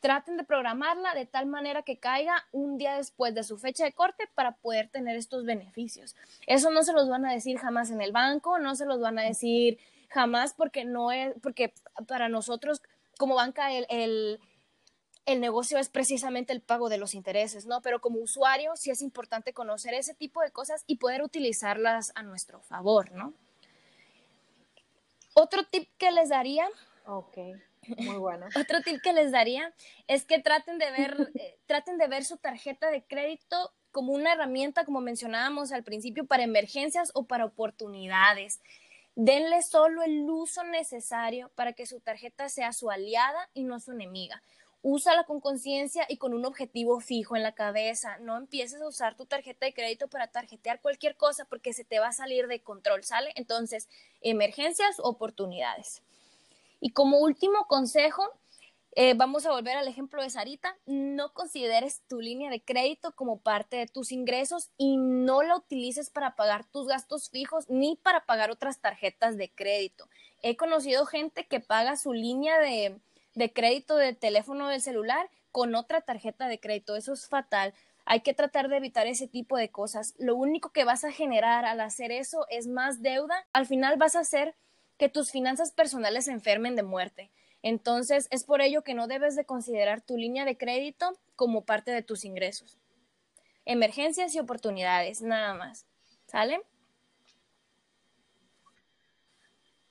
Traten 0.00 0.36
de 0.36 0.44
programarla 0.44 1.14
de 1.14 1.24
tal 1.24 1.46
manera 1.46 1.82
que 1.82 1.98
caiga 1.98 2.46
un 2.52 2.76
día 2.76 2.96
después 2.96 3.34
de 3.34 3.42
su 3.42 3.56
fecha 3.56 3.84
de 3.84 3.92
corte 3.92 4.28
para 4.34 4.56
poder 4.56 4.88
tener 4.88 5.16
estos 5.16 5.46
beneficios. 5.46 6.14
Eso 6.46 6.70
no 6.70 6.82
se 6.82 6.92
los 6.92 7.08
van 7.08 7.24
a 7.24 7.32
decir 7.32 7.56
jamás 7.58 7.90
en 7.90 8.02
el 8.02 8.12
banco, 8.12 8.58
no 8.58 8.74
se 8.76 8.84
los 8.84 9.00
van 9.00 9.18
a 9.18 9.22
decir 9.22 9.78
jamás 10.10 10.52
porque 10.52 10.84
no 10.84 11.10
es, 11.10 11.32
porque 11.42 11.72
para 12.06 12.28
nosotros 12.28 12.82
como 13.16 13.36
banca 13.36 13.72
el 13.72 13.86
el 13.88 14.40
negocio 15.26 15.78
es 15.78 15.88
precisamente 15.88 16.52
el 16.52 16.60
pago 16.60 16.88
de 16.88 16.98
los 16.98 17.14
intereses, 17.14 17.66
¿no? 17.66 17.80
Pero 17.80 18.00
como 18.00 18.20
usuario 18.20 18.76
sí 18.76 18.90
es 18.90 19.02
importante 19.02 19.52
conocer 19.52 19.94
ese 19.94 20.14
tipo 20.14 20.42
de 20.42 20.50
cosas 20.50 20.84
y 20.86 20.96
poder 20.96 21.22
utilizarlas 21.22 22.12
a 22.14 22.22
nuestro 22.22 22.60
favor, 22.60 23.10
¿no? 23.12 23.32
Otro 25.34 25.64
tip 25.64 25.88
que 25.98 26.12
les 26.12 26.28
daría. 26.28 26.68
Ok, 27.06 27.38
muy 27.98 28.16
bueno. 28.16 28.46
Otro 28.56 28.82
tip 28.82 29.02
que 29.02 29.12
les 29.12 29.32
daría 29.32 29.72
es 30.06 30.24
que 30.24 30.38
traten 30.38 30.78
de 30.78 30.90
ver, 30.90 31.30
eh, 31.34 31.58
traten 31.66 31.98
de 31.98 32.06
ver 32.06 32.24
su 32.24 32.36
tarjeta 32.36 32.90
de 32.90 33.02
crédito 33.02 33.72
como 33.90 34.12
una 34.12 34.32
herramienta, 34.32 34.84
como 34.84 35.00
mencionábamos 35.00 35.72
al 35.72 35.84
principio, 35.84 36.26
para 36.26 36.42
emergencias 36.42 37.10
o 37.14 37.24
para 37.24 37.44
oportunidades. 37.44 38.60
Denle 39.16 39.62
solo 39.62 40.02
el 40.02 40.28
uso 40.28 40.64
necesario 40.64 41.50
para 41.54 41.72
que 41.72 41.86
su 41.86 42.00
tarjeta 42.00 42.48
sea 42.48 42.72
su 42.72 42.90
aliada 42.90 43.48
y 43.54 43.62
no 43.62 43.78
su 43.80 43.92
enemiga. 43.92 44.42
Úsala 44.86 45.24
con 45.24 45.40
conciencia 45.40 46.04
y 46.10 46.18
con 46.18 46.34
un 46.34 46.44
objetivo 46.44 47.00
fijo 47.00 47.36
en 47.36 47.42
la 47.42 47.54
cabeza. 47.54 48.18
No 48.18 48.36
empieces 48.36 48.82
a 48.82 48.86
usar 48.86 49.16
tu 49.16 49.24
tarjeta 49.24 49.64
de 49.64 49.72
crédito 49.72 50.08
para 50.08 50.26
tarjetear 50.26 50.82
cualquier 50.82 51.16
cosa 51.16 51.46
porque 51.46 51.72
se 51.72 51.84
te 51.84 52.00
va 52.00 52.08
a 52.08 52.12
salir 52.12 52.48
de 52.48 52.60
control, 52.60 53.02
¿sale? 53.02 53.32
Entonces, 53.34 53.88
emergencias, 54.20 54.96
oportunidades. 54.98 56.02
Y 56.80 56.90
como 56.90 57.20
último 57.20 57.66
consejo, 57.66 58.30
eh, 58.94 59.14
vamos 59.14 59.46
a 59.46 59.52
volver 59.52 59.78
al 59.78 59.88
ejemplo 59.88 60.22
de 60.22 60.28
Sarita. 60.28 60.76
No 60.84 61.32
consideres 61.32 62.02
tu 62.06 62.20
línea 62.20 62.50
de 62.50 62.60
crédito 62.60 63.12
como 63.12 63.38
parte 63.38 63.78
de 63.78 63.86
tus 63.86 64.12
ingresos 64.12 64.68
y 64.76 64.98
no 64.98 65.42
la 65.42 65.56
utilices 65.56 66.10
para 66.10 66.36
pagar 66.36 66.66
tus 66.66 66.88
gastos 66.88 67.30
fijos 67.30 67.70
ni 67.70 67.96
para 67.96 68.26
pagar 68.26 68.50
otras 68.50 68.80
tarjetas 68.80 69.38
de 69.38 69.50
crédito. 69.50 70.10
He 70.42 70.58
conocido 70.58 71.06
gente 71.06 71.46
que 71.46 71.60
paga 71.60 71.96
su 71.96 72.12
línea 72.12 72.58
de, 72.58 73.00
de 73.34 73.52
crédito 73.52 73.96
de 73.96 74.14
teléfono 74.14 74.68
del 74.68 74.80
celular 74.80 75.28
con 75.50 75.74
otra 75.74 76.00
tarjeta 76.00 76.48
de 76.48 76.60
crédito. 76.60 76.96
Eso 76.96 77.12
es 77.12 77.28
fatal. 77.28 77.74
Hay 78.06 78.20
que 78.20 78.34
tratar 78.34 78.68
de 78.68 78.76
evitar 78.76 79.06
ese 79.06 79.28
tipo 79.28 79.56
de 79.56 79.70
cosas. 79.70 80.14
Lo 80.18 80.36
único 80.36 80.70
que 80.70 80.84
vas 80.84 81.04
a 81.04 81.12
generar 81.12 81.64
al 81.64 81.80
hacer 81.80 82.12
eso 82.12 82.46
es 82.50 82.66
más 82.66 83.02
deuda. 83.02 83.46
Al 83.52 83.66
final 83.66 83.96
vas 83.96 84.16
a 84.16 84.20
hacer 84.20 84.54
que 84.98 85.08
tus 85.08 85.30
finanzas 85.30 85.72
personales 85.72 86.26
se 86.26 86.32
enfermen 86.32 86.76
de 86.76 86.82
muerte. 86.82 87.30
Entonces, 87.62 88.28
es 88.30 88.44
por 88.44 88.60
ello 88.60 88.82
que 88.82 88.94
no 88.94 89.06
debes 89.06 89.36
de 89.36 89.46
considerar 89.46 90.02
tu 90.02 90.18
línea 90.18 90.44
de 90.44 90.58
crédito 90.58 91.18
como 91.34 91.64
parte 91.64 91.92
de 91.92 92.02
tus 92.02 92.24
ingresos. 92.24 92.78
Emergencias 93.64 94.34
y 94.34 94.38
oportunidades, 94.38 95.22
nada 95.22 95.54
más. 95.54 95.86
¿Sale? 96.26 96.60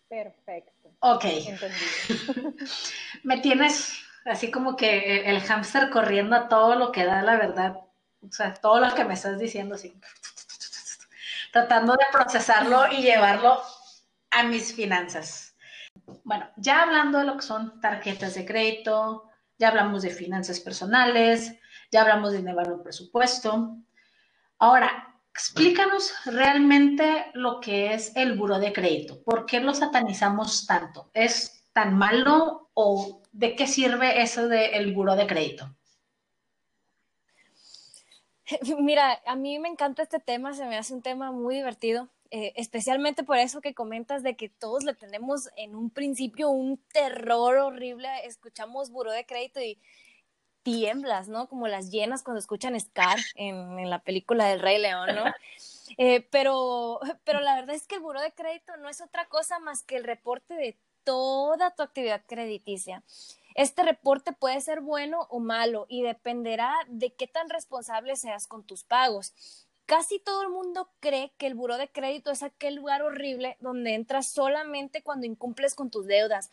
Perfecto. 0.07 0.82
Ok. 1.05 1.25
Me 3.23 3.39
tienes 3.39 3.93
así 4.23 4.49
como 4.49 4.77
que 4.77 5.29
el 5.29 5.41
hámster 5.41 5.89
corriendo 5.89 6.33
a 6.33 6.47
todo 6.47 6.75
lo 6.75 6.93
que 6.93 7.03
da 7.03 7.21
la 7.21 7.35
verdad. 7.35 7.75
O 8.21 8.31
sea, 8.31 8.53
todo 8.53 8.79
lo 8.79 8.95
que 8.95 9.03
me 9.03 9.15
estás 9.15 9.37
diciendo, 9.37 9.75
así. 9.75 9.93
Tratando 11.51 11.91
de 11.93 12.05
procesarlo 12.09 12.89
y 12.89 13.01
llevarlo 13.01 13.61
a 14.31 14.43
mis 14.43 14.73
finanzas. 14.73 15.57
Bueno, 16.23 16.49
ya 16.55 16.83
hablando 16.83 17.19
de 17.19 17.25
lo 17.25 17.35
que 17.35 17.41
son 17.41 17.81
tarjetas 17.81 18.35
de 18.35 18.45
crédito, 18.45 19.29
ya 19.57 19.67
hablamos 19.67 20.03
de 20.03 20.09
finanzas 20.09 20.61
personales, 20.61 21.53
ya 21.91 22.03
hablamos 22.03 22.31
de 22.31 22.43
llevar 22.43 22.71
un 22.71 22.81
presupuesto. 22.81 23.75
Ahora, 24.57 25.12
explícanos 25.33 26.13
realmente 26.25 27.25
lo 27.33 27.59
que 27.59 27.93
es 27.93 28.15
el 28.15 28.37
buro 28.37 28.59
de 28.59 28.71
crédito. 28.71 29.23
¿Por 29.23 29.47
qué 29.47 29.59
lo 29.59 29.73
satanizamos 29.73 30.67
tanto? 30.67 31.09
¿Es 31.15 31.65
tan 31.73 31.97
malo 31.97 32.69
o 32.75 33.23
de 33.31 33.55
qué 33.55 33.65
sirve 33.65 34.21
eso 34.21 34.47
del 34.47 34.93
buro 34.93 35.15
de 35.15 35.25
crédito? 35.25 35.75
Mira, 38.79 39.21
a 39.25 39.35
mí 39.35 39.57
me 39.57 39.69
encanta 39.69 40.03
este 40.03 40.19
tema, 40.19 40.53
se 40.53 40.65
me 40.65 40.77
hace 40.77 40.93
un 40.93 41.01
tema 41.01 41.31
muy 41.31 41.55
divertido. 41.55 42.09
Eh, 42.29 42.53
especialmente 42.55 43.23
por 43.23 43.37
eso 43.37 43.61
que 43.61 43.73
comentas 43.75 44.23
de 44.23 44.35
que 44.35 44.49
todos 44.49 44.83
le 44.83 44.95
tenemos 44.95 45.49
en 45.55 45.75
un 45.75 45.91
principio 45.91 46.49
un 46.49 46.77
terror 46.91 47.57
horrible, 47.57 48.07
escuchamos 48.25 48.89
buró 48.89 49.11
de 49.11 49.25
crédito 49.25 49.61
y 49.61 49.79
tiemblas, 50.63 51.27
¿no? 51.27 51.47
Como 51.47 51.67
las 51.67 51.91
llenas 51.91 52.23
cuando 52.23 52.39
escuchan 52.39 52.79
Scar 52.79 53.19
en, 53.35 53.89
la 53.89 53.99
película 53.99 54.47
del 54.47 54.59
Rey 54.59 54.79
León, 54.79 55.15
¿no? 55.15 55.23
Eh, 55.99 56.27
pero, 56.31 57.01
pero 57.23 57.39
la 57.41 57.53
verdad 57.53 57.75
es 57.75 57.85
que 57.85 57.95
el 57.95 58.01
buró 58.01 58.19
de 58.19 58.31
crédito 58.31 58.75
no 58.77 58.89
es 58.89 58.99
otra 58.99 59.27
cosa 59.27 59.59
más 59.59 59.83
que 59.83 59.95
el 59.95 60.05
reporte 60.05 60.55
de 60.55 60.75
toda 61.03 61.69
tu 61.75 61.83
actividad 61.83 62.23
crediticia. 62.25 63.03
Este 63.53 63.83
reporte 63.83 64.31
puede 64.31 64.59
ser 64.61 64.81
bueno 64.81 65.27
o 65.29 65.39
malo 65.39 65.85
y 65.89 66.01
dependerá 66.01 66.73
de 66.87 67.13
qué 67.13 67.27
tan 67.27 67.47
responsable 67.47 68.15
seas 68.15 68.47
con 68.47 68.63
tus 68.63 68.83
pagos 68.83 69.33
casi 69.85 70.19
todo 70.19 70.43
el 70.43 70.49
mundo 70.49 70.89
cree 70.99 71.31
que 71.37 71.47
el 71.47 71.55
buró 71.55 71.77
de 71.77 71.89
crédito 71.89 72.31
es 72.31 72.43
aquel 72.43 72.75
lugar 72.75 73.01
horrible 73.01 73.57
donde 73.59 73.93
entras 73.93 74.27
solamente 74.27 75.03
cuando 75.03 75.25
incumples 75.25 75.75
con 75.75 75.89
tus 75.89 76.07
deudas, 76.07 76.49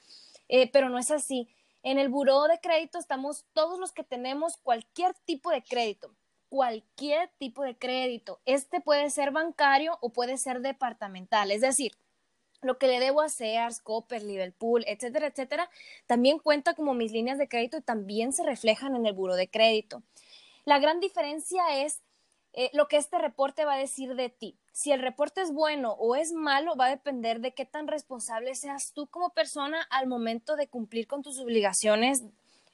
eh, 0.48 0.70
pero 0.70 0.88
no 0.88 0.98
es 0.98 1.10
así. 1.10 1.48
En 1.82 1.98
el 1.98 2.10
buró 2.10 2.44
de 2.44 2.60
crédito 2.60 2.98
estamos 2.98 3.46
todos 3.54 3.78
los 3.78 3.92
que 3.92 4.04
tenemos 4.04 4.58
cualquier 4.58 5.14
tipo 5.24 5.50
de 5.50 5.62
crédito, 5.62 6.14
cualquier 6.50 7.30
tipo 7.38 7.62
de 7.62 7.76
crédito. 7.76 8.40
Este 8.44 8.80
puede 8.80 9.08
ser 9.08 9.30
bancario 9.30 9.96
o 10.02 10.10
puede 10.10 10.36
ser 10.36 10.60
departamental, 10.60 11.50
es 11.50 11.62
decir, 11.62 11.92
lo 12.60 12.76
que 12.78 12.86
le 12.86 13.00
debo 13.00 13.22
a 13.22 13.30
Sears, 13.30 13.80
Copper, 13.80 14.22
Liverpool, 14.22 14.84
etcétera, 14.86 15.28
etcétera, 15.28 15.70
también 16.06 16.38
cuenta 16.38 16.74
como 16.74 16.92
mis 16.92 17.12
líneas 17.12 17.38
de 17.38 17.48
crédito 17.48 17.78
y 17.78 17.82
también 17.82 18.34
se 18.34 18.44
reflejan 18.44 18.94
en 18.94 19.06
el 19.06 19.14
buró 19.14 19.34
de 19.34 19.48
crédito. 19.48 20.02
La 20.66 20.78
gran 20.78 21.00
diferencia 21.00 21.82
es 21.82 22.02
eh, 22.52 22.70
lo 22.72 22.88
que 22.88 22.96
este 22.96 23.18
reporte 23.18 23.64
va 23.64 23.74
a 23.74 23.78
decir 23.78 24.14
de 24.14 24.28
ti. 24.28 24.58
Si 24.72 24.90
el 24.90 25.00
reporte 25.00 25.40
es 25.40 25.52
bueno 25.52 25.92
o 25.92 26.16
es 26.16 26.32
malo, 26.32 26.74
va 26.76 26.86
a 26.86 26.90
depender 26.90 27.40
de 27.40 27.54
qué 27.54 27.64
tan 27.64 27.86
responsable 27.86 28.54
seas 28.54 28.92
tú 28.92 29.06
como 29.06 29.30
persona 29.30 29.82
al 29.90 30.06
momento 30.06 30.56
de 30.56 30.68
cumplir 30.68 31.06
con 31.06 31.22
tus 31.22 31.38
obligaciones 31.38 32.24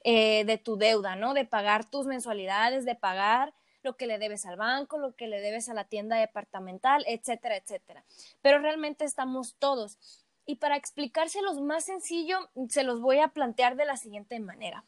eh, 0.05 0.45
de 0.45 0.57
tu 0.57 0.77
deuda, 0.77 1.16
¿no? 1.16 1.35
De 1.35 1.45
pagar 1.45 1.85
tus 1.85 2.07
mensualidades, 2.07 2.85
de 2.85 2.95
pagar 2.95 3.53
lo 3.83 3.97
que 3.97 4.07
le 4.07 4.18
debes 4.18 4.47
al 4.47 4.57
banco, 4.57 4.99
lo 4.99 5.14
que 5.14 5.27
le 5.29 5.41
debes 5.41 5.68
a 5.68 5.74
la 5.74 5.85
tienda 5.85 6.16
departamental, 6.16 7.05
etcétera, 7.07 7.57
etcétera. 7.57 8.05
Pero 8.41 8.59
realmente 8.59 9.05
estamos 9.05 9.57
todos. 9.59 9.99
Y 10.47 10.57
para 10.57 10.77
explicárselos 10.77 11.61
más 11.61 11.85
sencillo, 11.85 12.51
se 12.68 12.83
los 12.83 13.01
voy 13.01 13.18
a 13.18 13.29
plantear 13.29 13.77
de 13.77 13.85
la 13.85 13.97
siguiente 13.97 14.39
manera. 14.41 14.85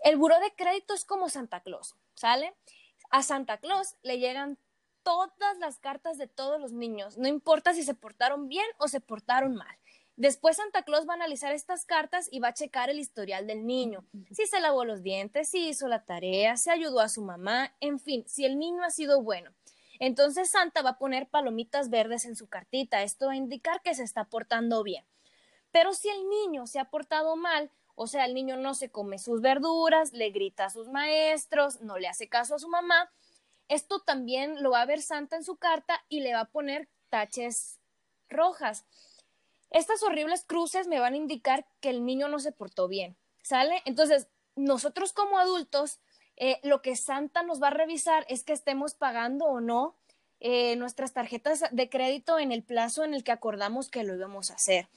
El 0.00 0.16
buró 0.16 0.38
de 0.40 0.52
crédito 0.54 0.94
es 0.94 1.04
como 1.04 1.28
Santa 1.28 1.60
Claus, 1.60 1.94
¿sale? 2.14 2.54
A 3.12 3.22
Santa 3.22 3.58
Claus 3.58 3.96
le 4.02 4.18
llegan 4.18 4.56
todas 5.02 5.58
las 5.58 5.78
cartas 5.78 6.16
de 6.16 6.28
todos 6.28 6.58
los 6.58 6.72
niños, 6.72 7.18
no 7.18 7.28
importa 7.28 7.74
si 7.74 7.82
se 7.82 7.92
portaron 7.92 8.48
bien 8.48 8.64
o 8.78 8.88
se 8.88 9.02
portaron 9.02 9.54
mal. 9.54 9.76
Después 10.16 10.56
Santa 10.56 10.82
Claus 10.82 11.06
va 11.06 11.12
a 11.12 11.16
analizar 11.16 11.52
estas 11.52 11.84
cartas 11.84 12.26
y 12.32 12.40
va 12.40 12.48
a 12.48 12.54
checar 12.54 12.88
el 12.88 12.98
historial 12.98 13.46
del 13.46 13.66
niño, 13.66 14.06
si 14.30 14.46
se 14.46 14.60
lavó 14.60 14.86
los 14.86 15.02
dientes, 15.02 15.50
si 15.50 15.68
hizo 15.68 15.88
la 15.88 16.06
tarea, 16.06 16.56
si 16.56 16.70
ayudó 16.70 17.00
a 17.00 17.10
su 17.10 17.20
mamá, 17.20 17.74
en 17.80 18.00
fin, 18.00 18.24
si 18.26 18.46
el 18.46 18.58
niño 18.58 18.82
ha 18.82 18.90
sido 18.90 19.20
bueno. 19.20 19.50
Entonces 19.98 20.48
Santa 20.48 20.80
va 20.80 20.90
a 20.90 20.98
poner 20.98 21.28
palomitas 21.28 21.90
verdes 21.90 22.24
en 22.24 22.34
su 22.34 22.48
cartita, 22.48 23.02
esto 23.02 23.26
va 23.26 23.32
a 23.32 23.36
indicar 23.36 23.82
que 23.82 23.94
se 23.94 24.04
está 24.04 24.24
portando 24.24 24.82
bien. 24.82 25.04
Pero 25.70 25.92
si 25.92 26.08
el 26.08 26.30
niño 26.30 26.66
se 26.66 26.78
ha 26.78 26.86
portado 26.86 27.36
mal, 27.36 27.70
o 28.02 28.06
sea, 28.08 28.24
el 28.24 28.34
niño 28.34 28.56
no 28.56 28.74
se 28.74 28.90
come 28.90 29.18
sus 29.18 29.40
verduras, 29.40 30.12
le 30.12 30.30
grita 30.30 30.64
a 30.64 30.70
sus 30.70 30.88
maestros, 30.88 31.80
no 31.82 31.98
le 31.98 32.08
hace 32.08 32.28
caso 32.28 32.56
a 32.56 32.58
su 32.58 32.68
mamá. 32.68 33.12
Esto 33.68 34.00
también 34.00 34.60
lo 34.60 34.72
va 34.72 34.82
a 34.82 34.86
ver 34.86 35.00
Santa 35.00 35.36
en 35.36 35.44
su 35.44 35.56
carta 35.56 36.04
y 36.08 36.20
le 36.20 36.34
va 36.34 36.40
a 36.40 36.50
poner 36.50 36.88
taches 37.10 37.78
rojas. 38.28 38.84
Estas 39.70 40.02
horribles 40.02 40.44
cruces 40.44 40.88
me 40.88 40.98
van 40.98 41.14
a 41.14 41.16
indicar 41.16 41.64
que 41.80 41.90
el 41.90 42.04
niño 42.04 42.26
no 42.26 42.40
se 42.40 42.50
portó 42.50 42.88
bien, 42.88 43.16
¿sale? 43.42 43.80
Entonces, 43.84 44.26
nosotros 44.56 45.12
como 45.12 45.38
adultos, 45.38 46.00
eh, 46.36 46.58
lo 46.64 46.82
que 46.82 46.96
Santa 46.96 47.44
nos 47.44 47.62
va 47.62 47.68
a 47.68 47.70
revisar 47.70 48.26
es 48.28 48.42
que 48.42 48.52
estemos 48.52 48.94
pagando 48.94 49.46
o 49.46 49.60
no 49.60 49.96
eh, 50.40 50.74
nuestras 50.74 51.12
tarjetas 51.12 51.62
de 51.70 51.88
crédito 51.88 52.40
en 52.40 52.50
el 52.50 52.64
plazo 52.64 53.04
en 53.04 53.14
el 53.14 53.22
que 53.22 53.30
acordamos 53.30 53.88
que 53.88 54.02
lo 54.02 54.16
íbamos 54.16 54.50
a 54.50 54.54
hacer. 54.54 54.88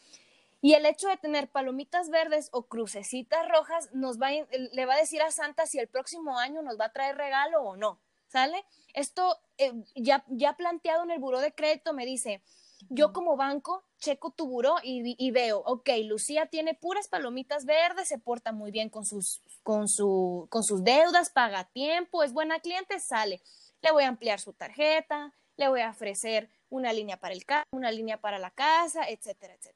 Y 0.66 0.74
el 0.74 0.88
hecho 0.88 1.08
de 1.10 1.18
tener 1.18 1.48
palomitas 1.48 2.10
verdes 2.10 2.50
o 2.52 2.64
crucecitas 2.64 3.48
rojas 3.50 3.88
nos 3.94 4.20
va 4.20 4.32
le 4.32 4.86
va 4.88 4.96
a 4.96 4.98
decir 4.98 5.22
a 5.22 5.30
Santa 5.30 5.68
si 5.68 5.78
el 5.78 5.88
próximo 5.88 6.40
año 6.40 6.64
nos 6.64 6.80
va 6.80 6.86
a 6.86 6.92
traer 6.92 7.18
regalo 7.18 7.62
o 7.62 7.78
no, 7.78 8.00
¿sale? 8.26 8.66
Esto 8.96 9.38
eh, 9.60 9.74
ya, 9.94 10.26
ya 10.28 10.54
planteado 10.54 11.04
en 11.04 11.12
el 11.12 11.20
buró 11.20 11.40
de 11.40 11.54
crédito 11.54 11.94
me 11.94 12.04
dice, 12.04 12.42
yo 12.90 13.14
como 13.14 13.38
banco 13.38 13.84
checo 14.00 14.32
tu 14.32 14.48
buró 14.48 14.78
y, 14.82 15.30
veo, 15.30 15.60
ok, 15.60 15.88
Lucía 16.06 16.48
tiene 16.48 16.74
puras 16.74 17.10
palomitas 17.10 17.66
verdes, 17.66 18.08
se 18.08 18.18
porta 18.18 18.52
muy 18.52 18.72
bien 18.72 18.90
con 18.90 19.06
sus, 19.06 19.44
con, 19.62 19.88
su, 19.88 20.48
con 20.50 20.64
sus 20.64 20.84
deudas, 20.84 21.30
paga 21.30 21.60
a 21.60 21.70
tiempo, 21.70 22.24
es 22.24 22.34
buena 22.34 22.60
cliente, 22.60 23.00
sale. 23.00 23.40
Le 23.84 23.92
voy 23.92 24.06
a 24.06 24.08
ampliar 24.08 24.40
su 24.40 24.52
tarjeta, 24.52 25.32
le 25.58 25.70
voy 25.70 25.82
a 25.82 25.92
ofrecer 25.92 26.50
una 26.70 26.92
línea 26.92 27.20
para 27.20 27.36
el 27.36 27.46
carro, 27.46 27.68
una 27.70 27.92
línea 27.92 28.20
para 28.20 28.40
la 28.40 28.50
casa, 28.50 29.08
etcétera, 29.08 29.54
etcétera. 29.54 29.75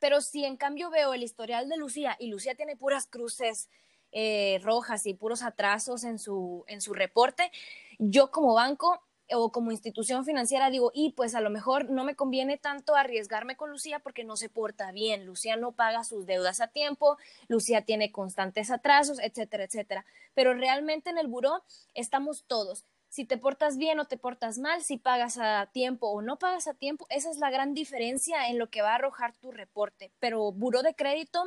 Pero 0.00 0.20
si 0.20 0.44
en 0.44 0.56
cambio 0.56 0.90
veo 0.90 1.14
el 1.14 1.22
historial 1.22 1.68
de 1.68 1.76
Lucía 1.76 2.16
y 2.18 2.28
Lucía 2.28 2.56
tiene 2.56 2.76
puras 2.76 3.06
cruces 3.06 3.68
eh, 4.12 4.58
rojas 4.64 5.06
y 5.06 5.14
puros 5.14 5.42
atrasos 5.42 6.02
en 6.02 6.18
su, 6.18 6.64
en 6.66 6.80
su 6.80 6.94
reporte, 6.94 7.52
yo 7.98 8.32
como 8.32 8.54
banco 8.54 9.00
o 9.32 9.52
como 9.52 9.70
institución 9.70 10.24
financiera 10.24 10.70
digo, 10.70 10.90
y 10.94 11.10
pues 11.10 11.34
a 11.34 11.40
lo 11.40 11.50
mejor 11.50 11.90
no 11.90 12.04
me 12.04 12.16
conviene 12.16 12.58
tanto 12.58 12.96
arriesgarme 12.96 13.56
con 13.56 13.70
Lucía 13.70 14.00
porque 14.00 14.24
no 14.24 14.36
se 14.36 14.48
porta 14.48 14.90
bien, 14.92 15.26
Lucía 15.26 15.56
no 15.56 15.72
paga 15.72 16.04
sus 16.04 16.26
deudas 16.26 16.60
a 16.60 16.68
tiempo, 16.68 17.16
Lucía 17.48 17.82
tiene 17.82 18.10
constantes 18.10 18.70
atrasos, 18.70 19.20
etcétera, 19.20 19.64
etcétera. 19.64 20.04
Pero 20.34 20.54
realmente 20.54 21.10
en 21.10 21.18
el 21.18 21.28
buró 21.28 21.62
estamos 21.94 22.44
todos. 22.46 22.84
Si 23.10 23.24
te 23.24 23.36
portas 23.38 23.76
bien 23.76 23.98
o 23.98 24.04
te 24.04 24.16
portas 24.16 24.58
mal, 24.58 24.82
si 24.82 24.96
pagas 24.96 25.36
a 25.36 25.66
tiempo 25.72 26.08
o 26.08 26.22
no 26.22 26.38
pagas 26.38 26.68
a 26.68 26.74
tiempo, 26.74 27.06
esa 27.10 27.28
es 27.28 27.38
la 27.38 27.50
gran 27.50 27.74
diferencia 27.74 28.48
en 28.48 28.56
lo 28.56 28.70
que 28.70 28.82
va 28.82 28.92
a 28.92 28.94
arrojar 28.94 29.34
tu 29.34 29.50
reporte. 29.50 30.12
Pero 30.20 30.52
buró 30.52 30.82
de 30.82 30.94
crédito 30.94 31.42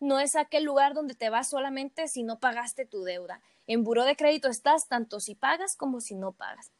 no 0.00 0.20
es 0.20 0.36
aquel 0.36 0.64
lugar 0.64 0.92
donde 0.92 1.14
te 1.14 1.30
vas 1.30 1.48
solamente 1.48 2.08
si 2.08 2.24
no 2.24 2.38
pagaste 2.38 2.84
tu 2.84 3.04
deuda. 3.04 3.40
En 3.66 3.84
buró 3.84 4.04
de 4.04 4.16
crédito 4.16 4.48
estás 4.48 4.86
tanto 4.86 5.18
si 5.18 5.34
pagas 5.34 5.76
como 5.76 6.02
si 6.02 6.14
no 6.14 6.32
pagas. 6.32 6.72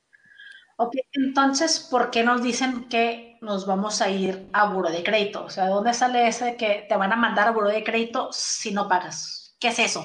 Ok, 0.76 0.94
entonces, 1.12 1.80
¿por 1.90 2.10
qué 2.10 2.22
nos 2.22 2.42
dicen 2.42 2.86
que 2.90 3.38
nos 3.40 3.66
vamos 3.66 4.02
a 4.02 4.10
ir 4.10 4.46
a 4.52 4.70
buro 4.70 4.90
de 4.90 5.02
crédito? 5.02 5.44
O 5.44 5.48
sea, 5.48 5.68
¿dónde 5.68 5.94
sale 5.94 6.28
ese 6.28 6.56
que 6.56 6.84
te 6.86 6.96
van 6.96 7.12
a 7.12 7.16
mandar 7.16 7.48
a 7.48 7.52
buro 7.52 7.68
de 7.70 7.82
crédito 7.82 8.28
si 8.30 8.72
no 8.72 8.88
pagas? 8.88 9.56
¿Qué 9.58 9.68
es 9.68 9.78
eso? 9.78 10.04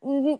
Mm, 0.00 0.36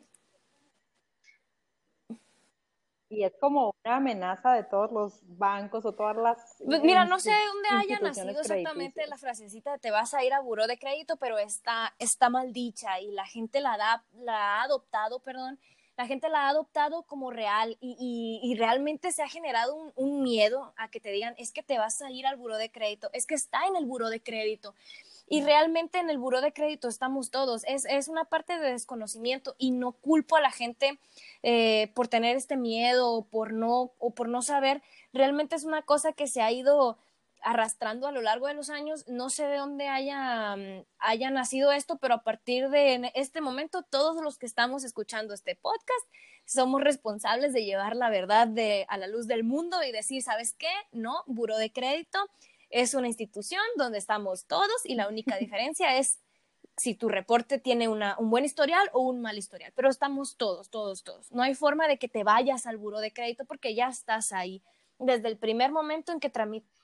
y 3.08 3.24
es 3.24 3.32
como 3.40 3.74
una 3.84 3.96
amenaza 3.96 4.52
de 4.52 4.64
todos 4.64 4.92
los 4.92 5.20
bancos 5.38 5.84
o 5.86 5.94
todas 5.94 6.16
las... 6.16 6.56
Pues 6.64 6.82
mira, 6.82 7.04
no 7.04 7.18
sé 7.18 7.32
dónde 7.52 7.68
haya 7.70 8.00
nacido 8.00 8.40
exactamente 8.40 9.06
la 9.06 9.16
frasecita 9.16 9.72
de 9.72 9.78
te 9.78 9.90
vas 9.90 10.12
a 10.14 10.24
ir 10.24 10.32
a 10.34 10.40
buró 10.40 10.66
de 10.66 10.78
crédito, 10.78 11.16
pero 11.16 11.38
está, 11.38 11.94
está 11.98 12.28
mal 12.28 12.52
dicha 12.52 13.00
y 13.00 13.10
la 13.12 13.24
gente 13.24 13.60
la, 13.60 13.76
da, 13.78 14.04
la 14.12 14.56
ha 14.56 14.62
adoptado, 14.62 15.20
perdón, 15.20 15.58
la 15.98 16.06
gente 16.06 16.28
la 16.28 16.46
ha 16.46 16.50
adoptado 16.50 17.02
como 17.02 17.32
real 17.32 17.76
y, 17.80 18.40
y, 18.40 18.54
realmente 18.54 19.10
se 19.10 19.20
ha 19.20 19.28
generado 19.28 19.92
un, 19.96 20.22
miedo 20.22 20.72
a 20.76 20.88
que 20.88 21.00
te 21.00 21.10
digan, 21.10 21.34
es 21.38 21.50
que 21.50 21.64
te 21.64 21.76
vas 21.76 22.00
a 22.02 22.10
ir 22.12 22.24
al 22.24 22.36
buró 22.36 22.56
de 22.56 22.70
crédito, 22.70 23.10
es 23.12 23.26
que 23.26 23.34
está 23.34 23.66
en 23.66 23.74
el 23.74 23.84
buró 23.84 24.08
de 24.08 24.20
crédito. 24.20 24.76
Y 25.28 25.42
realmente 25.42 25.98
en 25.98 26.08
el 26.08 26.16
buró 26.16 26.40
de 26.40 26.52
crédito 26.52 26.86
estamos 26.86 27.32
todos. 27.32 27.64
Es, 27.66 27.84
es 27.84 28.06
una 28.06 28.24
parte 28.24 28.60
de 28.60 28.70
desconocimiento 28.70 29.56
y 29.58 29.72
no 29.72 29.90
culpo 29.90 30.36
a 30.36 30.40
la 30.40 30.52
gente 30.52 31.00
eh, 31.42 31.90
por 31.94 32.06
tener 32.06 32.36
este 32.36 32.56
miedo 32.56 33.10
o 33.10 33.24
por, 33.24 33.52
no, 33.52 33.90
o 33.98 34.10
por 34.10 34.28
no 34.28 34.40
saber. 34.40 34.80
Realmente 35.12 35.56
es 35.56 35.64
una 35.64 35.82
cosa 35.82 36.12
que 36.12 36.28
se 36.28 36.42
ha 36.42 36.52
ido 36.52 36.96
arrastrando 37.42 38.06
a 38.06 38.12
lo 38.12 38.22
largo 38.22 38.46
de 38.46 38.54
los 38.54 38.70
años. 38.70 39.06
No 39.08 39.30
sé 39.30 39.46
de 39.46 39.56
dónde 39.56 39.88
haya, 39.88 40.56
mm, 40.56 40.84
haya 40.98 41.30
nacido 41.30 41.72
esto, 41.72 41.98
pero 41.98 42.14
a 42.14 42.22
partir 42.22 42.68
de 42.70 43.10
este 43.14 43.40
momento, 43.40 43.82
todos 43.82 44.22
los 44.22 44.38
que 44.38 44.46
estamos 44.46 44.84
escuchando 44.84 45.34
este 45.34 45.56
podcast 45.56 46.06
somos 46.44 46.80
responsables 46.82 47.52
de 47.52 47.64
llevar 47.64 47.94
la 47.94 48.08
verdad 48.08 48.48
de, 48.48 48.86
a 48.88 48.96
la 48.96 49.06
luz 49.06 49.26
del 49.26 49.44
mundo 49.44 49.82
y 49.82 49.92
decir, 49.92 50.22
¿sabes 50.22 50.54
qué? 50.54 50.70
No, 50.92 51.22
buro 51.26 51.58
de 51.58 51.70
crédito 51.70 52.18
es 52.70 52.94
una 52.94 53.06
institución 53.06 53.62
donde 53.76 53.98
estamos 53.98 54.46
todos 54.46 54.84
y 54.84 54.94
la 54.94 55.08
única 55.08 55.36
diferencia 55.38 55.98
es 55.98 56.20
si 56.76 56.94
tu 56.94 57.08
reporte 57.08 57.58
tiene 57.58 57.88
un 57.88 58.30
buen 58.30 58.44
historial 58.44 58.88
o 58.92 59.00
un 59.00 59.20
mal 59.20 59.36
historial, 59.36 59.72
pero 59.74 59.88
estamos 59.88 60.36
todos, 60.36 60.70
todos, 60.70 61.02
todos. 61.02 61.32
No 61.32 61.42
hay 61.42 61.54
forma 61.54 61.88
de 61.88 61.98
que 61.98 62.08
te 62.08 62.22
vayas 62.22 62.66
al 62.66 62.76
buro 62.76 63.00
de 63.00 63.12
crédito 63.12 63.44
porque 63.44 63.74
ya 63.74 63.88
estás 63.88 64.32
ahí. 64.32 64.62
Desde 65.00 65.26
el 65.28 65.36
primer 65.36 65.72
momento 65.72 66.12
en 66.12 66.20
que 66.20 66.30
tramitas 66.30 66.77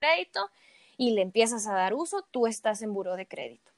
crédito 0.00 0.50
y 0.96 1.12
le 1.12 1.22
empiezas 1.22 1.66
a 1.66 1.74
dar 1.74 1.94
uso, 1.94 2.26
tú 2.30 2.46
estás 2.46 2.82
en 2.82 2.92
buro 2.92 3.16
de 3.16 3.26
crédito. 3.26 3.70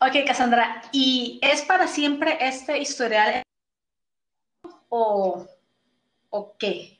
Ok, 0.00 0.24
Cassandra, 0.26 0.82
¿y 0.92 1.40
es 1.42 1.62
para 1.62 1.88
siempre 1.88 2.38
este 2.40 2.78
historial 2.78 3.42
o, 4.88 5.44
o 6.30 6.56
qué? 6.56 6.98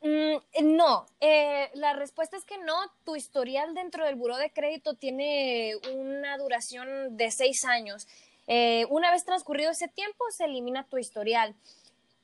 Mm, 0.00 0.76
no, 0.76 1.06
eh, 1.20 1.70
la 1.74 1.92
respuesta 1.92 2.36
es 2.36 2.44
que 2.44 2.58
no. 2.58 2.74
Tu 3.04 3.16
historial 3.16 3.74
dentro 3.74 4.04
del 4.04 4.16
buró 4.16 4.36
de 4.36 4.50
crédito 4.50 4.94
tiene 4.94 5.74
una 5.92 6.38
duración 6.38 7.16
de 7.16 7.30
seis 7.30 7.64
años. 7.64 8.08
Eh, 8.46 8.86
una 8.88 9.12
vez 9.12 9.24
transcurrido 9.24 9.70
ese 9.70 9.88
tiempo, 9.88 10.24
se 10.30 10.46
elimina 10.46 10.84
tu 10.84 10.96
historial. 10.96 11.54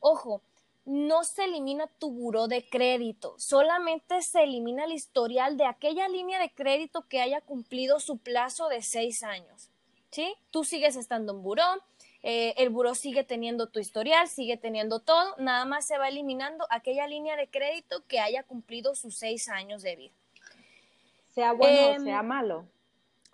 Ojo, 0.01 0.43
no 0.89 1.23
se 1.23 1.45
elimina 1.45 1.87
tu 1.87 2.11
buró 2.11 2.49
de 2.49 2.67
crédito, 2.67 3.35
solamente 3.39 4.23
se 4.23 4.45
elimina 4.45 4.85
el 4.85 4.93
historial 4.93 5.59
de 5.59 5.67
aquella 5.67 6.09
línea 6.09 6.41
de 6.41 6.51
crédito 6.51 7.07
que 7.09 7.21
haya 7.21 7.43
cumplido 7.43 8.01
su 8.01 8.17
plazo 8.17 8.69
de 8.69 8.81
seis 8.81 9.23
años. 9.23 9.71
¿Sí? 10.11 10.35
Tú 10.51 10.65
sigues 10.65 10.97
estando 10.97 11.35
en 11.35 11.43
buró, 11.43 11.67
eh, 12.23 12.55
el 12.57 12.71
buró 12.71 12.95
sigue 12.95 13.23
teniendo 13.23 13.69
tu 13.69 13.81
historial, 13.81 14.29
sigue 14.29 14.57
teniendo 14.57 15.01
todo, 15.01 15.37
nada 15.37 15.67
más 15.67 15.87
se 15.87 15.99
va 15.99 16.09
eliminando 16.09 16.67
aquella 16.71 17.07
línea 17.07 17.37
de 17.37 17.49
crédito 17.51 18.03
que 18.07 18.19
haya 18.19 18.43
cumplido 18.43 18.95
sus 18.95 19.19
seis 19.19 19.51
años 19.51 19.83
de 19.83 19.97
vida. 19.97 20.15
Sea 21.35 21.53
bueno 21.53 21.89
o 21.89 21.93
em, 21.97 22.05
sea 22.05 22.23
malo. 22.23 22.65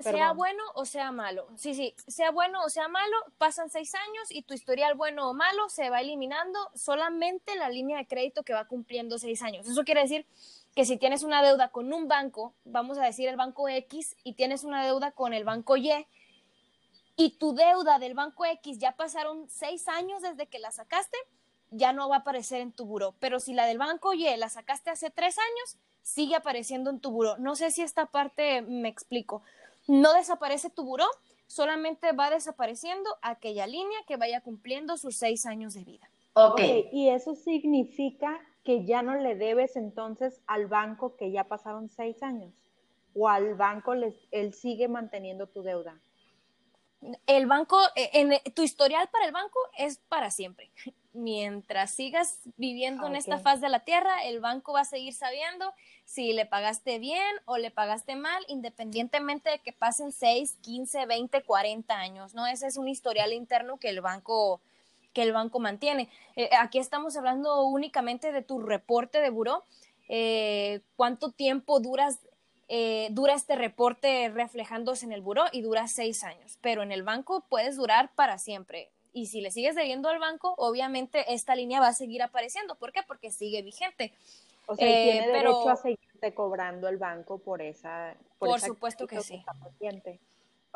Sea 0.01 0.33
bueno 0.33 0.63
o 0.75 0.85
sea 0.85 1.13
malo. 1.13 1.47
Sí, 1.57 1.75
sí, 1.75 1.95
sea 2.09 2.31
bueno 2.31 2.63
o 2.65 2.69
sea 2.69 2.89
malo, 2.89 3.17
pasan 3.39 3.71
seis 3.71 3.95
años 3.95 4.31
y 4.31 4.43
tu 4.43 4.53
historial 4.53 4.95
bueno 4.95 5.31
o 5.31 5.35
malo 5.35 5.69
se 5.69 5.89
va 5.89 6.01
eliminando 6.01 6.59
solamente 6.75 7.55
la 7.57 7.69
línea 7.69 7.99
de 7.99 8.07
crédito 8.07 8.43
que 8.43 8.53
va 8.53 8.67
cumpliendo 8.67 9.19
seis 9.19 9.41
años. 9.43 9.69
Eso 9.69 9.85
quiere 9.85 10.03
decir 10.03 10.27
que 10.75 10.85
si 10.85 10.97
tienes 10.97 11.23
una 11.23 11.43
deuda 11.43 11.69
con 11.69 11.93
un 11.93 12.09
banco, 12.09 12.55
vamos 12.65 12.99
a 12.99 13.05
decir 13.05 13.29
el 13.29 13.37
banco 13.37 13.69
X, 13.69 14.17
y 14.25 14.35
tienes 14.35 14.65
una 14.65 14.85
deuda 14.85 15.13
con 15.13 15.33
el 15.33 15.45
banco 15.45 15.77
Y, 15.77 15.91
y 17.17 17.39
tu 17.39 17.55
deuda 17.55 18.01
del 18.01 18.15
banco 18.15 18.45
X 18.45 18.79
ya 18.79 18.93
pasaron 18.93 19.49
seis 19.49 19.87
años 19.87 20.21
desde 20.23 20.49
que 20.49 20.59
la 20.59 20.73
sacaste, 20.73 21.17
ya 21.71 21.93
no 21.93 22.09
va 22.09 22.17
a 22.17 22.19
aparecer 22.21 22.61
en 22.61 22.73
tu 22.73 22.85
buro. 22.87 23.15
Pero 23.21 23.39
si 23.39 23.53
la 23.53 23.67
del 23.67 23.79
banco 23.79 24.13
Y 24.15 24.25
la 24.37 24.49
sacaste 24.49 24.91
hace 24.91 25.11
tres 25.11 25.39
años, 25.39 25.77
sigue 26.03 26.35
apareciendo 26.35 26.91
en 26.91 27.01
tu 27.01 27.11
buro. 27.11 27.37
No 27.39 27.55
sé 27.55 27.71
si 27.71 27.83
esta 27.83 28.07
parte 28.07 28.63
me 28.63 28.89
explico. 28.89 29.43
No 29.87 30.15
desaparece 30.15 30.71
tu 30.71 30.85
buro, 30.85 31.07
solamente 31.47 32.13
va 32.13 32.31
desapareciendo 32.31 33.11
aquella 33.23 33.67
línea 33.67 33.99
que 34.07 34.17
vaya 34.17 34.41
cumpliendo 34.41 34.97
sus 34.97 35.17
seis 35.17 35.47
años 35.47 35.75
de 35.75 35.85
vida. 35.85 36.11
Ok. 36.35 36.61
Y 36.93 37.09
eso 37.11 37.35
significa 37.35 38.41
que 38.65 38.85
ya 38.85 39.03
no 39.03 39.15
le 39.17 39.37
debes 39.37 39.77
entonces 39.77 40.41
al 40.47 40.67
banco 40.67 41.17
que 41.17 41.31
ya 41.31 41.45
pasaron 41.45 41.89
seis 41.89 42.23
años. 42.23 42.53
O 43.15 43.29
al 43.29 43.55
banco 43.55 43.93
él 44.31 44.55
sigue 44.55 44.89
manteniendo 44.89 45.47
tu 45.47 45.63
deuda 45.63 46.01
el 47.27 47.47
banco, 47.47 47.79
eh, 47.95 48.11
en, 48.13 48.55
tu 48.55 48.63
historial 48.63 49.09
para 49.11 49.27
el 49.27 49.33
banco 49.33 49.59
es 49.77 49.99
para 50.09 50.31
siempre. 50.31 50.71
Mientras 51.15 51.93
sigas 51.93 52.41
viviendo 52.57 53.07
en 53.07 53.17
esta 53.17 53.39
faz 53.39 53.61
de 53.61 53.69
la 53.69 53.81
tierra, 53.81 54.25
el 54.25 54.41
banco 54.41 54.73
va 54.73 54.81
a 54.81 54.85
seguir 54.85 55.15
sabiendo 55.15 55.73
si 56.05 56.33
le 56.33 56.45
pagaste 56.45 56.99
bien 56.99 57.35
o 57.47 57.57
le 57.57 57.71
pagaste 57.71 58.17
mal, 58.17 58.45
independientemente 58.49 59.49
de 59.49 59.59
que 59.61 59.73
pasen 59.73 60.13
6, 60.13 60.59
15, 60.61 61.07
20, 61.07 61.43
40 61.43 61.95
años, 61.95 62.35
¿no? 62.35 62.47
Ese 62.47 62.67
es 62.67 62.77
un 62.77 62.89
historial 62.89 63.33
interno 63.33 63.79
que 63.79 63.89
el 63.89 64.01
banco 64.01 64.61
que 65.13 65.23
el 65.23 65.33
banco 65.33 65.61
mantiene. 65.61 66.09
Eh, 66.35 66.51
aquí 66.59 66.81
estamos 66.81 67.17
hablando 67.17 67.63
únicamente 67.67 68.33
de 68.33 68.43
tu 68.43 68.59
reporte 68.59 69.21
de 69.21 69.31
buró, 69.31 69.63
cuánto 70.97 71.31
tiempo 71.31 71.79
duras 71.79 72.19
eh, 72.69 73.09
dura 73.11 73.35
este 73.35 73.57
reporte 73.57 74.31
reflejándose 74.31 75.05
en 75.05 75.13
el 75.13 75.21
buró 75.21 75.45
y 75.53 75.61
dura 75.61 75.87
seis 75.87 76.25
años, 76.25 76.59
pero 76.63 76.83
en 76.83 76.93
el 76.93 77.03
banco 77.03 77.45
puedes 77.49 77.77
durar 77.77 78.11
para 78.15 78.39
siempre. 78.39 78.91
Y 79.15 79.27
si 79.27 79.41
le 79.41 79.53
sigues 79.53 79.77
debiendo 79.77 80.09
al 80.09 80.19
banco, 80.19 80.55
obviamente 80.59 81.33
esta 81.33 81.55
línea 81.55 81.81
va 81.81 81.89
a 81.89 81.95
seguir 81.95 82.21
apareciendo. 82.21 82.75
¿Por 82.75 82.93
qué? 82.93 83.03
Porque 83.07 83.31
sigue 83.31 83.63
vigente. 83.63 84.13
O 84.67 84.75
sea, 84.75 84.87
tiene 84.87 85.25
eh, 85.25 85.29
derecho 85.29 85.71
a 85.71 85.77
seguirte 85.77 86.35
cobrando 86.35 86.89
el 86.89 86.97
banco 86.97 87.39
por 87.39 87.63
esa. 87.63 88.15
Por, 88.39 88.61
supuesto 88.61 89.07
que 89.07 89.21
sí. 89.23 89.45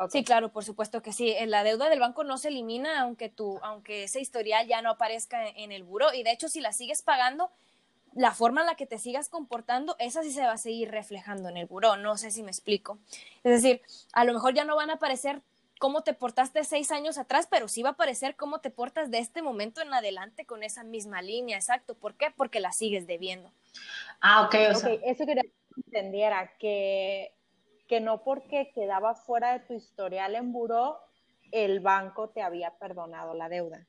Sí, 0.09 0.23
claro, 0.23 0.49
por 0.49 0.63
supuesto 0.63 1.01
que 1.01 1.11
sí. 1.11 1.35
La 1.47 1.63
deuda 1.63 1.89
del 1.89 1.99
banco 1.99 2.23
no 2.23 2.37
se 2.37 2.47
elimina 2.47 3.01
aunque 3.01 3.27
tu, 3.27 3.59
aunque 3.61 4.05
ese 4.05 4.21
historial 4.21 4.65
ya 4.67 4.81
no 4.81 4.91
aparezca 4.91 5.45
en 5.45 5.73
el 5.73 5.83
buró. 5.83 6.13
Y 6.13 6.23
de 6.23 6.31
hecho, 6.31 6.47
si 6.47 6.61
la 6.61 6.71
sigues 6.71 7.01
pagando, 7.01 7.51
la 8.13 8.31
forma 8.31 8.61
en 8.61 8.67
la 8.67 8.75
que 8.75 8.85
te 8.85 8.97
sigas 8.97 9.27
comportando, 9.27 9.97
esa 9.99 10.23
sí 10.23 10.31
se 10.31 10.41
va 10.41 10.53
a 10.53 10.57
seguir 10.57 10.89
reflejando 10.91 11.49
en 11.49 11.57
el 11.57 11.65
buró. 11.65 11.97
No 11.97 12.15
sé 12.15 12.31
si 12.31 12.43
me 12.43 12.51
explico. 12.51 12.97
Es 13.43 13.61
decir, 13.61 13.81
a 14.13 14.23
lo 14.23 14.33
mejor 14.33 14.53
ya 14.53 14.63
no 14.63 14.77
van 14.77 14.89
a 14.89 14.93
aparecer 14.93 15.41
cómo 15.79 16.03
te 16.03 16.13
portaste 16.13 16.63
seis 16.63 16.91
años 16.91 17.17
atrás, 17.17 17.47
pero 17.49 17.67
sí 17.67 17.81
va 17.81 17.89
a 17.89 17.93
aparecer 17.93 18.35
cómo 18.35 18.59
te 18.59 18.69
portas 18.69 19.09
de 19.09 19.17
este 19.17 19.41
momento 19.41 19.81
en 19.81 19.93
adelante 19.93 20.45
con 20.45 20.61
esa 20.61 20.83
misma 20.83 21.21
línea. 21.23 21.57
Exacto. 21.57 21.95
¿Por 21.95 22.15
qué? 22.15 22.27
Porque 22.35 22.59
la 22.59 22.71
sigues 22.71 23.07
debiendo. 23.07 23.51
Ah, 24.21 24.43
ok. 24.43 24.55
O 24.71 24.75
sea. 24.75 24.93
Eso 25.03 25.25
quería 25.25 25.43
que 25.43 25.81
entendiera, 25.87 26.53
que, 26.59 27.33
que 27.87 28.01
no 28.01 28.23
porque 28.23 28.71
quedaba 28.75 29.15
fuera 29.15 29.53
de 29.53 29.65
tu 29.65 29.73
historial 29.73 30.35
en 30.35 30.51
buró, 30.51 30.99
el 31.51 31.79
banco 31.79 32.29
te 32.29 32.41
había 32.41 32.77
perdonado 32.77 33.33
la 33.33 33.49
deuda. 33.49 33.87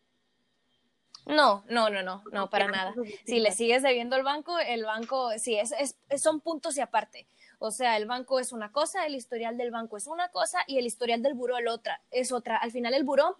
No, 1.26 1.64
no, 1.68 1.90
no, 1.90 2.02
no, 2.02 2.22
no, 2.32 2.48
para 2.48 2.68
nada. 2.68 2.94
Si 3.26 3.40
le 3.40 3.52
sigues 3.52 3.82
debiendo 3.82 4.16
al 4.16 4.22
banco, 4.22 4.58
el 4.58 4.84
banco, 4.84 5.30
sí, 5.38 5.56
es, 5.56 5.72
es, 5.72 6.22
son 6.22 6.40
puntos 6.40 6.76
y 6.78 6.80
aparte. 6.80 7.26
O 7.60 7.70
sea, 7.70 7.98
el 7.98 8.06
banco 8.06 8.40
es 8.40 8.52
una 8.52 8.72
cosa, 8.72 9.04
el 9.06 9.14
historial 9.14 9.56
del 9.58 9.70
banco 9.70 9.98
es 9.98 10.06
una 10.06 10.30
cosa 10.30 10.60
y 10.66 10.78
el 10.78 10.86
historial 10.86 11.22
del 11.22 11.34
buró 11.34 11.56
otra, 11.70 12.00
es 12.10 12.32
otra. 12.32 12.56
Al 12.56 12.72
final 12.72 12.94
el 12.94 13.04
buró 13.04 13.36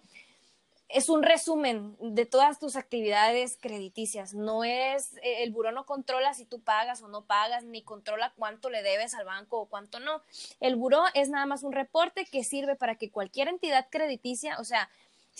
es 0.89 1.09
un 1.09 1.23
resumen 1.23 1.97
de 1.99 2.27
todas 2.27 2.59
tus 2.59 2.75
actividades 2.75 3.57
crediticias. 3.59 4.35
No 4.35 4.63
es, 4.63 5.15
eh, 5.23 5.41
el 5.41 5.51
buró 5.51 5.71
no 5.71 5.87
controla 5.87 6.35
si 6.35 6.45
tú 6.45 6.61
pagas 6.61 7.01
o 7.01 7.07
no 7.07 7.25
pagas, 7.25 7.63
ni 7.63 7.81
controla 7.81 8.31
cuánto 8.37 8.69
le 8.69 8.83
debes 8.83 9.15
al 9.15 9.25
banco 9.25 9.59
o 9.59 9.65
cuánto 9.65 9.99
no. 9.99 10.21
El 10.59 10.75
buró 10.75 11.03
es 11.15 11.29
nada 11.29 11.47
más 11.47 11.63
un 11.63 11.71
reporte 11.71 12.25
que 12.25 12.43
sirve 12.43 12.75
para 12.75 12.95
que 12.95 13.09
cualquier 13.09 13.47
entidad 13.47 13.87
crediticia, 13.89 14.59
o 14.59 14.63
sea, 14.63 14.89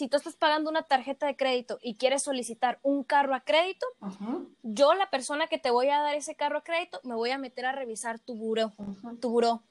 si 0.01 0.07
tú 0.07 0.17
estás 0.17 0.35
pagando 0.35 0.71
una 0.71 0.81
tarjeta 0.81 1.27
de 1.27 1.35
crédito 1.35 1.77
y 1.79 1.93
quieres 1.93 2.23
solicitar 2.23 2.79
un 2.81 3.03
carro 3.03 3.35
a 3.35 3.41
crédito, 3.41 3.85
yo, 4.63 4.95
la 4.95 5.11
persona 5.11 5.45
que 5.45 5.59
te 5.59 5.69
voy 5.69 5.89
a 5.89 5.99
dar 5.99 6.15
ese 6.15 6.33
carro 6.33 6.57
a 6.57 6.63
crédito, 6.63 6.99
me 7.03 7.13
voy 7.13 7.29
a 7.29 7.37
meter 7.37 7.67
a 7.67 7.71
revisar 7.71 8.17
tu 8.17 8.33
buró, 8.33 8.73
tu 9.19 9.29
buró. 9.29 9.61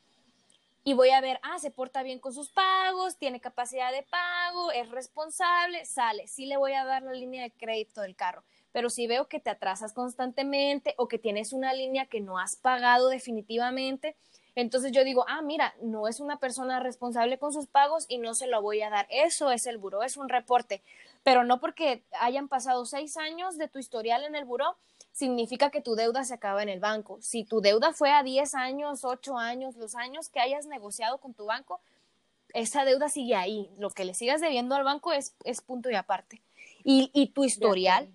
Y 0.85 0.93
voy 0.93 1.11
a 1.11 1.21
ver, 1.21 1.41
ah, 1.43 1.59
se 1.59 1.73
porta 1.73 2.05
bien 2.05 2.21
con 2.21 2.33
sus 2.33 2.49
pagos, 2.49 3.17
tiene 3.17 3.41
capacidad 3.41 3.91
de 3.91 4.05
pago, 4.05 4.71
es 4.71 4.89
responsable, 4.91 5.85
sale, 5.85 6.29
sí 6.29 6.47
le 6.47 6.59
voy 6.59 6.75
a 6.75 6.85
dar 6.85 7.03
la 7.03 7.13
línea 7.13 7.43
de 7.43 7.51
crédito 7.51 8.01
del 8.03 8.15
carro. 8.15 8.45
Pero 8.71 8.89
si 8.89 9.09
veo 9.09 9.27
que 9.27 9.41
te 9.41 9.51
atrasas 9.51 9.93
constantemente 9.93 10.95
o 10.97 11.09
que 11.09 11.19
tienes 11.19 11.53
una 11.53 11.73
línea 11.73 12.07
que 12.07 12.21
no 12.21 12.39
has 12.39 12.55
pagado 12.55 13.09
definitivamente, 13.09 14.15
entonces 14.55 14.93
yo 14.93 15.05
digo, 15.05 15.25
ah, 15.29 15.43
mira, 15.43 15.75
no 15.81 16.09
es 16.09 16.21
una 16.21 16.39
persona 16.39 16.81
responsable 16.81 17.39
con 17.39 17.53
sus 17.53 17.67
pagos 17.67 18.07
y 18.09 18.19
no 18.19 18.35
se 18.35 18.47
lo 18.47 18.63
voy 18.63 18.83
a 18.83 18.91
dar. 18.91 19.07
Eso 19.11 19.51
es 19.51 19.67
el 19.67 19.79
buró, 19.79 20.03
es 20.03 20.17
un 20.17 20.29
reporte. 20.29 20.83
Pero 21.23 21.45
no 21.45 21.61
porque 21.61 22.03
hayan 22.21 22.49
pasado 22.49 22.85
seis 22.87 23.17
años 23.17 23.59
de 23.59 23.69
tu 23.69 23.79
historial 23.79 24.25
en 24.25 24.35
el 24.35 24.45
buró, 24.45 24.77
significa 25.13 25.71
que 25.71 25.81
tu 25.81 25.95
deuda 25.95 26.25
se 26.25 26.35
acaba 26.35 26.63
en 26.63 26.69
el 26.69 26.81
banco. 26.81 27.19
Si 27.21 27.45
tu 27.45 27.61
deuda 27.61 27.93
fue 27.93 28.11
a 28.11 28.23
10 28.23 28.55
años, 28.55 29.05
8 29.05 29.37
años, 29.37 29.77
los 29.77 29.95
años 29.95 30.29
que 30.29 30.41
hayas 30.41 30.67
negociado 30.67 31.19
con 31.19 31.35
tu 31.35 31.47
banco, 31.47 31.81
esa 32.55 32.85
deuda 32.85 33.09
sigue 33.09 33.35
ahí. 33.35 33.71
Lo 33.79 33.91
que 33.91 34.05
le 34.05 34.15
sigas 34.15 34.41
debiendo 34.41 34.75
al 34.75 34.85
banco 34.85 35.13
es, 35.13 35.35
es 35.45 35.61
punto 35.61 35.91
y 35.91 35.95
aparte. 35.95 36.41
Y, 36.85 37.11
y 37.13 37.29
tu 37.29 37.45
historial, 37.45 38.09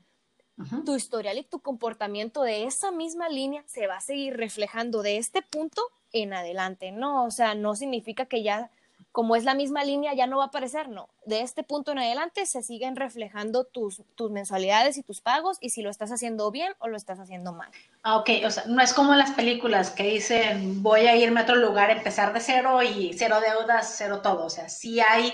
tu 0.86 0.96
historial 0.96 1.38
y 1.38 1.44
tu 1.44 1.60
comportamiento 1.60 2.42
de 2.42 2.64
esa 2.64 2.92
misma 2.92 3.30
línea 3.30 3.64
se 3.68 3.88
va 3.88 3.98
a 3.98 4.02
seguir 4.02 4.38
reflejando 4.38 5.02
de 5.02 5.18
este 5.18 5.42
punto 5.42 5.82
en 6.22 6.34
adelante, 6.34 6.92
¿no? 6.92 7.26
O 7.26 7.32
sea, 7.32 7.56
no 7.56 7.76
significa 7.76 8.26
que 8.26 8.44
ya 8.44 8.70
como 9.16 9.38
es 9.38 9.46
la 9.46 9.56
misma 9.56 9.86
línea, 9.86 10.14
ya 10.14 10.28
no 10.28 10.40
va 10.40 10.44
a 10.44 10.48
aparecer, 10.48 10.90
no. 10.90 11.08
De 11.26 11.40
este 11.40 11.64
punto 11.64 11.94
en 11.94 12.00
adelante 12.00 12.46
se 12.46 12.62
siguen 12.62 12.98
reflejando 12.98 13.64
tus, 13.64 14.02
tus 14.16 14.30
mensualidades 14.30 14.98
y 14.98 15.04
tus 15.04 15.22
pagos 15.22 15.58
y 15.62 15.70
si 15.70 15.82
lo 15.82 15.90
estás 15.90 16.12
haciendo 16.12 16.52
bien 16.52 16.74
o 16.80 16.90
lo 16.90 16.98
estás 16.98 17.20
haciendo 17.20 17.54
mal. 17.54 17.72
Ah, 18.04 18.18
ok, 18.18 18.30
o 18.46 18.52
sea, 18.52 18.66
no 18.68 18.82
es 18.82 18.94
como 18.94 19.16
las 19.16 19.32
películas 19.32 19.92
que 19.92 20.04
dicen 20.04 20.84
voy 20.84 21.08
a 21.08 21.16
irme 21.16 21.40
a 21.40 21.44
otro 21.44 21.56
lugar, 21.56 21.92
empezar 21.92 22.34
de 22.34 22.42
cero 22.42 22.84
y 22.84 23.14
cero 23.14 23.38
deudas, 23.40 23.96
cero 23.98 24.20
todo. 24.22 24.48
O 24.48 24.50
sea, 24.50 24.68
sí 24.68 25.00
hay 25.00 25.32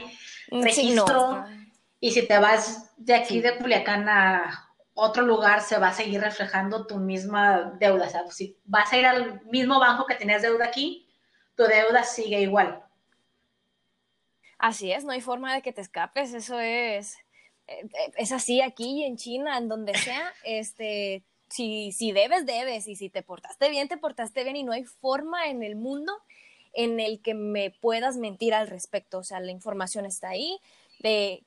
mm, 0.52 0.62
registro 0.62 1.44
y 2.00 2.12
si 2.12 2.28
te 2.28 2.38
vas 2.38 2.92
de 2.98 3.16
aquí 3.16 3.42
de 3.42 3.58
Culiacán 3.58 4.08
a 4.08 4.71
otro 5.02 5.24
lugar, 5.24 5.62
se 5.62 5.80
va 5.80 5.88
a 5.88 5.94
seguir 5.94 6.22
reflejando 6.22 6.86
tu 6.86 6.98
misma 6.98 7.76
deuda. 7.80 8.06
O 8.06 8.10
sea, 8.10 8.30
si 8.30 8.56
vas 8.66 8.94
a 8.94 8.98
ir 8.98 9.06
al 9.08 9.42
mismo 9.46 9.80
banco 9.80 10.06
que 10.06 10.14
tenías 10.14 10.44
deuda 10.44 10.66
aquí, 10.66 11.10
tu 11.56 11.64
deuda 11.64 12.04
sigue 12.04 12.40
igual. 12.40 12.84
Así 14.60 14.92
es, 14.92 15.04
no 15.04 15.12
hay 15.12 15.22
forma 15.22 15.56
de 15.56 15.64
que 15.64 15.74
te 15.74 15.82
escapes, 15.82 16.36
eso 16.36 16.60
es, 16.60 17.18
eh, 17.66 17.90
es 18.16 18.32
así 18.32 18.62
aquí 18.62 19.04
en 19.04 19.18
China, 19.18 19.58
en 19.58 19.68
donde 19.68 19.96
sea, 19.96 20.32
este, 20.44 21.24
si, 21.50 21.92
si 21.92 22.12
debes, 22.12 22.46
debes, 22.46 22.88
y 22.88 22.96
si 22.96 23.10
te 23.10 23.24
portaste 23.24 23.70
bien, 23.72 23.88
te 23.88 23.98
portaste 23.98 24.44
bien, 24.44 24.56
y 24.56 24.64
no 24.64 24.72
hay 24.72 24.84
forma 24.84 25.48
en 25.48 25.64
el 25.64 25.76
mundo 25.76 26.14
en 26.74 27.00
el 27.00 27.24
que 27.24 27.34
me 27.34 27.72
puedas 27.72 28.18
mentir 28.18 28.54
al 28.54 28.68
respecto, 28.68 29.18
o 29.18 29.24
sea, 29.24 29.40
la 29.40 29.52
información 29.52 30.06
está 30.06 30.30
ahí, 30.30 30.60
de, 31.00 31.44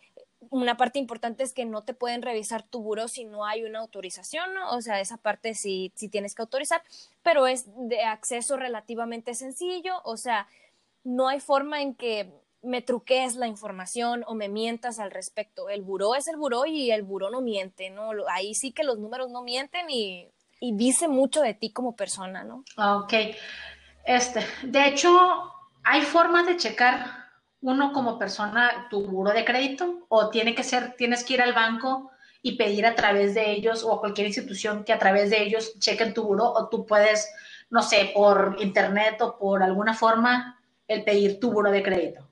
una 0.51 0.77
parte 0.77 0.99
importante 0.99 1.43
es 1.43 1.53
que 1.53 1.65
no 1.65 1.83
te 1.83 1.95
pueden 1.95 2.23
revisar 2.23 2.63
tu 2.63 2.81
buro 2.81 3.09
si 3.09 3.25
no 3.25 3.45
hay 3.45 3.65
una 3.65 3.81
autorización, 3.81 4.55
¿no? 4.55 4.73
O 4.73 4.81
sea, 4.81 5.01
esa 5.01 5.17
parte 5.17 5.55
sí, 5.55 5.93
sí 5.95 6.09
tienes 6.09 6.35
que 6.35 6.43
autorizar, 6.43 6.83
pero 7.23 7.47
es 7.47 7.65
de 7.77 8.03
acceso 8.03 8.57
relativamente 8.57 9.35
sencillo, 9.35 10.01
o 10.05 10.17
sea, 10.17 10.47
no 11.05 11.29
hay 11.29 11.41
forma 11.41 11.83
en 11.83 11.95
que 11.95 12.33
me 12.65 12.83
truques 12.83 13.37
la 13.37 13.47
información 13.47 14.25
o 14.27 14.35
me 14.35 14.49
mientas 14.49 14.99
al 14.99 15.11
respecto. 15.11 15.69
El 15.69 15.83
buró 15.83 16.15
es 16.15 16.27
el 16.27 16.37
buró 16.37 16.67
y 16.67 16.91
el 16.91 17.03
buró 17.03 17.31
no 17.31 17.41
miente, 17.41 17.91
¿no? 17.91 18.11
Ahí 18.29 18.55
sí 18.55 18.73
que 18.73 18.85
los 18.85 18.99
números 18.99 19.31
no 19.31 19.43
mienten 19.43 19.89
y, 19.91 20.31
dice 20.61 21.09
mucho 21.09 21.43
de 21.43 21.53
ti 21.53 21.71
como 21.71 21.95
persona, 21.95 22.43
¿no? 22.43 22.65
Ok. 22.79 23.13
Este, 24.07 24.41
de 24.63 24.89
hecho, 24.89 25.53
¿hay 25.83 26.01
formas 26.01 26.47
de 26.47 26.57
checar 26.57 27.24
uno 27.65 27.95
como 27.95 28.19
persona 28.19 28.89
tu 28.91 29.03
buró 29.07 29.33
de 29.33 29.45
crédito? 29.45 30.05
¿O 30.09 30.29
tiene 30.29 30.55
que 30.55 30.63
ser, 30.63 30.97
tienes 30.97 31.25
que 31.25 31.35
ir 31.35 31.43
al 31.43 31.55
banco 31.55 32.11
y 32.43 32.57
pedir 32.57 32.85
a 32.85 32.95
través 32.95 33.35
de 33.35 33.53
ellos 33.53 33.83
o 33.85 33.95
a 33.95 34.01
cualquier 34.01 34.27
institución 34.27 34.85
que 34.85 34.93
a 34.93 34.99
través 34.99 35.31
de 35.31 35.43
ellos 35.43 35.79
chequen 35.79 36.13
tu 36.13 36.25
buró? 36.25 36.53
¿O 36.53 36.69
tú 36.69 36.85
puedes, 36.85 37.33
no 37.71 37.83
sé, 37.83 38.13
por 38.15 38.57
internet 38.61 39.21
o 39.23 39.39
por 39.39 39.63
alguna 39.63 39.95
forma, 39.95 40.61
el 40.87 41.05
pedir 41.05 41.41
tu 41.41 41.51
buró 41.53 41.71
de 41.71 41.83
crédito? 41.83 42.29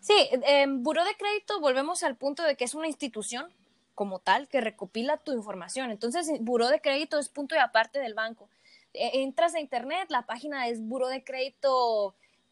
Sí, 0.00 0.28
en 0.30 0.82
Buró 0.84 1.02
de 1.04 1.16
Crédito 1.16 1.60
volvemos 1.60 2.02
al 2.02 2.14
punto 2.14 2.42
de 2.42 2.56
que 2.56 2.64
es 2.64 2.74
una 2.74 2.86
institución 2.86 3.50
como 3.94 4.18
tal 4.18 4.48
que 4.48 4.60
recopila 4.60 5.16
tu 5.16 5.32
información. 5.32 5.90
Entonces, 5.90 6.30
Buró 6.40 6.68
de 6.68 6.80
Crédito 6.80 7.18
es 7.18 7.28
punto 7.28 7.54
y 7.54 7.58
aparte 7.58 7.98
del 7.98 8.14
banco. 8.14 8.48
E, 8.92 9.22
entras 9.22 9.54
a 9.54 9.60
internet, 9.60 10.06
la 10.10 10.26
página 10.26 10.68
es 10.68 10.80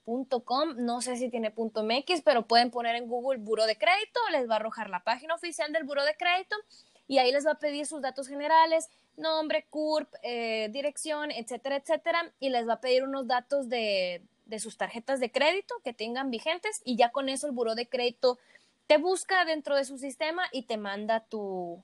burodecrédito.com, 0.05 0.76
no 0.78 1.00
sé 1.00 1.16
si 1.16 1.28
tiene 1.28 1.50
.mx, 1.50 2.22
pero 2.24 2.46
pueden 2.46 2.70
poner 2.70 2.96
en 2.96 3.09
Google 3.09 3.38
Buró 3.38 3.66
de 3.66 3.76
Crédito, 3.76 4.20
les 4.30 4.48
va 4.48 4.55
a 4.55 4.57
arrojar 4.57 4.90
la 4.90 5.05
página 5.05 5.34
oficial 5.34 5.72
del 5.72 5.84
Buró 5.84 6.05
de 6.05 6.14
Crédito 6.16 6.57
y 7.09 7.18
ahí 7.18 7.32
les 7.32 7.46
va 7.46 7.53
a 7.53 7.59
pedir 7.59 7.86
sus 7.86 8.00
datos 8.00 8.28
generales, 8.28 8.88
nombre, 9.16 9.66
CURP, 9.70 10.09
eh, 10.22 10.68
dirección, 10.70 11.30
etcétera, 11.30 11.76
etcétera, 11.76 12.32
y 12.40 12.50
les 12.50 12.66
va 12.66 12.74
a 12.74 12.80
pedir 12.80 13.05
unos 13.05 13.26
datos 13.26 13.68
de, 13.68 14.22
de 14.46 14.59
sus 14.59 14.76
tarjetas 14.76 15.20
de 15.20 15.30
crédito 15.30 15.74
que 15.84 15.92
tengan 15.92 16.30
vigentes 16.30 16.80
y 16.84 16.96
ya 16.96 17.11
con 17.11 17.28
eso 17.28 17.46
el 17.46 17.53
buró 17.53 17.74
de 17.74 17.86
crédito 17.86 18.38
te 18.86 18.98
busca 18.98 19.44
dentro 19.44 19.76
de 19.76 19.84
su 19.84 19.98
sistema 19.98 20.44
y 20.53 20.62
te 20.62 20.76
manda 20.76 21.20
tu, 21.20 21.82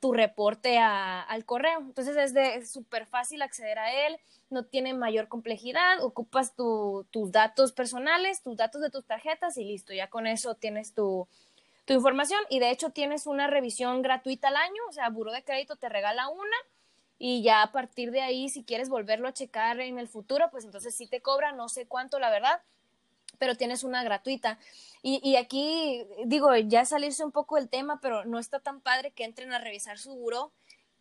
tu 0.00 0.12
reporte 0.12 0.78
al 0.78 1.44
correo. 1.44 1.80
Entonces 1.80 2.34
es 2.34 2.70
súper 2.70 3.06
fácil 3.06 3.42
acceder 3.42 3.78
a 3.78 4.06
él, 4.06 4.18
no 4.50 4.64
tiene 4.64 4.94
mayor 4.94 5.28
complejidad, 5.28 6.02
ocupas 6.02 6.54
tus 6.56 7.32
datos 7.32 7.72
personales, 7.72 8.42
tus 8.42 8.56
datos 8.56 8.82
de 8.82 8.90
tus 8.90 9.04
tarjetas 9.04 9.56
y 9.56 9.64
listo, 9.64 9.92
ya 9.92 10.08
con 10.08 10.26
eso 10.26 10.54
tienes 10.54 10.94
tu, 10.94 11.28
información 11.86 12.40
y 12.48 12.60
de 12.60 12.70
hecho 12.70 12.90
tienes 12.90 13.26
una 13.26 13.48
revisión 13.48 14.00
gratuita 14.00 14.46
al 14.48 14.56
año, 14.56 14.80
o 14.88 14.92
sea, 14.92 15.08
Buró 15.08 15.32
de 15.32 15.42
Crédito 15.42 15.74
te 15.74 15.88
regala 15.88 16.28
una 16.28 16.56
y 17.18 17.42
ya 17.42 17.62
a 17.62 17.72
partir 17.72 18.12
de 18.12 18.20
ahí, 18.20 18.48
si 18.48 18.62
quieres 18.62 18.88
volverlo 18.88 19.26
a 19.26 19.32
checar 19.32 19.80
en 19.80 19.98
el 19.98 20.06
futuro, 20.06 20.50
pues 20.52 20.64
entonces 20.64 20.94
sí 20.94 21.08
te 21.08 21.20
cobra, 21.20 21.50
no 21.50 21.68
sé 21.68 21.86
cuánto, 21.86 22.20
la 22.20 22.30
verdad, 22.30 22.62
pero 23.40 23.56
tienes 23.56 23.82
una 23.82 24.04
gratuita. 24.04 24.60
Y, 25.02 25.20
y 25.28 25.34
aquí, 25.34 26.04
digo, 26.26 26.54
ya 26.54 26.84
salirse 26.84 27.24
un 27.24 27.32
poco 27.32 27.56
del 27.56 27.68
tema, 27.68 27.98
pero 28.00 28.24
no 28.24 28.38
está 28.38 28.60
tan 28.60 28.80
padre 28.80 29.10
que 29.10 29.24
entren 29.24 29.52
a 29.52 29.58
revisar 29.58 29.98
su 29.98 30.14
buro 30.14 30.52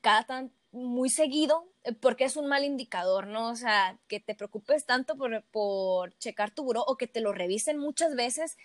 cada 0.02 0.24
tan 0.24 0.52
muy 0.72 1.10
seguido, 1.10 1.68
eh, 1.84 1.94
porque 1.94 2.26
es 2.26 2.38
un 2.38 2.48
mal 2.48 2.64
indicador, 2.64 3.28
¿no? 3.28 3.50
O 3.50 3.56
sea, 3.56 3.98
que 4.08 4.20
te 4.20 4.36
preocupes 4.36 4.86
tanto 4.86 5.16
por, 5.18 5.44
por 5.52 6.18
checar 6.20 6.52
tu 6.52 6.64
buro 6.64 6.84
o 6.86 6.96
que 6.96 7.08
te 7.08 7.22
lo 7.22 7.34
revisen 7.34 7.78
muchas 7.78 8.16
veces, 8.16 8.58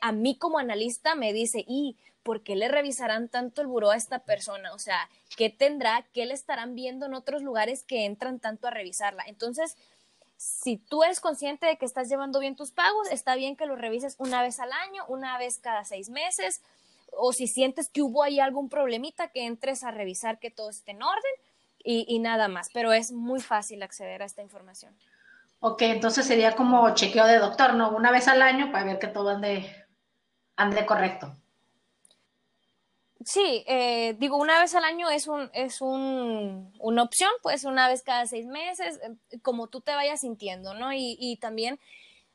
a 0.00 0.12
mí 0.12 0.36
como 0.36 0.58
analista 0.58 1.14
me 1.14 1.32
dice, 1.32 1.64
y 1.66 1.96
¿por 2.22 2.42
qué 2.42 2.56
le 2.56 2.68
revisarán 2.68 3.28
tanto 3.28 3.62
el 3.62 3.68
buró 3.68 3.90
a 3.90 3.96
esta 3.96 4.20
persona? 4.20 4.74
O 4.74 4.78
sea, 4.78 5.08
¿qué 5.36 5.48
tendrá? 5.50 6.06
¿Qué 6.12 6.26
le 6.26 6.34
estarán 6.34 6.74
viendo 6.74 7.06
en 7.06 7.14
otros 7.14 7.42
lugares 7.42 7.84
que 7.84 8.04
entran 8.04 8.40
tanto 8.40 8.66
a 8.66 8.70
revisarla? 8.70 9.24
Entonces, 9.26 9.76
si 10.36 10.76
tú 10.76 11.02
eres 11.02 11.20
consciente 11.20 11.66
de 11.66 11.78
que 11.78 11.86
estás 11.86 12.08
llevando 12.08 12.40
bien 12.40 12.56
tus 12.56 12.70
pagos, 12.70 13.08
está 13.10 13.34
bien 13.34 13.56
que 13.56 13.66
lo 13.66 13.76
revises 13.76 14.16
una 14.18 14.42
vez 14.42 14.60
al 14.60 14.72
año, 14.72 15.04
una 15.08 15.38
vez 15.38 15.58
cada 15.58 15.84
seis 15.84 16.10
meses, 16.10 16.60
o 17.12 17.32
si 17.32 17.46
sientes 17.46 17.88
que 17.88 18.02
hubo 18.02 18.22
ahí 18.22 18.40
algún 18.40 18.68
problemita, 18.68 19.28
que 19.28 19.46
entres 19.46 19.82
a 19.82 19.90
revisar 19.90 20.38
que 20.38 20.50
todo 20.50 20.70
esté 20.70 20.90
en 20.90 21.02
orden 21.02 21.32
y, 21.82 22.18
nada 22.18 22.48
más. 22.48 22.68
Pero 22.74 22.92
es 22.92 23.12
muy 23.12 23.40
fácil 23.40 23.82
acceder 23.82 24.22
a 24.22 24.26
esta 24.26 24.42
información. 24.42 24.94
Ok, 25.60 25.82
entonces 25.82 26.26
sería 26.26 26.54
como 26.54 26.92
chequeo 26.94 27.26
de 27.26 27.38
doctor, 27.38 27.74
¿no? 27.74 27.90
Una 27.90 28.10
vez 28.10 28.28
al 28.28 28.42
año 28.42 28.70
para 28.72 28.84
ver 28.84 28.98
que 28.98 29.06
todo 29.06 29.30
ande, 29.30 29.86
ande 30.56 30.84
correcto. 30.84 31.34
Sí, 33.26 33.64
eh, 33.66 34.14
digo, 34.20 34.36
una 34.36 34.60
vez 34.60 34.72
al 34.76 34.84
año 34.84 35.10
es, 35.10 35.26
un, 35.26 35.50
es 35.52 35.80
un, 35.80 36.72
una 36.78 37.02
opción, 37.02 37.30
pues 37.42 37.64
una 37.64 37.88
vez 37.88 38.04
cada 38.04 38.24
seis 38.26 38.46
meses, 38.46 39.00
eh, 39.02 39.40
como 39.42 39.66
tú 39.66 39.80
te 39.80 39.92
vayas 39.92 40.20
sintiendo, 40.20 40.74
¿no? 40.74 40.92
Y, 40.92 41.16
y 41.18 41.36
también, 41.38 41.80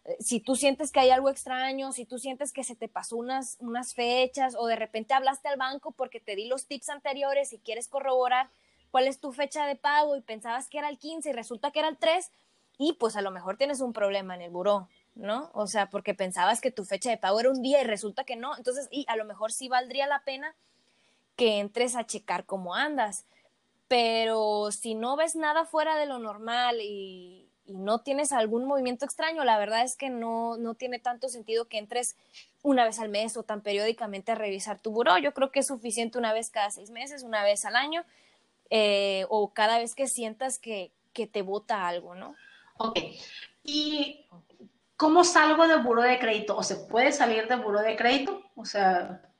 eh, 0.03 0.17
si 0.19 0.41
tú 0.41 0.57
sientes 0.57 0.91
que 0.91 0.99
hay 0.99 1.09
algo 1.09 1.29
extraño, 1.29 1.93
si 1.93 2.05
tú 2.05 2.19
sientes 2.19 2.51
que 2.51 2.65
se 2.65 2.75
te 2.75 2.89
pasó 2.89 3.15
unas, 3.15 3.55
unas 3.61 3.93
fechas 3.93 4.53
o 4.59 4.67
de 4.67 4.75
repente 4.75 5.13
hablaste 5.13 5.47
al 5.47 5.55
banco 5.55 5.93
porque 5.93 6.19
te 6.19 6.35
di 6.35 6.47
los 6.49 6.67
tips 6.67 6.89
anteriores 6.89 7.53
y 7.53 7.59
quieres 7.59 7.87
corroborar 7.87 8.49
cuál 8.91 9.07
es 9.07 9.21
tu 9.21 9.31
fecha 9.31 9.65
de 9.65 9.77
pago 9.77 10.17
y 10.17 10.21
pensabas 10.21 10.67
que 10.67 10.77
era 10.79 10.89
el 10.89 10.97
15 10.97 11.29
y 11.29 11.33
resulta 11.33 11.71
que 11.71 11.79
era 11.79 11.87
el 11.87 11.97
3, 11.97 12.31
y 12.77 12.93
pues 12.93 13.15
a 13.15 13.21
lo 13.21 13.31
mejor 13.31 13.55
tienes 13.55 13.79
un 13.79 13.93
problema 13.93 14.35
en 14.35 14.41
el 14.41 14.51
buró. 14.51 14.89
¿no? 15.15 15.51
O 15.53 15.67
sea, 15.67 15.89
porque 15.89 16.13
pensabas 16.13 16.59
que 16.61 16.71
tu 16.71 16.83
fecha 16.85 17.09
de 17.09 17.17
pago 17.17 17.39
era 17.39 17.49
un 17.49 17.61
día 17.61 17.81
y 17.81 17.85
resulta 17.85 18.23
que 18.25 18.35
no. 18.35 18.57
Entonces, 18.57 18.87
y 18.91 19.05
a 19.07 19.15
lo 19.15 19.25
mejor 19.25 19.51
sí 19.51 19.67
valdría 19.67 20.07
la 20.07 20.23
pena 20.23 20.55
que 21.41 21.57
entres 21.57 21.95
a 21.95 22.05
checar 22.05 22.45
cómo 22.45 22.75
andas. 22.75 23.25
Pero 23.87 24.71
si 24.71 24.93
no 24.93 25.15
ves 25.15 25.35
nada 25.35 25.65
fuera 25.65 25.97
de 25.97 26.05
lo 26.05 26.19
normal 26.19 26.79
y, 26.81 27.47
no 27.65 28.01
tienes 28.01 28.31
algún 28.31 28.65
movimiento 28.65 29.05
extraño, 29.05 29.43
la 29.43 29.57
verdad 29.57 29.83
es 29.83 29.95
que 29.95 30.09
no, 30.09 30.57
no 30.57 30.75
tiene 30.75 30.99
tanto 30.99 31.29
sentido 31.29 31.65
que 31.65 31.79
entres 31.79 32.15
una 32.61 32.85
vez 32.85 32.99
al 32.99 33.09
mes 33.09 33.37
o 33.37 33.43
tan 33.43 33.61
periódicamente 33.61 34.33
a 34.33 34.35
revisar 34.35 34.77
tu 34.77 34.91
buró. 34.91 35.17
Yo 35.17 35.33
creo 35.33 35.51
que 35.51 35.61
es 35.61 35.67
suficiente 35.67 36.19
una 36.19 36.31
vez 36.31 36.51
cada 36.51 36.69
seis 36.69 36.91
meses, 36.91 37.23
una 37.23 37.43
vez 37.43 37.65
al 37.65 37.75
año, 37.75 38.03
eh, 38.69 39.25
o 39.29 39.51
cada 39.51 39.79
vez 39.79 39.95
que 39.95 40.07
sientas 40.07 40.59
que, 40.59 40.91
que 41.11 41.25
te 41.25 41.41
bota 41.41 41.87
algo, 41.87 42.13
¿no? 42.13 42.35
Ok. 42.77 42.99
¿Y 43.63 44.27
cómo 44.95 45.23
salgo 45.23 45.67
de 45.67 45.77
buró 45.77 46.03
de 46.03 46.19
crédito? 46.19 46.55
¿O 46.55 46.61
se 46.61 46.75
puede 46.75 47.11
salir 47.11 47.47
de 47.47 47.55
buró 47.55 47.81
de 47.81 47.95
crédito? 47.95 48.43
O 48.55 48.65
sea, 48.65 49.30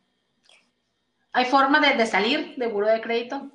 ¿hay 1.32 1.46
forma 1.46 1.80
de, 1.80 2.06
salir 2.06 2.56
de 2.56 2.68
buró 2.68 2.88
de 2.88 3.02
crédito? 3.02 3.50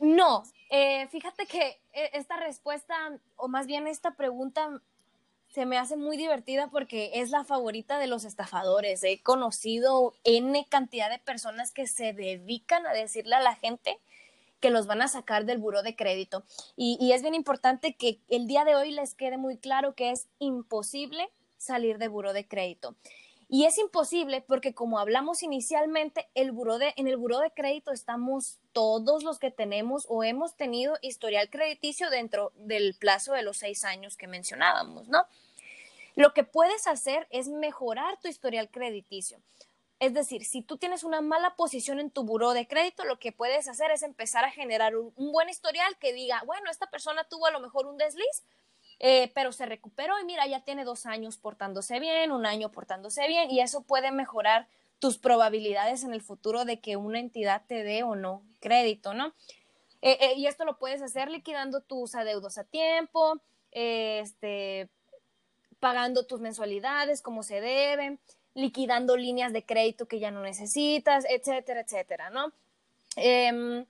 No, 0.00 0.42
eh, 0.70 1.08
fíjate 1.08 1.46
que 1.46 1.80
eh, 1.92 2.10
esta 2.12 2.36
respuesta, 2.36 2.94
o 3.36 3.48
más 3.48 3.66
bien 3.66 3.86
esta 3.86 4.14
pregunta, 4.14 4.82
se 5.52 5.66
me 5.66 5.76
hace 5.78 5.96
muy 5.96 6.16
divertida 6.16 6.68
porque 6.68 7.10
es 7.14 7.30
la 7.30 7.44
favorita 7.44 7.98
de 7.98 8.06
los 8.06 8.24
estafadores. 8.24 9.04
He 9.04 9.22
conocido 9.22 10.14
N 10.24 10.66
cantidad 10.68 11.10
de 11.10 11.18
personas 11.18 11.72
que 11.72 11.86
se 11.86 12.14
dedican 12.14 12.86
a 12.86 12.92
decirle 12.92 13.34
a 13.34 13.40
la 13.40 13.54
gente 13.54 13.98
que 14.60 14.70
los 14.70 14.86
van 14.86 15.02
a 15.02 15.08
sacar 15.08 15.44
del 15.44 15.58
buro 15.58 15.82
de 15.82 15.94
crédito. 15.94 16.44
Y, 16.76 17.12
es 17.12 17.20
bien 17.20 17.34
importante 17.34 17.94
que 17.94 18.20
el 18.28 18.46
día 18.46 18.64
de 18.64 18.76
hoy 18.76 18.92
les 18.92 19.14
quede 19.14 19.36
muy 19.36 19.58
claro 19.58 19.94
que 19.94 20.10
es 20.10 20.28
imposible 20.38 21.28
salir 21.58 21.98
de 21.98 22.08
buro 22.08 22.32
de 22.32 22.46
crédito. 22.46 22.94
Y 23.54 23.66
es 23.66 23.76
imposible 23.76 24.40
porque 24.40 24.72
como 24.72 24.98
hablamos 24.98 25.42
inicialmente, 25.42 26.26
el 26.34 26.52
buró 26.52 26.78
de, 26.78 26.94
en 26.96 27.06
el 27.06 27.18
buro 27.18 27.38
de 27.38 27.50
crédito 27.50 27.92
estamos 27.92 28.58
todos 28.72 29.24
los 29.24 29.38
que 29.38 29.50
tenemos 29.50 30.06
o 30.08 30.24
hemos 30.24 30.56
tenido 30.56 30.96
historial 31.02 31.50
crediticio 31.50 32.08
dentro 32.08 32.52
del 32.56 32.94
plazo 32.98 33.34
de 33.34 33.42
los 33.42 33.58
seis 33.58 33.84
años 33.84 34.16
que 34.16 34.26
mencionábamos, 34.26 35.08
¿no? 35.08 35.26
Lo 36.16 36.32
que 36.32 36.44
puedes 36.44 36.86
hacer 36.86 37.26
es 37.28 37.48
mejorar 37.48 38.18
tu 38.22 38.28
historial 38.28 38.70
crediticio. 38.70 39.36
Es 40.00 40.14
decir, 40.14 40.46
si 40.46 40.62
tú 40.62 40.78
tienes 40.78 41.04
una 41.04 41.20
mala 41.20 41.54
posición 41.54 42.00
en 42.00 42.10
tu 42.10 42.24
buró 42.24 42.54
de 42.54 42.66
crédito, 42.66 43.04
lo 43.04 43.18
que 43.18 43.32
puedes 43.32 43.68
hacer 43.68 43.90
es 43.90 44.02
empezar 44.02 44.46
a 44.46 44.50
generar 44.50 44.96
un, 44.96 45.12
buen 45.14 45.50
historial 45.50 45.94
que 45.98 46.14
diga, 46.14 46.42
bueno, 46.46 46.70
esta 46.70 46.88
persona 46.88 47.24
tuvo 47.24 47.44
a 47.44 47.50
lo 47.50 47.60
mejor 47.60 47.86
un 47.86 47.98
desliz, 47.98 48.44
eh, 49.04 49.32
pero 49.34 49.50
se 49.50 49.66
recuperó 49.66 50.18
y 50.20 50.24
mira, 50.24 50.46
ya 50.46 50.60
tiene 50.60 50.84
dos 50.84 51.06
años 51.06 51.36
portándose 51.36 51.98
bien, 51.98 52.30
un 52.30 52.46
año 52.46 52.70
portándose 52.70 53.26
bien, 53.26 53.50
y 53.50 53.60
eso 53.60 53.82
puede 53.82 54.12
mejorar 54.12 54.68
tus 55.00 55.18
probabilidades 55.18 56.04
en 56.04 56.14
el 56.14 56.22
futuro 56.22 56.64
de 56.64 56.80
que 56.80 56.96
una 56.96 57.18
entidad 57.18 57.62
te 57.66 57.82
dé 57.82 58.04
o 58.04 58.14
no 58.14 58.44
crédito, 58.60 59.12
¿no? 59.12 59.34
Eh, 60.02 60.18
eh, 60.20 60.34
y 60.36 60.46
esto 60.46 60.64
lo 60.64 60.78
puedes 60.78 61.02
hacer 61.02 61.28
liquidando 61.28 61.80
tus 61.80 62.14
adeudos 62.14 62.58
a 62.58 62.64
tiempo, 62.64 63.40
este, 63.72 64.88
pagando 65.80 66.24
tus 66.24 66.40
mensualidades 66.40 67.22
como 67.22 67.42
se 67.42 67.60
deben 67.60 68.20
liquidando 68.54 69.16
líneas 69.16 69.52
de 69.52 69.64
crédito 69.64 70.06
que 70.06 70.20
ya 70.20 70.30
no 70.30 70.42
necesitas, 70.42 71.24
etcétera, 71.28 71.80
etcétera, 71.80 72.30
¿no? 72.30 72.52
Em, 73.16 73.84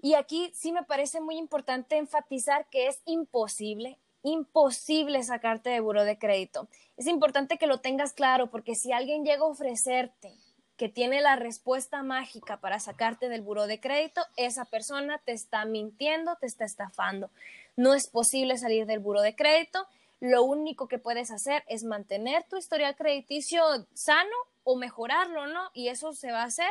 y 0.00 0.14
aquí 0.14 0.52
sí 0.54 0.70
me 0.70 0.84
parece 0.84 1.20
muy 1.20 1.36
importante 1.36 1.96
enfatizar 1.96 2.66
que 2.68 2.86
es 2.86 3.00
imposible, 3.06 3.98
imposible 4.24 5.22
sacarte 5.22 5.70
de 5.70 5.78
buro 5.78 6.04
de 6.04 6.18
crédito. 6.18 6.66
Es 6.96 7.06
importante 7.06 7.56
que 7.56 7.68
lo 7.68 7.78
tengas 7.78 8.12
claro 8.12 8.50
porque 8.50 8.74
si 8.74 8.90
alguien 8.90 9.24
llega 9.24 9.42
a 9.42 9.48
ofrecerte 9.48 10.34
que 10.76 10.88
tiene 10.88 11.20
la 11.20 11.36
respuesta 11.36 12.02
mágica 12.02 12.56
para 12.60 12.80
sacarte 12.80 13.28
del 13.28 13.42
buro 13.42 13.68
de 13.68 13.78
crédito, 13.78 14.22
esa 14.36 14.64
persona 14.64 15.20
te 15.24 15.30
está 15.30 15.64
mintiendo, 15.64 16.34
te 16.40 16.46
está 16.46 16.64
estafando. 16.64 17.30
No 17.76 17.94
es 17.94 18.10
posible 18.10 18.58
salir 18.58 18.86
del 18.86 18.98
buro 18.98 19.20
de 19.20 19.36
crédito 19.36 19.86
lo 20.24 20.42
único 20.42 20.88
que 20.88 20.98
puedes 20.98 21.30
hacer 21.30 21.64
es 21.68 21.84
mantener 21.84 22.44
tu 22.44 22.56
historial 22.56 22.96
crediticio 22.96 23.62
sano 23.92 24.34
o 24.62 24.74
mejorarlo, 24.74 25.46
¿no? 25.48 25.70
Y 25.74 25.88
eso 25.88 26.14
se 26.14 26.32
va 26.32 26.40
a 26.40 26.46
hacer 26.46 26.70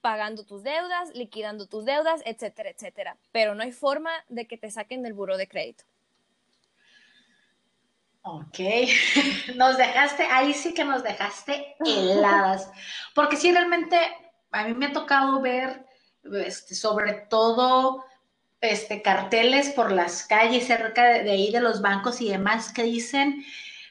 pagando 0.00 0.44
tus 0.44 0.64
deudas, 0.64 1.14
liquidando 1.14 1.66
tus 1.66 1.84
deudas, 1.84 2.22
etcétera, 2.24 2.70
etcétera. 2.70 3.16
Pero 3.30 3.54
no 3.54 3.62
hay 3.62 3.70
forma 3.70 4.10
de 4.28 4.48
que 4.48 4.56
te 4.56 4.68
saquen 4.68 5.02
del 5.02 5.12
buro 5.12 5.36
de 5.36 5.46
crédito. 5.46 5.84
Ok, 8.22 8.58
nos 9.56 9.78
dejaste, 9.78 10.24
ahí 10.24 10.52
sí 10.52 10.74
que 10.74 10.84
nos 10.84 11.02
dejaste 11.02 11.74
heladas, 11.84 12.70
porque 13.14 13.36
sí, 13.36 13.50
realmente 13.50 13.98
a 14.50 14.64
mí 14.64 14.74
me 14.74 14.86
ha 14.86 14.92
tocado 14.92 15.40
ver, 15.40 15.86
este, 16.44 16.74
sobre 16.74 17.14
todo 17.30 18.04
este, 18.60 19.00
carteles 19.00 19.70
por 19.70 19.90
las 19.90 20.24
calles 20.26 20.66
cerca 20.66 21.04
de, 21.04 21.30
ahí 21.30 21.50
de 21.50 21.60
los 21.60 21.80
bancos 21.80 22.20
y 22.20 22.28
demás 22.28 22.72
que 22.72 22.82
dicen, 22.82 23.42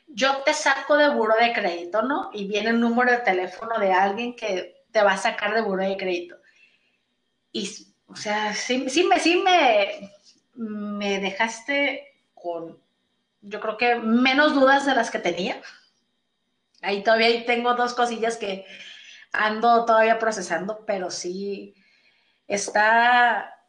yo 0.07 0.43
te 0.43 0.53
saco 0.53 0.95
de 0.95 1.09
buro 1.09 1.35
de 1.35 1.53
crédito, 1.53 2.03
¿no? 2.03 2.29
Y 2.31 2.47
viene 2.47 2.69
el 2.69 2.79
número 2.79 3.11
de 3.11 3.19
teléfono 3.19 3.79
de 3.79 3.91
alguien 3.91 4.35
que 4.35 4.83
te 4.91 5.01
va 5.01 5.13
a 5.13 5.17
sacar 5.17 5.55
de 5.55 5.61
buro 5.61 5.83
de 5.83 5.97
crédito. 5.97 6.35
Y, 7.51 7.67
o 8.07 8.15
sea, 8.15 8.53
sí, 8.53 8.89
sí, 8.89 9.03
me, 9.03 9.19
sí 9.19 9.41
me, 9.43 10.11
me 10.53 11.19
dejaste 11.19 12.03
con, 12.35 12.79
yo 13.41 13.59
creo 13.59 13.77
que 13.77 13.95
menos 13.95 14.53
dudas 14.53 14.85
de 14.85 14.95
las 14.95 15.11
que 15.11 15.19
tenía. 15.19 15.61
Ahí 16.81 17.03
todavía 17.03 17.45
tengo 17.45 17.73
dos 17.75 17.93
cosillas 17.93 18.37
que 18.37 18.65
ando 19.31 19.85
todavía 19.85 20.19
procesando, 20.19 20.85
pero 20.85 21.11
sí 21.11 21.75
está 22.47 23.59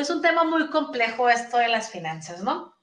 es, 0.00 0.10
un 0.10 0.22
tema 0.22 0.44
muy 0.44 0.68
complejo 0.68 1.28
esto 1.28 1.58
de 1.58 1.68
las 1.68 1.90
finanzas, 1.90 2.42
¿no? 2.42 2.74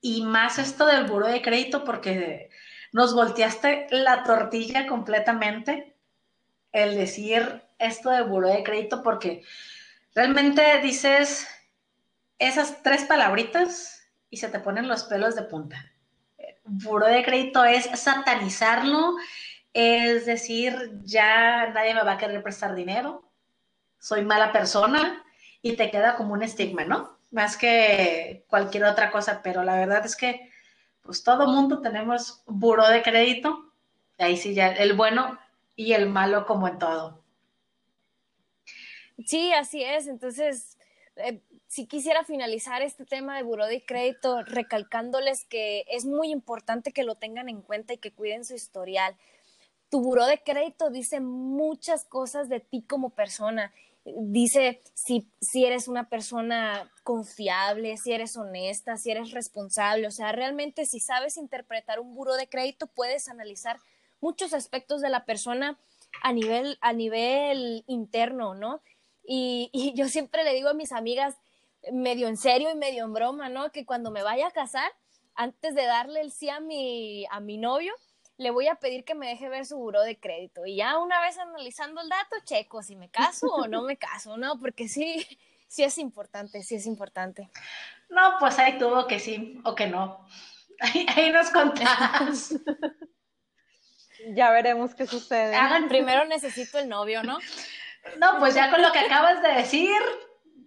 Y 0.00 0.22
más 0.22 0.58
esto 0.58 0.86
del 0.86 1.06
buro 1.06 1.26
de 1.26 1.40
crédito 1.40 1.84
porque 1.84 2.50
nos 2.92 3.14
volteaste 3.14 3.86
la 3.90 4.22
tortilla 4.24 4.86
completamente 4.86 5.96
el 6.72 6.94
decir 6.96 7.62
esto 7.78 8.10
de 8.10 8.22
buro 8.22 8.48
de 8.48 8.62
crédito 8.62 9.02
porque 9.02 9.42
realmente 10.14 10.80
dices 10.82 11.48
esas 12.38 12.82
tres 12.82 13.04
palabritas 13.04 13.93
y 14.34 14.36
se 14.36 14.48
te 14.48 14.58
ponen 14.58 14.88
los 14.88 15.04
pelos 15.04 15.36
de 15.36 15.42
punta. 15.44 15.92
Buro 16.64 17.06
de 17.06 17.22
crédito 17.22 17.64
es 17.64 17.84
satanizarlo, 17.94 19.14
es 19.72 20.26
decir, 20.26 20.74
ya 21.04 21.70
nadie 21.70 21.94
me 21.94 22.02
va 22.02 22.12
a 22.14 22.18
querer 22.18 22.42
prestar 22.42 22.74
dinero, 22.74 23.30
soy 24.00 24.24
mala 24.24 24.50
persona, 24.50 25.24
y 25.62 25.76
te 25.76 25.88
queda 25.92 26.16
como 26.16 26.32
un 26.32 26.42
estigma, 26.42 26.84
¿no? 26.84 27.16
Más 27.30 27.56
que 27.56 28.44
cualquier 28.48 28.86
otra 28.86 29.12
cosa, 29.12 29.40
pero 29.40 29.62
la 29.62 29.76
verdad 29.76 30.04
es 30.04 30.16
que 30.16 30.50
pues 31.02 31.22
todo 31.22 31.46
mundo 31.46 31.80
tenemos 31.80 32.42
buro 32.46 32.88
de 32.88 33.02
crédito, 33.02 33.72
ahí 34.18 34.36
sí 34.36 34.52
ya 34.52 34.72
el 34.72 34.94
bueno 34.94 35.38
y 35.76 35.92
el 35.92 36.08
malo 36.08 36.44
como 36.44 36.66
en 36.66 36.80
todo. 36.80 37.22
Sí, 39.24 39.52
así 39.52 39.84
es. 39.84 40.08
Entonces, 40.08 40.76
eh, 41.14 41.40
si 41.74 41.86
quisiera 41.86 42.22
finalizar 42.22 42.82
este 42.82 43.04
tema 43.04 43.36
de 43.36 43.42
buro 43.42 43.66
de 43.66 43.84
crédito 43.84 44.44
recalcándoles 44.44 45.44
que 45.44 45.84
es 45.88 46.04
muy 46.04 46.30
importante 46.30 46.92
que 46.92 47.02
lo 47.02 47.16
tengan 47.16 47.48
en 47.48 47.62
cuenta 47.62 47.92
y 47.94 47.98
que 47.98 48.12
cuiden 48.12 48.44
su 48.44 48.54
historial. 48.54 49.16
Tu 49.88 50.00
buro 50.00 50.24
de 50.24 50.40
crédito 50.40 50.90
dice 50.90 51.18
muchas 51.18 52.04
cosas 52.04 52.48
de 52.48 52.60
ti 52.60 52.82
como 52.82 53.10
persona 53.10 53.72
dice 54.04 54.82
si, 54.94 55.26
si 55.40 55.64
eres 55.64 55.88
una 55.88 56.08
persona 56.08 56.92
confiable, 57.02 57.96
si 57.96 58.12
eres 58.12 58.36
honesta, 58.36 58.96
si 58.96 59.10
eres 59.10 59.32
responsable. 59.32 60.06
O 60.06 60.12
sea, 60.12 60.30
realmente 60.30 60.86
si 60.86 61.00
sabes 61.00 61.36
interpretar 61.36 61.98
un 61.98 62.14
buro 62.14 62.36
de 62.36 62.46
crédito, 62.46 62.86
puedes 62.86 63.28
analizar 63.28 63.80
muchos 64.20 64.54
aspectos 64.54 65.00
de 65.00 65.10
la 65.10 65.24
persona 65.24 65.76
a 66.22 66.32
nivel, 66.32 66.78
a 66.82 66.92
nivel 66.92 67.82
interno, 67.88 68.54
¿no? 68.54 68.80
Y, 69.26 69.70
y 69.72 69.92
yo 69.94 70.06
siempre 70.06 70.44
le 70.44 70.54
digo 70.54 70.68
a 70.68 70.74
mis 70.74 70.92
amigas, 70.92 71.34
medio 71.92 72.28
en 72.28 72.36
serio 72.36 72.70
y 72.70 72.74
medio 72.74 73.04
en 73.04 73.12
broma, 73.12 73.48
¿no? 73.48 73.70
Que 73.70 73.84
cuando 73.84 74.10
me 74.10 74.22
vaya 74.22 74.48
a 74.48 74.50
casar, 74.50 74.90
antes 75.34 75.74
de 75.74 75.84
darle 75.84 76.20
el 76.20 76.32
sí 76.32 76.48
a 76.48 76.60
mi, 76.60 77.26
a 77.30 77.40
mi 77.40 77.58
novio, 77.58 77.94
le 78.36 78.50
voy 78.50 78.68
a 78.68 78.76
pedir 78.76 79.04
que 79.04 79.14
me 79.14 79.28
deje 79.28 79.48
ver 79.48 79.66
su 79.66 79.76
buro 79.76 80.02
de 80.02 80.18
crédito. 80.18 80.66
Y 80.66 80.76
ya 80.76 80.98
una 80.98 81.20
vez 81.20 81.38
analizando 81.38 82.00
el 82.00 82.08
dato, 82.08 82.36
checo 82.44 82.82
si 82.82 82.96
me 82.96 83.08
caso 83.08 83.46
o 83.46 83.68
no 83.68 83.82
me 83.82 83.96
caso, 83.96 84.36
¿no? 84.36 84.58
Porque 84.58 84.88
sí, 84.88 85.26
sí 85.68 85.84
es 85.84 85.98
importante, 85.98 86.62
sí 86.62 86.74
es 86.76 86.86
importante. 86.86 87.50
No, 88.08 88.36
pues 88.38 88.58
ahí 88.58 88.78
tuvo 88.78 89.06
que 89.06 89.18
sí 89.20 89.60
o 89.64 89.74
que 89.74 89.86
no. 89.86 90.26
Ahí, 90.80 91.30
nos 91.30 91.50
contás. 91.50 92.54
ya 94.34 94.50
veremos 94.50 94.94
qué 94.94 95.06
sucede. 95.06 95.56
primero 95.88 96.24
necesito 96.24 96.78
el 96.78 96.88
novio, 96.88 97.22
¿no? 97.22 97.38
No, 98.18 98.38
pues 98.38 98.54
ya 98.54 98.70
con 98.70 98.82
lo 98.82 98.92
que 98.92 98.98
acabas 98.98 99.40
de 99.42 99.48
decir, 99.52 99.96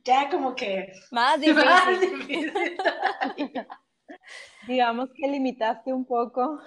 ya 0.07 0.29
como 0.29 0.55
que... 0.55 0.93
Más 1.11 1.39
difícil. 1.39 1.65
Más 1.65 1.99
difícil. 1.99 2.53
Digamos 4.67 5.09
que 5.13 5.27
limitaste 5.27 5.93
un 5.93 6.05
poco. 6.05 6.61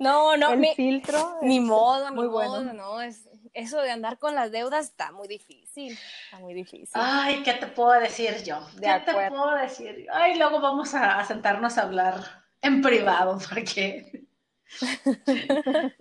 No, 0.00 0.36
no, 0.36 0.52
el 0.52 0.66
filtro. 0.74 1.38
Ni 1.42 1.60
modo, 1.60 2.12
muy 2.12 2.28
modo, 2.28 2.62
no, 2.72 3.00
es, 3.00 3.28
eso 3.52 3.80
de 3.80 3.90
andar 3.90 4.18
con 4.18 4.34
las 4.34 4.50
deudas 4.50 4.86
está 4.86 5.12
muy 5.12 5.28
difícil, 5.28 5.98
está 6.24 6.38
muy 6.38 6.54
difícil. 6.54 6.90
Ay, 6.94 7.42
¿qué 7.42 7.54
te 7.54 7.66
puedo 7.66 7.92
decir 8.00 8.42
yo? 8.44 8.60
¿Qué 8.80 9.02
te 9.04 9.12
puedo 9.12 9.54
decir? 9.54 10.06
Ay, 10.12 10.36
luego 10.36 10.60
vamos 10.60 10.94
a, 10.94 11.24
sentarnos 11.24 11.78
a 11.78 11.82
hablar 11.82 12.14
en 12.62 12.82
privado, 12.82 13.38
porque... 13.48 14.26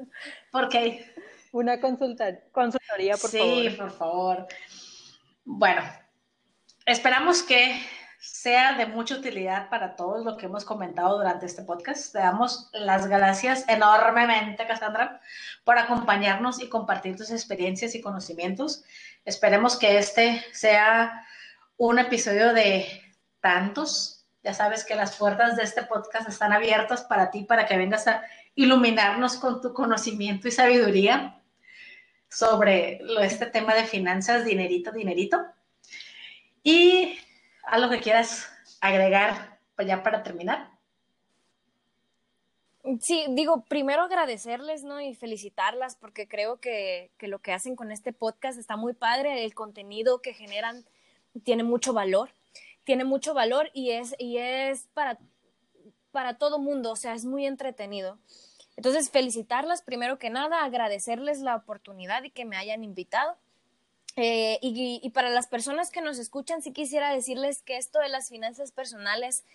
porque... 0.51 1.13
Una 1.51 1.79
consulta, 1.79 2.39
consultoría, 2.51 3.15
por 3.15 3.31
favor. 3.31 3.63
Sí, 3.63 3.69
por 3.77 3.91
favor. 3.91 4.47
Bueno, 5.45 5.81
esperamos 6.87 7.43
que 7.43 7.79
sea 8.19 8.75
de 8.77 8.85
mucha 8.85 9.15
utilidad 9.15 9.69
para 9.69 9.95
todos 9.97 10.23
lo 10.23 10.37
que 10.37 10.45
hemos 10.45 10.63
comentado 10.63 11.17
durante 11.17 11.45
este 11.45 11.61
podcast. 11.61 12.13
Te 12.13 12.19
damos 12.19 12.69
las 12.71 13.07
gracias 13.07 13.65
enormemente, 13.67 14.65
Cassandra, 14.65 15.19
por 15.65 15.77
acompañarnos 15.77 16.61
y 16.61 16.69
compartir 16.69 17.17
tus 17.17 17.29
experiencias 17.29 17.93
y 17.93 18.01
conocimientos. 18.01 18.85
Esperemos 19.25 19.77
que 19.77 19.97
este 19.97 20.43
sea 20.53 21.27
un 21.75 21.99
episodio 21.99 22.53
de 22.53 22.87
tantos. 23.41 24.25
Ya 24.41 24.53
sabes 24.53 24.85
que 24.85 24.95
las 24.95 25.17
puertas 25.17 25.57
de 25.57 25.63
este 25.63 25.83
podcast 25.83 26.29
están 26.29 26.53
abiertas 26.53 27.03
para 27.03 27.31
ti, 27.31 27.43
para 27.43 27.65
que 27.65 27.77
vengas 27.77 28.07
a 28.07 28.23
iluminarnos 28.55 29.35
con 29.35 29.61
tu 29.61 29.73
conocimiento 29.73 30.47
y 30.47 30.51
sabiduría 30.51 31.41
sobre 32.29 33.01
este 33.21 33.45
tema 33.45 33.75
de 33.75 33.83
finanzas, 33.83 34.45
dinerito, 34.45 34.93
dinerito. 34.93 35.45
Y 36.67 37.17
¿Algo 37.67 37.89
que 37.89 37.99
quieras 37.99 38.49
agregar 38.79 39.59
ya 39.85 40.01
para 40.01 40.23
terminar? 40.23 40.69
Sí, 43.01 43.25
digo, 43.29 43.65
primero 43.65 44.03
agradecerles, 44.03 44.83
¿no? 44.83 45.01
Y 45.01 45.13
felicitarlas 45.13 45.97
porque 45.97 46.29
creo 46.29 46.61
que, 46.61 47.11
lo 47.19 47.39
que 47.39 47.51
hacen 47.51 47.75
con 47.75 47.91
este 47.91 48.13
podcast 48.13 48.57
está 48.57 48.77
muy 48.77 48.93
padre, 48.93 49.43
el 49.43 49.53
contenido 49.53 50.21
que 50.21 50.33
generan 50.33 50.85
tiene 51.43 51.63
mucho 51.63 51.91
valor, 51.91 52.31
tiene 52.85 53.03
mucho 53.03 53.33
valor 53.33 53.69
y 53.73 53.91
es, 53.91 54.15
y 54.17 54.37
es 54.37 54.87
para, 54.93 55.19
para 56.11 56.37
todo 56.37 56.59
mundo, 56.59 56.91
o 56.91 56.95
sea, 56.95 57.13
es 57.13 57.25
muy 57.25 57.45
entretenido. 57.45 58.17
Entonces, 58.77 59.09
felicitarlas 59.09 59.81
primero 59.81 60.19
que 60.19 60.29
nada, 60.29 60.63
agradecerles 60.63 61.39
la 61.39 61.57
oportunidad 61.57 62.23
y 62.23 62.31
que 62.31 62.45
me 62.45 62.55
hayan 62.55 62.83
invitado. 62.85 63.37
Eh, 64.19 64.57
y, 64.63 65.07
para 65.11 65.29
las 65.29 65.45
personas 65.45 65.91
que 65.91 66.01
nos 66.01 66.17
escuchan, 66.17 66.63
sí 66.63 66.73
quisiera 66.73 67.13
decirles 67.13 67.61
que 67.61 67.77
esto 67.77 67.99
de 67.99 68.09
las 68.09 68.29
finanzas 68.29 68.71
personales, 68.71 69.45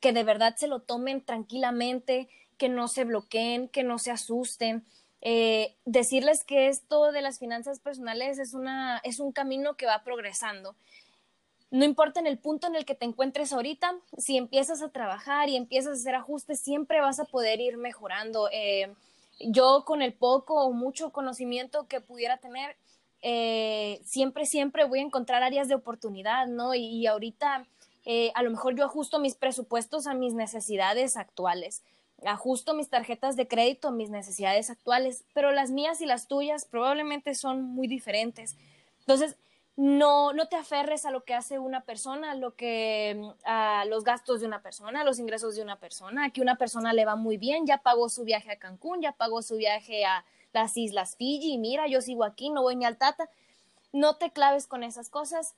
que 0.00 0.12
de 0.12 0.24
verdad 0.24 0.56
se 0.56 0.66
lo 0.66 0.80
tomen 0.80 1.24
tranquilamente, 1.24 2.28
que 2.58 2.68
no 2.68 2.88
se 2.88 3.04
bloqueen, 3.04 3.68
que 3.68 3.84
no 3.84 4.00
se 4.00 4.10
asusten. 4.10 4.84
Eh, 5.22 5.76
decirles 5.84 6.42
que 6.42 6.68
esto 6.68 7.12
de 7.12 7.22
las 7.22 7.38
finanzas 7.38 7.78
personales 7.78 8.40
es, 8.40 8.52
una, 8.52 8.98
es 9.04 9.20
un 9.20 9.30
camino 9.30 9.76
que 9.76 9.86
va 9.86 10.02
progresando. 10.02 10.74
No 11.70 11.84
importa 11.84 12.18
en 12.18 12.26
el 12.26 12.36
punto 12.36 12.66
en 12.66 12.74
el 12.74 12.84
que 12.84 12.96
te 12.96 13.04
encuentres 13.04 13.52
ahorita, 13.52 13.94
si 14.18 14.36
empiezas 14.36 14.82
a 14.82 14.88
trabajar 14.88 15.48
y 15.48 15.56
empiezas 15.56 15.92
a 15.92 16.00
hacer 16.00 16.16
ajustes, 16.16 16.58
siempre 16.58 17.00
vas 17.00 17.20
a 17.20 17.26
poder 17.26 17.60
ir 17.60 17.76
mejorando. 17.76 18.48
Eh, 18.52 18.92
yo 19.38 19.84
con 19.86 20.02
el 20.02 20.12
poco 20.14 20.64
o 20.64 20.72
mucho 20.72 21.12
conocimiento 21.12 21.86
que 21.86 22.00
pudiera 22.00 22.38
tener, 22.38 22.76
eh, 23.22 24.00
siempre, 24.04 24.46
siempre 24.46 24.84
voy 24.84 25.00
a 25.00 25.02
encontrar 25.02 25.42
áreas 25.42 25.68
de 25.68 25.74
oportunidad, 25.74 26.46
¿no? 26.46 26.74
Y, 26.74 27.06
ahorita 27.06 27.66
eh, 28.04 28.32
a 28.34 28.42
lo 28.42 28.50
mejor 28.50 28.76
yo 28.76 28.84
ajusto 28.84 29.18
mis 29.18 29.34
presupuestos 29.34 30.06
a 30.06 30.14
mis 30.14 30.34
necesidades 30.34 31.16
actuales, 31.16 31.82
ajusto 32.24 32.74
mis 32.74 32.88
tarjetas 32.88 33.36
de 33.36 33.48
crédito 33.48 33.88
a 33.88 33.92
mis 33.92 34.10
necesidades 34.10 34.70
actuales, 34.70 35.24
pero 35.34 35.52
las 35.52 35.70
mías 35.70 36.00
y 36.00 36.06
las 36.06 36.28
tuyas 36.28 36.64
probablemente 36.64 37.34
son 37.34 37.62
muy 37.62 37.88
diferentes. 37.88 38.56
Entonces, 39.00 39.36
no, 39.76 40.32
no 40.34 40.46
te 40.48 40.56
aferres 40.56 41.06
a 41.06 41.10
lo 41.10 41.24
que 41.24 41.34
hace 41.34 41.58
una 41.58 41.84
persona, 41.84 42.32
a 42.32 42.34
lo 42.34 42.54
que, 42.54 43.32
a 43.44 43.84
los 43.86 44.04
gastos 44.04 44.40
de 44.40 44.46
una 44.46 44.62
persona, 44.62 45.00
a 45.00 45.04
los 45.04 45.18
ingresos 45.18 45.56
de 45.56 45.62
una 45.62 45.76
persona. 45.76 46.26
Aquí 46.26 46.40
una 46.40 46.56
persona 46.56 46.92
le 46.92 47.06
va 47.06 47.16
muy 47.16 47.38
bien, 47.38 47.66
ya 47.66 47.78
pagó 47.78 48.10
su 48.10 48.24
viaje 48.24 48.50
a 48.52 48.58
Cancún, 48.58 49.00
ya 49.00 49.12
pagó 49.12 49.40
su 49.40 49.56
viaje 49.56 50.04
a, 50.04 50.24
las 50.52 50.76
Islas 50.76 51.16
Fiji, 51.16 51.58
mira, 51.58 51.86
yo 51.86 52.00
sigo 52.00 52.24
aquí, 52.24 52.50
no 52.50 52.62
voy 52.62 52.76
ni 52.76 52.84
al 52.84 52.96
Tata. 52.96 53.28
No 53.92 54.16
te 54.16 54.30
claves 54.30 54.66
con 54.66 54.82
esas 54.82 55.08
cosas. 55.08 55.54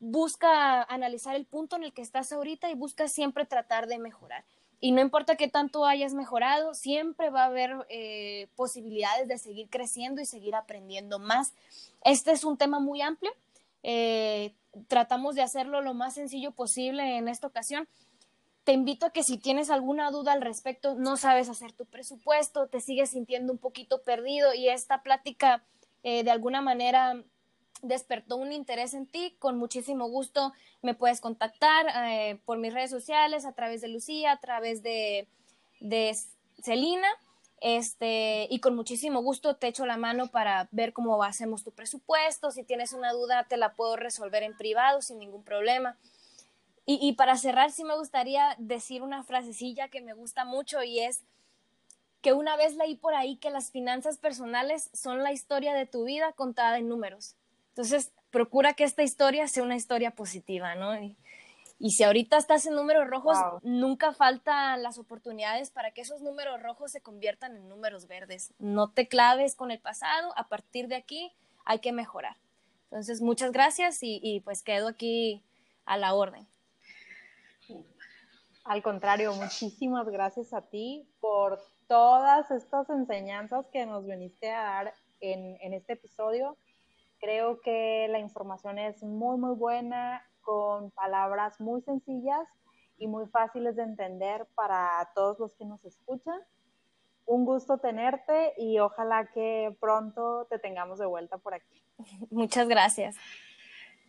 Busca 0.00 0.82
analizar 0.82 1.36
el 1.36 1.44
punto 1.44 1.76
en 1.76 1.84
el 1.84 1.92
que 1.92 2.02
estás 2.02 2.32
ahorita 2.32 2.70
y 2.70 2.74
busca 2.74 3.08
siempre 3.08 3.46
tratar 3.46 3.86
de 3.86 3.98
mejorar. 3.98 4.44
Y 4.80 4.92
no 4.92 5.00
importa 5.00 5.36
qué 5.36 5.48
tanto 5.48 5.84
hayas 5.84 6.14
mejorado, 6.14 6.72
siempre 6.72 7.30
va 7.30 7.42
a 7.42 7.46
haber 7.46 7.74
eh, 7.88 8.46
posibilidades 8.54 9.26
de 9.26 9.38
seguir 9.38 9.68
creciendo 9.68 10.20
y 10.20 10.26
seguir 10.26 10.54
aprendiendo 10.54 11.18
más. 11.18 11.52
Este 12.04 12.30
es 12.30 12.44
un 12.44 12.56
tema 12.56 12.78
muy 12.78 13.02
amplio. 13.02 13.32
Eh, 13.82 14.54
tratamos 14.86 15.34
de 15.34 15.42
hacerlo 15.42 15.80
lo 15.80 15.94
más 15.94 16.14
sencillo 16.14 16.52
posible 16.52 17.16
en 17.16 17.26
esta 17.26 17.48
ocasión 17.48 17.88
te 18.68 18.74
invito 18.74 19.06
a 19.06 19.10
que 19.12 19.22
si 19.22 19.38
tienes 19.38 19.70
alguna 19.70 20.10
duda 20.10 20.34
al 20.34 20.42
respecto, 20.42 20.94
no 20.94 21.16
sabes 21.16 21.48
hacer 21.48 21.72
tu 21.72 21.86
presupuesto, 21.86 22.66
te 22.66 22.82
sigues 22.82 23.08
sintiendo 23.08 23.50
un 23.50 23.58
poquito 23.58 24.02
perdido 24.02 24.52
y 24.52 24.68
esta 24.68 25.02
plática 25.02 25.64
eh, 26.02 26.22
de 26.22 26.30
alguna 26.30 26.60
manera 26.60 27.24
despertó 27.80 28.36
un 28.36 28.52
interés 28.52 28.92
en 28.92 29.06
ti, 29.06 29.34
con 29.38 29.56
muchísimo 29.56 30.10
gusto 30.10 30.52
me 30.82 30.92
puedes 30.92 31.22
contactar 31.22 31.86
eh, 32.10 32.40
por 32.44 32.58
mis 32.58 32.74
redes 32.74 32.90
sociales, 32.90 33.46
a 33.46 33.52
través 33.52 33.80
de 33.80 33.88
Lucía, 33.88 34.32
a 34.32 34.38
través 34.38 34.82
de, 34.82 35.28
de 35.80 36.14
Celina, 36.62 37.08
este, 37.62 38.48
y 38.50 38.60
con 38.60 38.76
muchísimo 38.76 39.22
gusto 39.22 39.56
te 39.56 39.68
echo 39.68 39.86
la 39.86 39.96
mano 39.96 40.26
para 40.26 40.68
ver 40.72 40.92
cómo 40.92 41.22
hacemos 41.22 41.64
tu 41.64 41.72
presupuesto, 41.72 42.50
si 42.50 42.64
tienes 42.64 42.92
una 42.92 43.14
duda 43.14 43.46
te 43.48 43.56
la 43.56 43.72
puedo 43.72 43.96
resolver 43.96 44.42
en 44.42 44.54
privado 44.58 45.00
sin 45.00 45.18
ningún 45.18 45.42
problema. 45.42 45.96
Y, 46.90 47.12
para 47.12 47.36
cerrar, 47.36 47.70
sí 47.70 47.84
me 47.84 47.98
gustaría 47.98 48.54
decir 48.56 49.02
una 49.02 49.22
frasecilla 49.22 49.88
que 49.88 50.00
me 50.00 50.14
gusta 50.14 50.46
mucho 50.46 50.82
y 50.82 51.00
es 51.00 51.20
que 52.22 52.32
una 52.32 52.56
vez 52.56 52.76
leí 52.76 52.94
por 52.94 53.14
ahí 53.14 53.36
que 53.36 53.50
las 53.50 53.70
finanzas 53.70 54.16
personales 54.16 54.88
son 54.94 55.22
la 55.22 55.30
historia 55.30 55.74
de 55.74 55.84
tu 55.84 56.04
vida 56.04 56.32
contada 56.32 56.78
en 56.78 56.88
números. 56.88 57.34
Entonces, 57.72 58.10
procura 58.30 58.72
que 58.72 58.84
esta 58.84 59.02
historia 59.02 59.48
sea 59.48 59.64
una 59.64 59.76
historia 59.76 60.12
positiva, 60.12 60.76
¿no? 60.76 60.98
Y, 61.78 61.90
si 61.90 62.04
ahorita 62.04 62.38
estás 62.38 62.64
en 62.64 62.74
números 62.74 63.06
rojos, 63.06 63.36
nunca 63.60 64.14
faltan 64.14 64.82
las 64.82 64.96
oportunidades 64.96 65.68
para 65.68 65.90
que 65.90 66.00
esos 66.00 66.22
números 66.22 66.62
rojos 66.62 66.90
se 66.90 67.02
conviertan 67.02 67.54
en 67.54 67.68
números 67.68 68.06
verdes. 68.06 68.54
No 68.58 68.88
te 68.88 69.08
claves 69.08 69.54
con 69.54 69.70
el 69.70 69.78
pasado, 69.78 70.32
a 70.38 70.48
partir 70.48 70.88
de 70.88 70.96
aquí 70.96 71.32
hay 71.66 71.80
que 71.80 71.92
mejorar. 71.92 72.36
Entonces, 72.84 73.20
muchas 73.20 73.52
gracias 73.52 73.98
y 74.00 74.40
pues 74.42 74.62
quedo 74.62 74.88
aquí 74.88 75.42
a 75.84 75.98
la 75.98 76.14
orden. 76.14 76.48
Al 78.68 78.82
contrario, 78.82 79.32
muchísimas 79.32 80.06
gracias 80.10 80.52
a 80.52 80.60
ti 80.60 81.10
por 81.20 81.58
todas 81.86 82.50
estas 82.50 82.90
enseñanzas 82.90 83.66
que 83.72 83.86
nos 83.86 84.04
viniste 84.04 84.50
a 84.50 84.62
dar 84.62 84.94
en, 85.20 85.56
en 85.62 85.72
este 85.72 85.94
episodio. 85.94 86.58
Creo 87.18 87.62
que 87.62 88.08
la 88.10 88.18
información 88.18 88.78
es 88.78 89.02
muy, 89.02 89.38
muy 89.38 89.54
buena, 89.54 90.22
con 90.42 90.90
palabras 90.90 91.58
muy 91.60 91.80
sencillas 91.80 92.46
y 92.98 93.06
muy 93.06 93.26
fáciles 93.28 93.74
de 93.74 93.84
entender 93.84 94.46
para 94.54 95.10
todos 95.14 95.38
los 95.38 95.54
que 95.54 95.64
nos 95.64 95.82
escuchan. 95.86 96.38
Un 97.24 97.46
gusto 97.46 97.78
tenerte 97.78 98.52
y 98.58 98.78
ojalá 98.80 99.30
que 99.32 99.74
pronto 99.80 100.46
te 100.50 100.58
tengamos 100.58 100.98
de 100.98 101.06
vuelta 101.06 101.38
por 101.38 101.54
aquí. 101.54 101.82
Muchas 102.30 102.68
gracias. 102.68 103.16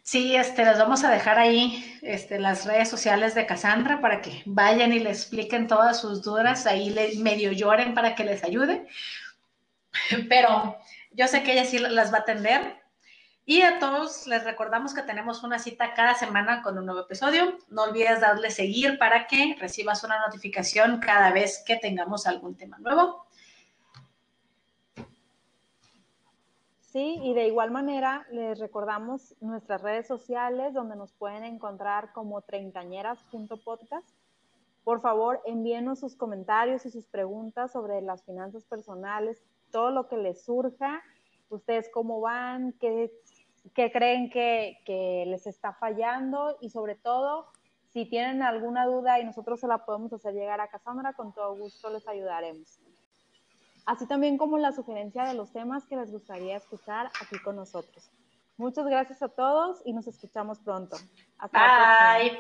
Sí, 0.04 0.36
este, 0.36 0.66
les 0.66 0.78
vamos 0.78 1.04
a 1.04 1.12
dejar 1.12 1.38
ahí 1.38 2.00
este, 2.02 2.40
las 2.40 2.66
redes 2.66 2.90
sociales 2.90 3.36
de 3.36 3.46
Cassandra 3.46 4.02
para 4.02 4.22
que 4.22 4.42
vayan 4.46 4.92
y 4.94 5.00
le 5.00 5.12
expliquen 5.12 5.68
todas 5.68 6.00
sus 6.00 6.24
dudas, 6.24 6.66
ahí 6.66 6.90
le, 6.90 7.18
medio 7.20 7.52
lloren 7.52 7.94
para 7.94 8.16
que 8.16 8.24
les 8.24 8.44
ayude. 8.44 8.88
Pero 10.30 10.78
yo 11.12 11.28
sé 11.28 11.44
que 11.44 11.54
ella 11.54 11.66
sí 11.66 11.80
las 11.80 12.12
va 12.12 12.18
a 12.18 12.22
atender. 12.22 12.80
Y 13.46 13.64
a 13.64 13.80
todos 13.80 14.28
les 14.28 14.44
recordamos 14.44 14.94
que 14.94 15.02
tenemos 15.02 15.44
una 15.44 15.58
cita 15.58 15.96
cada 15.96 16.14
semana 16.14 16.62
con 16.62 16.78
un 16.78 16.86
nuevo 16.86 17.02
episodio. 17.02 17.58
No 17.70 17.84
olvides 17.84 18.22
darle 18.22 18.52
seguir 18.52 19.00
para 19.00 19.26
que 19.26 19.56
recibas 19.60 20.04
una 20.04 20.20
notificación 20.20 21.00
cada 21.00 21.32
vez 21.32 21.64
que 21.66 21.76
tengamos 21.78 22.28
algún 22.28 22.56
tema 22.56 22.78
nuevo. 22.78 23.26
Sí, 26.92 27.20
y 27.22 27.36
de 27.36 27.46
igual 27.46 27.70
manera 27.70 28.26
les 28.32 28.58
recordamos 28.58 29.36
nuestras 29.42 29.84
redes 29.84 30.08
sociales 30.08 30.74
donde 30.74 30.96
nos 30.96 31.14
pueden 31.14 31.44
encontrar 31.44 32.12
como 32.14 32.42
treintañeras.podcast. 32.42 34.10
Por 34.84 35.00
favor, 35.00 35.40
envíenos 35.46 36.00
sus 36.00 36.16
comentarios 36.16 36.88
y 36.88 36.90
sus 36.90 37.06
preguntas 37.06 37.72
sobre 37.74 38.02
las 38.02 38.24
finanzas 38.24 38.66
personales, 38.66 39.40
todo 39.70 39.92
lo 39.92 40.08
que 40.08 40.18
les 40.18 40.44
surja, 40.44 41.04
ustedes 41.50 41.92
cómo 41.94 42.22
van, 42.22 42.74
qué, 42.80 43.12
creen 43.76 44.32
que, 44.32 45.26
les 45.28 45.46
está 45.46 45.74
fallando 45.74 46.58
y 46.60 46.72
sobre 46.72 46.96
todo, 46.96 47.46
Si 47.90 48.06
tienen 48.06 48.42
alguna 48.42 48.86
duda 48.86 49.20
y 49.20 49.26
nosotros 49.26 49.60
se 49.60 49.68
la 49.68 49.86
podemos 49.86 50.12
hacer 50.14 50.34
llegar 50.34 50.60
a 50.60 50.70
Cassandra, 50.70 51.14
con 51.14 51.34
todo 51.34 51.56
gusto 51.56 51.90
les 51.92 52.08
ayudaremos. 52.08 52.80
Así 53.90 54.06
también 54.06 54.38
como 54.38 54.60
la 54.60 54.72
sugerencia 54.72 55.24
de 55.24 55.34
los 55.34 55.52
temas 55.52 55.84
que 55.88 55.96
les 55.96 56.12
gustaría 56.12 56.56
escuchar 56.56 57.08
aquí 57.20 57.40
con 57.40 57.56
nosotros. 57.56 58.12
Muchas 58.56 58.86
gracias 58.86 59.24
a 59.24 59.30
todos 59.30 59.82
y 59.84 59.94
nos 59.94 60.06
escuchamos 60.06 60.60
pronto. 60.60 60.96
Hasta 61.40 62.20
Bye. 62.20 62.38